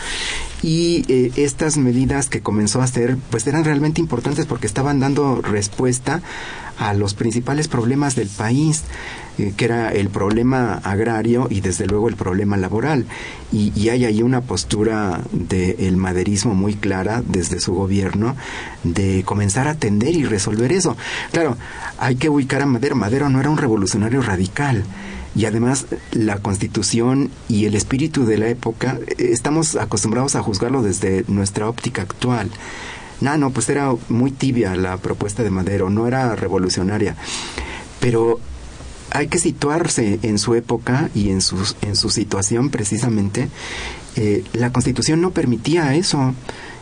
Y 0.60 1.04
eh, 1.06 1.30
estas 1.36 1.76
medidas 1.76 2.28
que 2.28 2.40
comenzó 2.40 2.80
a 2.80 2.84
hacer, 2.84 3.16
pues 3.30 3.46
eran 3.46 3.62
realmente 3.62 4.00
importantes 4.00 4.46
porque 4.46 4.66
estaban 4.66 4.98
dando 4.98 5.40
respuesta 5.40 6.20
a 6.80 6.94
los 6.94 7.14
principales 7.14 7.68
problemas 7.68 8.16
del 8.16 8.26
país, 8.26 8.82
eh, 9.38 9.52
que 9.56 9.66
era 9.66 9.92
el 9.92 10.08
problema 10.08 10.80
agrario 10.82 11.46
y 11.48 11.60
desde 11.60 11.86
luego 11.86 12.08
el 12.08 12.16
problema 12.16 12.56
laboral. 12.56 13.06
Y, 13.52 13.88
hay 13.88 14.04
ahí 14.04 14.20
una 14.20 14.40
postura 14.40 15.20
del 15.30 15.96
maderismo 15.96 16.56
muy 16.56 16.74
clara 16.74 17.22
desde 17.24 17.60
su 17.60 17.72
gobierno 17.72 18.34
de 18.82 19.22
comenzar 19.24 19.68
a 19.68 19.72
atender 19.72 20.16
y 20.16 20.24
resolver 20.24 20.72
eso. 20.72 20.96
Claro, 21.30 21.56
hay 21.98 22.16
que 22.16 22.28
ubicar 22.28 22.62
a 22.62 22.66
Madero. 22.66 22.96
Madero 22.96 23.28
no 23.28 23.38
era 23.38 23.48
un 23.48 23.58
revolucionario 23.58 24.22
radical 24.22 24.82
y 25.34 25.44
además 25.44 25.86
la 26.12 26.38
constitución 26.38 27.30
y 27.48 27.66
el 27.66 27.74
espíritu 27.74 28.24
de 28.24 28.38
la 28.38 28.48
época 28.48 28.98
eh, 29.06 29.30
estamos 29.30 29.76
acostumbrados 29.76 30.34
a 30.34 30.42
juzgarlo 30.42 30.82
desde 30.82 31.24
nuestra 31.28 31.68
óptica 31.68 32.02
actual. 32.02 32.50
No, 33.20 33.36
no, 33.36 33.50
pues 33.50 33.68
era 33.68 33.94
muy 34.08 34.30
tibia 34.30 34.74
la 34.76 34.96
propuesta 34.96 35.42
de 35.42 35.50
Madero, 35.50 35.90
no 35.90 36.06
era 36.06 36.34
revolucionaria. 36.36 37.16
Pero 38.00 38.40
hay 39.10 39.28
que 39.28 39.38
situarse 39.38 40.18
en 40.22 40.38
su 40.38 40.54
época 40.54 41.10
y 41.14 41.30
en 41.30 41.40
su, 41.40 41.56
en 41.82 41.96
su 41.96 42.10
situación 42.10 42.70
precisamente. 42.70 43.48
Eh, 44.22 44.44
la 44.52 44.70
constitución 44.70 45.22
no 45.22 45.30
permitía 45.30 45.94
eso. 45.94 46.34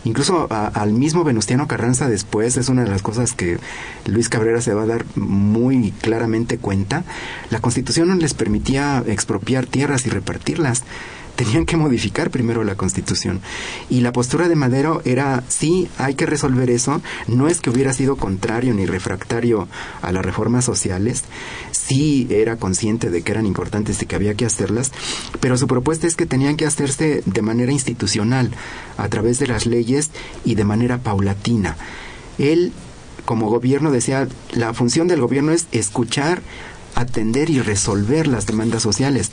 Incluso 0.05 0.49
al 0.51 0.93
mismo 0.93 1.23
Venustiano 1.23 1.69
Carranza 1.69 2.09
después, 2.09 2.57
es 2.57 2.69
una 2.69 2.83
de 2.83 2.91
las 2.91 3.03
cosas 3.03 3.33
que 3.33 3.59
Luis 4.07 4.29
Cabrera 4.29 4.61
se 4.61 4.75
va 4.75 4.83
a 4.83 4.87
dar 4.87 5.05
muy 5.17 5.93
claramente 6.01 6.59
cuenta, 6.59 7.05
la 7.51 7.61
constitución 7.61 8.09
no 8.09 8.15
les 8.15 8.35
permitía 8.35 9.05
expropiar 9.07 9.67
tierras 9.67 10.07
y 10.07 10.11
repartirlas 10.11 10.83
tenían 11.39 11.67
que 11.67 11.77
modificar 11.77 12.33
primero 12.33 12.65
la 12.65 12.75
constitución. 12.75 13.41
Y 13.89 14.01
la 14.01 14.13
postura 14.13 14.49
de 14.49 14.57
Madero 14.57 15.03
era, 15.05 15.45
sí, 15.47 15.89
hay 15.97 16.17
que 16.17 16.27
resolver 16.27 16.69
eso, 16.69 17.01
no 17.29 17.47
es 17.47 17.61
que 17.61 17.71
hubiera 17.71 17.93
sido 17.93 18.17
contrario 18.17 18.75
ni 18.75 18.87
refractario 18.87 19.69
a 20.03 20.11
las 20.11 20.27
reformas 20.27 20.65
sociales, 20.65 21.23
sí 21.71 22.27
era 22.29 22.57
consciente 22.57 23.09
de 23.09 23.23
que 23.23 23.31
eran 23.31 23.47
importantes 23.47 24.03
y 24.03 24.07
que 24.07 24.17
había 24.17 24.35
que 24.35 24.47
hacerlas, 24.47 24.91
pero 25.39 25.57
su 25.57 25.69
propuesta 25.69 26.09
es 26.09 26.17
que 26.17 26.27
tenían 26.27 26.57
que 26.57 26.67
hacerse 26.67 27.23
de 27.25 27.43
manera 27.43 27.71
institucional, 27.71 28.51
a 28.97 29.09
través 29.09 29.39
de 29.39 29.47
las 29.47 29.65
leyes 29.65 30.11
y 30.45 30.57
de 30.57 30.65
manera 30.65 30.99
paulatina. 30.99 31.77
Él, 32.39 32.73
como 33.25 33.49
gobierno, 33.49 33.93
decía, 33.93 34.27
la 34.51 34.75
función 34.75 35.07
del 35.07 35.21
gobierno 35.21 35.53
es 35.53 35.69
escuchar, 35.71 36.43
atender 36.97 37.49
y 37.49 37.61
resolver 37.61 38.27
las 38.27 38.47
demandas 38.47 38.83
sociales 38.83 39.31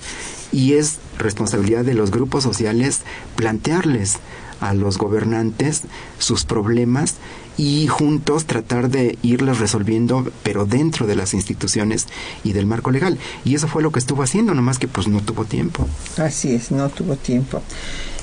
y 0.52 0.74
es 0.74 0.98
responsabilidad 1.18 1.84
de 1.84 1.94
los 1.94 2.12
grupos 2.12 2.44
sociales 2.44 3.02
plantearles 3.36 4.18
a 4.62 4.74
los 4.74 4.98
gobernantes 4.98 5.84
sus 6.18 6.46
problemas 6.46 7.16
y 7.58 7.88
juntos 7.88 8.46
tratar 8.46 8.90
de 8.90 9.18
irlos 9.22 9.60
resolviendo, 9.60 10.30
pero 10.44 10.66
dentro 10.66 11.08
de 11.08 11.16
las 11.16 11.34
instituciones 11.34 12.08
y 12.44 12.54
del 12.54 12.66
marco 12.66 12.92
legal. 12.92 13.18
Y 13.46 13.56
eso 13.56 13.68
fue 13.68 13.82
lo 13.82 13.92
que 13.92 14.00
estuvo 14.00 14.24
haciendo, 14.24 14.54
nomás 14.54 14.80
que 14.80 14.88
pues 14.88 15.08
no 15.08 15.22
tuvo 15.22 15.46
tiempo. 15.46 15.88
Así 16.18 16.54
es, 16.54 16.72
no 16.72 16.90
tuvo 16.90 17.16
tiempo. 17.16 17.62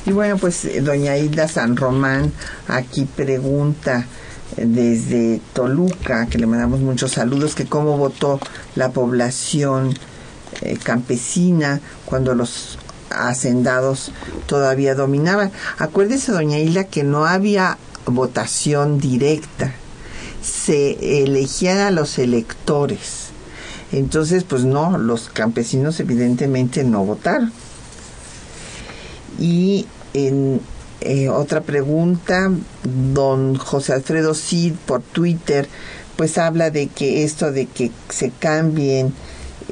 Y 0.04 0.12
bueno, 0.12 0.36
pues 0.36 0.64
eh, 0.64 0.80
doña 0.80 1.16
Hilda 1.16 1.48
San 1.48 1.76
Román 1.76 2.32
aquí 2.68 3.04
pregunta 3.04 4.06
eh, 4.56 4.64
desde 4.66 5.40
Toluca, 5.52 6.26
que 6.26 6.38
le 6.38 6.46
mandamos 6.46 6.80
muchos 6.80 7.12
saludos, 7.12 7.54
que 7.54 7.66
cómo 7.66 7.96
votó 7.96 8.40
la 8.74 8.90
población 8.90 9.94
eh, 10.60 10.78
campesina 10.82 11.80
cuando 12.04 12.34
los 12.34 12.78
hacendados 13.10 14.12
todavía 14.46 14.94
dominaban. 14.94 15.50
Acuérdese, 15.78 16.32
doña 16.32 16.58
Hilda, 16.58 16.84
que 16.84 17.02
no 17.02 17.26
había 17.26 17.78
votación 18.06 18.98
directa, 18.98 19.72
se 20.42 21.22
elegían 21.22 21.78
a 21.78 21.90
los 21.90 22.18
electores. 22.18 23.28
Entonces, 23.92 24.44
pues 24.44 24.64
no, 24.64 24.98
los 24.98 25.28
campesinos 25.28 26.00
evidentemente 26.00 26.82
no 26.82 27.04
votaron. 27.04 27.52
Y 29.38 29.86
en 30.14 30.60
eh, 31.00 31.28
otra 31.28 31.60
pregunta, 31.62 32.50
don 32.84 33.56
José 33.56 33.92
Alfredo 33.92 34.34
Cid 34.34 34.74
por 34.86 35.02
Twitter, 35.02 35.68
pues 36.16 36.38
habla 36.38 36.70
de 36.70 36.88
que 36.88 37.24
esto 37.24 37.52
de 37.52 37.66
que 37.66 37.90
se 38.08 38.30
cambien 38.30 39.12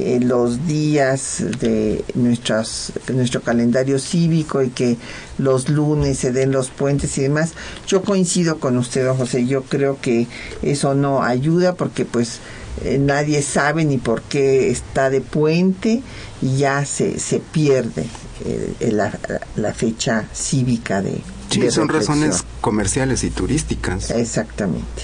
eh, 0.01 0.19
los 0.21 0.67
días 0.67 1.45
de 1.61 2.05
nuestras, 2.15 2.93
nuestro 3.13 3.43
calendario 3.43 3.99
cívico 3.99 4.63
y 4.63 4.71
que 4.71 4.97
los 5.39 5.69
lunes 5.69 6.19
se 6.19 6.33
den 6.33 6.53
los 6.53 6.71
puentes 6.71 7.17
y 7.19 7.23
demás. 7.23 7.53
Yo 7.87 8.03
coincido 8.03 8.59
con 8.59 8.79
usted, 8.79 9.05
don 9.05 9.17
José, 9.17 9.47
yo 9.47 9.63
creo 9.65 10.01
que 10.01 10.27
eso 10.63 10.95
no 10.95 11.23
ayuda 11.23 11.75
porque 11.75 12.05
pues 12.05 12.41
eh, 12.85 12.99
nadie 12.99 13.43
sabe 13.43 13.85
ni 13.85 13.99
por 13.99 14.23
qué 14.23 14.71
está 14.71 15.11
de 15.11 15.21
puente 15.21 16.03
y 16.41 16.57
ya 16.57 16.85
se, 16.87 17.19
se 17.19 17.41
pierde 17.41 18.07
eh, 18.45 18.91
la, 18.93 19.19
la, 19.57 19.75
fecha 19.75 20.27
cívica 20.33 21.03
de... 21.03 21.21
Sí, 21.51 21.71
son 21.71 21.89
razones 21.89 22.45
comerciales 22.63 23.23
y 23.25 23.31
turísticas. 23.31 24.11
Exactamente. 24.11 25.03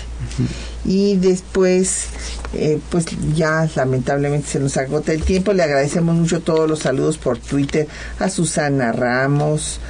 Y 0.85 1.17
después, 1.17 2.07
eh, 2.55 2.79
pues 2.91 3.07
ya 3.35 3.69
lamentablemente 3.75 4.49
se 4.49 4.61
nos 4.61 4.77
agota 4.77 5.13
el 5.13 5.23
tiempo. 5.23 5.53
Le 5.53 5.63
agradecemos 5.63 6.15
mucho 6.15 6.41
todos 6.41 6.69
los 6.69 6.81
saludos 6.81 7.19
por 7.19 7.39
Twitter 7.39 7.89
a 8.19 8.29
Susana 8.29 8.93
Ramos, 8.93 9.81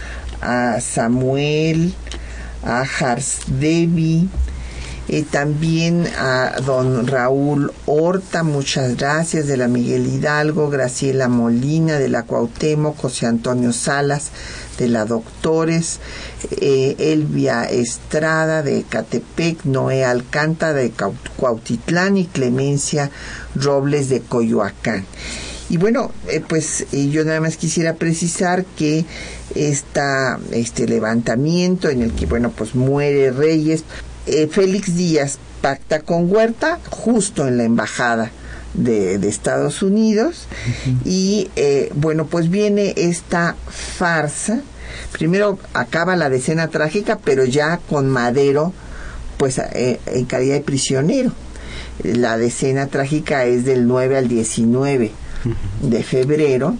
a 0.40 0.80
Samuel, 0.80 1.94
a 2.62 2.82
Hars 2.82 3.40
Devi, 3.46 4.28
eh, 5.08 5.24
también 5.30 6.04
a 6.18 6.56
don 6.64 7.06
Raúl 7.06 7.72
Horta, 7.86 8.42
muchas 8.42 8.96
gracias, 8.96 9.46
de 9.46 9.56
la 9.56 9.68
Miguel 9.68 10.06
Hidalgo, 10.06 10.68
Graciela 10.68 11.28
Molina, 11.28 12.00
de 12.00 12.08
la 12.08 12.24
Cuauhtémoc, 12.24 12.96
José 12.96 13.26
Antonio 13.26 13.72
Salas, 13.72 14.30
de 14.78 14.88
la 14.88 15.04
Doctores, 15.04 15.98
eh, 16.60 16.96
Elvia 16.98 17.64
Estrada 17.64 18.62
de 18.62 18.84
Catepec, 18.88 19.64
Noé 19.64 20.04
Alcántara 20.04 20.74
de 20.74 20.92
Cuautitlán 21.36 22.16
y 22.16 22.26
Clemencia 22.26 23.10
Robles 23.54 24.08
de 24.08 24.20
Coyoacán. 24.20 25.04
Y 25.68 25.78
bueno, 25.78 26.12
eh, 26.28 26.42
pues 26.46 26.86
eh, 26.92 27.08
yo 27.08 27.24
nada 27.24 27.40
más 27.40 27.56
quisiera 27.56 27.94
precisar 27.94 28.64
que 28.64 29.04
esta, 29.54 30.38
este 30.52 30.86
levantamiento 30.86 31.88
en 31.88 32.02
el 32.02 32.12
que, 32.12 32.26
bueno, 32.26 32.50
pues 32.50 32.74
muere 32.74 33.30
Reyes, 33.30 33.84
Félix 34.50 34.96
Díaz 34.96 35.38
pacta 35.62 36.00
con 36.00 36.28
Huerta 36.30 36.80
justo 36.90 37.46
en 37.46 37.58
la 37.58 37.64
embajada 37.64 38.32
de, 38.74 39.14
Estados 39.28 39.82
Unidos. 39.82 40.46
Y 41.04 41.50
bueno, 41.94 42.26
pues 42.26 42.50
viene 42.50 42.94
esta 42.96 43.56
farsa. 43.68 44.60
Primero 45.12 45.58
acaba 45.72 46.16
la 46.16 46.28
decena 46.28 46.68
trágica, 46.68 47.18
pero 47.22 47.44
ya 47.44 47.78
con 47.88 48.08
Madero, 48.08 48.72
pues 49.36 49.58
eh, 49.58 50.00
en 50.06 50.24
calidad 50.26 50.56
de 50.56 50.60
prisionero. 50.60 51.32
La 52.02 52.36
decena 52.36 52.86
trágica 52.88 53.44
es 53.44 53.64
del 53.64 53.86
9 53.86 54.18
al 54.18 54.28
19 54.28 55.12
de 55.82 56.02
febrero. 56.02 56.76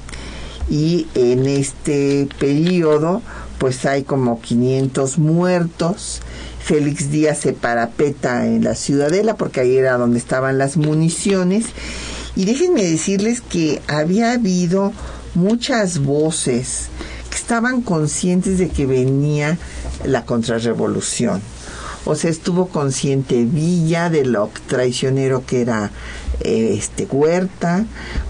Y 0.68 1.06
en 1.14 1.46
este 1.46 2.28
periodo 2.38 3.22
pues 3.58 3.84
hay 3.86 4.02
como 4.02 4.40
500 4.40 5.18
muertos. 5.18 6.20
Félix 6.66 7.10
Díaz 7.10 7.38
se 7.38 7.52
parapeta 7.52 8.46
en 8.46 8.64
la 8.64 8.74
ciudadela 8.74 9.36
porque 9.36 9.60
ahí 9.60 9.76
era 9.76 9.96
donde 9.96 10.18
estaban 10.18 10.58
las 10.58 10.76
municiones. 10.76 11.66
Y 12.34 12.44
déjenme 12.44 12.82
decirles 12.84 13.40
que 13.40 13.80
había 13.88 14.32
habido 14.32 14.92
muchas 15.34 16.00
voces 16.00 16.88
estaban 17.46 17.80
conscientes 17.80 18.58
de 18.58 18.68
que 18.70 18.86
venía 18.86 19.56
la 20.04 20.24
contrarrevolución. 20.24 21.40
O 22.06 22.14
sea, 22.14 22.30
estuvo 22.30 22.68
consciente 22.68 23.44
Villa 23.44 24.08
de 24.08 24.24
lo 24.24 24.48
traicionero 24.68 25.44
que 25.44 25.60
era 25.60 25.90
eh, 26.40 26.74
este 26.78 27.06
Huerta, 27.10 27.84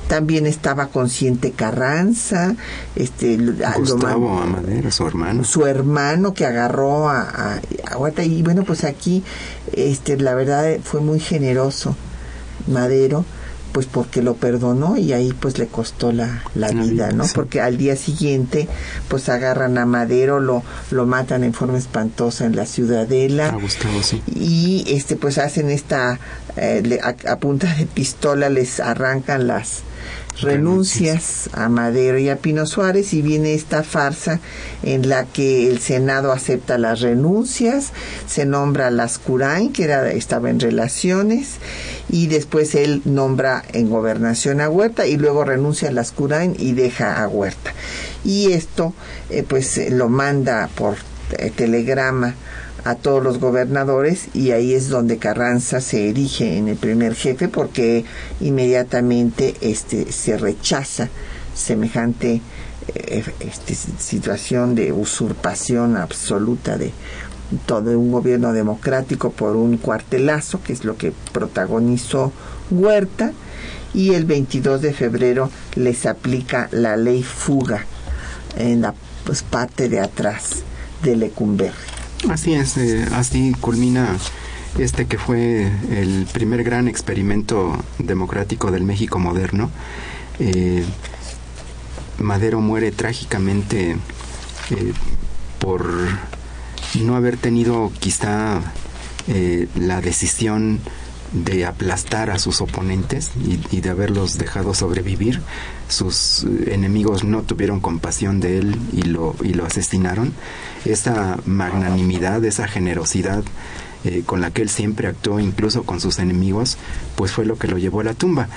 también 0.08 0.46
estaba 0.46 0.88
consciente 0.88 1.52
Carranza, 1.52 2.56
este 2.94 3.36
Gustavo 3.76 4.38
Amadero, 4.38 4.90
su 4.90 5.06
hermano. 5.06 5.44
Su 5.44 5.66
hermano 5.66 6.32
que 6.32 6.46
agarró 6.46 7.08
a, 7.10 7.60
a, 7.90 7.98
Huerta. 7.98 8.24
Y 8.24 8.42
bueno, 8.42 8.64
pues 8.64 8.82
aquí 8.84 9.22
este 9.72 10.16
la 10.16 10.34
verdad 10.34 10.78
fue 10.82 11.00
muy 11.00 11.20
generoso 11.20 11.94
Madero 12.66 13.24
pues 13.72 13.86
porque 13.86 14.22
lo 14.22 14.34
perdonó 14.34 14.96
y 14.96 15.12
ahí 15.12 15.32
pues 15.38 15.58
le 15.58 15.66
costó 15.66 16.12
la, 16.12 16.42
la 16.54 16.70
vida, 16.70 17.12
¿no? 17.12 17.24
Porque 17.34 17.60
al 17.60 17.76
día 17.76 17.96
siguiente 17.96 18.68
pues 19.08 19.28
agarran 19.28 19.76
a 19.78 19.86
Madero, 19.86 20.40
lo, 20.40 20.62
lo 20.90 21.06
matan 21.06 21.44
en 21.44 21.52
forma 21.52 21.78
espantosa 21.78 22.46
en 22.46 22.56
la 22.56 22.66
ciudadela. 22.66 23.56
Y 24.26 24.84
este 24.88 25.16
pues 25.16 25.38
hacen 25.38 25.70
esta, 25.70 26.18
eh, 26.56 27.00
a 27.02 27.36
punta 27.36 27.74
de 27.74 27.86
pistola 27.86 28.48
les 28.48 28.80
arrancan 28.80 29.46
las 29.46 29.82
renuncias 30.40 31.48
a 31.52 31.68
Madero 31.68 32.18
y 32.18 32.28
a 32.28 32.36
Pino 32.36 32.66
Suárez 32.66 33.14
y 33.14 33.22
viene 33.22 33.54
esta 33.54 33.82
farsa 33.82 34.40
en 34.82 35.08
la 35.08 35.24
que 35.24 35.68
el 35.68 35.80
Senado 35.80 36.32
acepta 36.32 36.78
las 36.78 37.00
renuncias, 37.00 37.92
se 38.26 38.44
nombra 38.44 38.88
a 38.88 38.90
Lascurain, 38.90 39.72
que 39.72 39.84
era, 39.84 40.10
estaba 40.10 40.50
en 40.50 40.60
relaciones, 40.60 41.56
y 42.08 42.26
después 42.26 42.74
él 42.74 43.02
nombra 43.04 43.64
en 43.72 43.88
gobernación 43.90 44.60
a 44.60 44.68
Huerta 44.68 45.06
y 45.06 45.16
luego 45.16 45.44
renuncia 45.44 45.88
a 45.88 45.92
Lascurain 45.92 46.54
y 46.58 46.72
deja 46.72 47.22
a 47.22 47.28
Huerta. 47.28 47.72
Y 48.24 48.52
esto 48.52 48.94
eh, 49.30 49.44
pues 49.46 49.90
lo 49.90 50.08
manda 50.08 50.68
por 50.74 50.96
eh, 51.38 51.50
telegrama 51.54 52.34
a 52.86 52.94
todos 52.94 53.20
los 53.20 53.40
gobernadores 53.40 54.28
y 54.32 54.52
ahí 54.52 54.72
es 54.72 54.88
donde 54.88 55.18
Carranza 55.18 55.80
se 55.80 56.08
erige 56.08 56.56
en 56.56 56.68
el 56.68 56.76
primer 56.76 57.16
jefe 57.16 57.48
porque 57.48 58.04
inmediatamente 58.40 59.56
este 59.60 60.12
se 60.12 60.38
rechaza 60.38 61.08
semejante 61.52 62.40
eh, 62.94 63.24
este, 63.40 63.74
situación 63.74 64.76
de 64.76 64.92
usurpación 64.92 65.96
absoluta 65.96 66.78
de 66.78 66.92
todo 67.66 67.98
un 67.98 68.12
gobierno 68.12 68.52
democrático 68.52 69.32
por 69.32 69.56
un 69.56 69.78
cuartelazo, 69.78 70.62
que 70.62 70.72
es 70.72 70.84
lo 70.84 70.96
que 70.96 71.12
protagonizó 71.32 72.32
Huerta, 72.70 73.32
y 73.94 74.14
el 74.14 74.26
22 74.26 74.80
de 74.80 74.92
febrero 74.92 75.50
les 75.74 76.06
aplica 76.06 76.68
la 76.70 76.96
ley 76.96 77.24
fuga 77.24 77.84
en 78.56 78.82
la 78.82 78.94
pues, 79.24 79.42
parte 79.42 79.88
de 79.88 79.98
atrás 79.98 80.62
de 81.02 81.16
Lecumberri. 81.16 81.95
Así 82.30 82.54
es, 82.54 82.76
eh, 82.76 83.06
así 83.12 83.54
culmina 83.60 84.16
este 84.78 85.06
que 85.06 85.16
fue 85.16 85.70
el 85.90 86.26
primer 86.32 86.64
gran 86.64 86.88
experimento 86.88 87.76
democrático 87.98 88.72
del 88.72 88.82
México 88.82 89.20
moderno. 89.20 89.70
Eh, 90.40 90.84
Madero 92.18 92.60
muere 92.60 92.90
trágicamente 92.90 93.92
eh, 94.70 94.92
por 95.60 95.88
no 97.00 97.14
haber 97.14 97.36
tenido 97.36 97.92
quizá 98.00 98.60
la 99.74 100.00
decisión 100.00 100.80
de 101.44 101.66
aplastar 101.66 102.30
a 102.30 102.38
sus 102.38 102.60
oponentes 102.60 103.30
y, 103.44 103.80
de 103.80 103.90
haberlos 103.90 104.38
dejado 104.38 104.74
sobrevivir. 104.74 105.42
Sus 105.88 106.44
enemigos 106.66 107.24
no 107.24 107.42
tuvieron 107.42 107.80
compasión 107.80 108.40
de 108.40 108.58
él 108.58 108.76
y 108.92 109.02
lo, 109.02 109.36
y 109.42 109.52
lo 109.54 109.66
asesinaron. 109.66 110.32
Esa 110.84 111.38
magnanimidad, 111.44 112.44
esa 112.44 112.66
generosidad 112.68 113.44
eh, 114.04 114.22
con 114.24 114.40
la 114.40 114.50
que 114.50 114.62
él 114.62 114.68
siempre 114.68 115.08
actuó, 115.08 115.40
incluso 115.40 115.82
con 115.84 116.00
sus 116.00 116.18
enemigos, 116.18 116.78
pues 117.16 117.32
fue 117.32 117.44
lo 117.44 117.58
que 117.58 117.68
lo 117.68 117.78
llevó 117.78 118.00
a 118.00 118.04
la 118.04 118.14
tumba. 118.14 118.48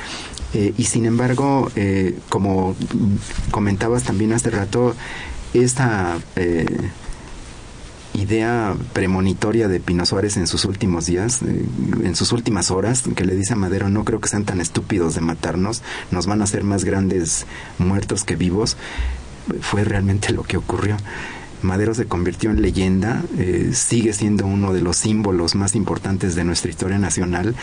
Eh, 0.54 0.74
y 0.78 0.86
sin 0.86 1.06
embargo, 1.06 1.72
eh, 1.76 2.18
como 2.30 2.76
comentabas 3.52 4.04
también 4.04 4.34
hace 4.34 4.50
rato, 4.50 4.96
esta 5.54 6.18
idea 8.14 8.76
premonitoria 8.94 9.68
de 9.68 9.80
Pino 9.80 10.06
Suárez 10.06 10.38
en 10.38 10.48
sus 10.48 10.66
últimos 10.66 11.06
días, 11.06 11.42
eh, 11.42 11.66
en 12.04 12.16
sus 12.16 12.32
últimas 12.32 12.72
horas, 12.72 13.04
que 13.16 13.26
le 13.26 13.36
dice 13.36 13.54
a 13.54 13.56
Madero, 13.56 13.90
no 13.90 14.04
creo 14.04 14.20
que 14.20 14.30
sean 14.30 14.46
tan 14.46 14.62
estúpidos 14.62 15.16
de 15.16 15.22
matarnos, 15.22 15.82
nos 16.12 16.26
van 16.26 16.42
a 16.42 16.46
hacer 16.46 16.64
más 16.64 16.84
grandes 16.84 17.46
muertos 17.78 18.24
que 18.24 18.36
vivos, 18.36 18.78
fue 19.62 19.84
realmente 19.84 20.32
lo 20.32 20.44
que 20.44 20.58
ocurrió. 20.58 20.98
Madero 21.62 21.94
se 21.94 22.06
convirtió 22.06 22.52
en 22.52 22.62
leyenda, 22.62 23.24
eh, 23.38 23.72
sigue 23.74 24.14
siendo 24.14 24.46
uno 24.46 24.74
de 24.74 24.82
los 24.82 24.96
símbolos 24.96 25.56
más 25.56 25.76
importantes 25.76 26.36
de 26.36 26.46
nuestra 26.46 26.70
historia 26.70 26.98
nacional, 26.98 27.56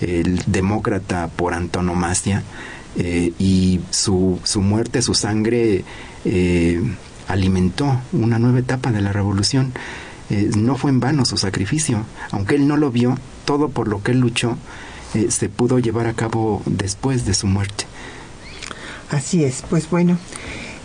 el 0.00 0.42
demócrata 0.46 1.28
por 1.28 1.52
antonomasia, 1.52 2.42
eh, 2.96 3.32
y 3.38 3.80
su, 3.90 4.38
su 4.44 4.60
muerte, 4.60 5.00
su 5.00 5.14
sangre, 5.14 5.84
alimentó 7.28 8.00
una 8.12 8.38
nueva 8.38 8.58
etapa 8.58 8.90
de 8.92 9.00
la 9.00 9.12
revolución. 9.12 9.72
Eh, 10.30 10.50
no 10.56 10.76
fue 10.76 10.90
en 10.90 11.00
vano 11.00 11.24
su 11.24 11.36
sacrificio, 11.36 12.04
aunque 12.30 12.54
él 12.54 12.66
no 12.66 12.76
lo 12.76 12.90
vio, 12.90 13.18
todo 13.44 13.68
por 13.68 13.88
lo 13.88 14.02
que 14.02 14.12
él 14.12 14.20
luchó 14.20 14.56
eh, 15.14 15.30
se 15.30 15.48
pudo 15.48 15.78
llevar 15.78 16.06
a 16.06 16.14
cabo 16.14 16.62
después 16.66 17.26
de 17.26 17.34
su 17.34 17.46
muerte. 17.46 17.84
Así 19.10 19.44
es, 19.44 19.62
pues 19.68 19.90
bueno, 19.90 20.16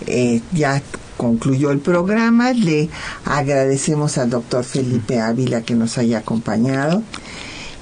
eh, 0.06 0.42
ya 0.52 0.82
concluyó 1.16 1.72
el 1.72 1.80
programa, 1.80 2.52
le 2.52 2.90
agradecemos 3.26 4.18
al 4.18 4.30
doctor 4.30 4.64
Felipe 4.64 5.22
Ávila 5.22 5.62
que 5.62 5.76
nos 5.76 5.98
haya 5.98 6.20
acompañado 6.20 7.04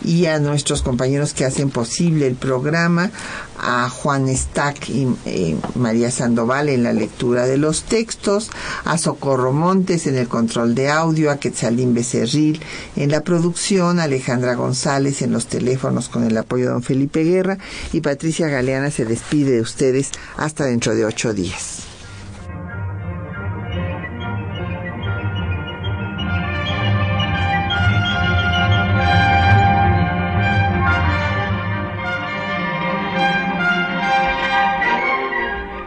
y 0.03 0.25
a 0.25 0.39
nuestros 0.39 0.81
compañeros 0.81 1.33
que 1.33 1.45
hacen 1.45 1.69
posible 1.69 2.27
el 2.27 2.35
programa, 2.35 3.11
a 3.57 3.89
Juan 3.89 4.27
Stack 4.35 4.89
y 4.89 5.07
eh, 5.25 5.57
María 5.75 6.11
Sandoval 6.11 6.69
en 6.69 6.83
la 6.83 6.93
lectura 6.93 7.45
de 7.47 7.57
los 7.57 7.83
textos, 7.83 8.51
a 8.83 8.97
Socorro 8.97 9.53
Montes 9.53 10.07
en 10.07 10.17
el 10.17 10.27
control 10.27 10.75
de 10.75 10.89
audio, 10.89 11.31
a 11.31 11.37
Quetzalín 11.37 11.93
Becerril 11.93 12.61
en 12.95 13.11
la 13.11 13.21
producción, 13.21 13.99
a 13.99 14.03
Alejandra 14.03 14.55
González 14.55 15.21
en 15.21 15.31
los 15.31 15.47
teléfonos 15.47 16.09
con 16.09 16.23
el 16.23 16.37
apoyo 16.37 16.65
de 16.65 16.71
don 16.71 16.83
Felipe 16.83 17.23
Guerra 17.23 17.57
y 17.93 18.01
Patricia 18.01 18.47
Galeana 18.47 18.91
se 18.91 19.05
despide 19.05 19.51
de 19.51 19.61
ustedes 19.61 20.11
hasta 20.37 20.65
dentro 20.65 20.93
de 20.93 21.05
ocho 21.05 21.33
días. 21.33 21.94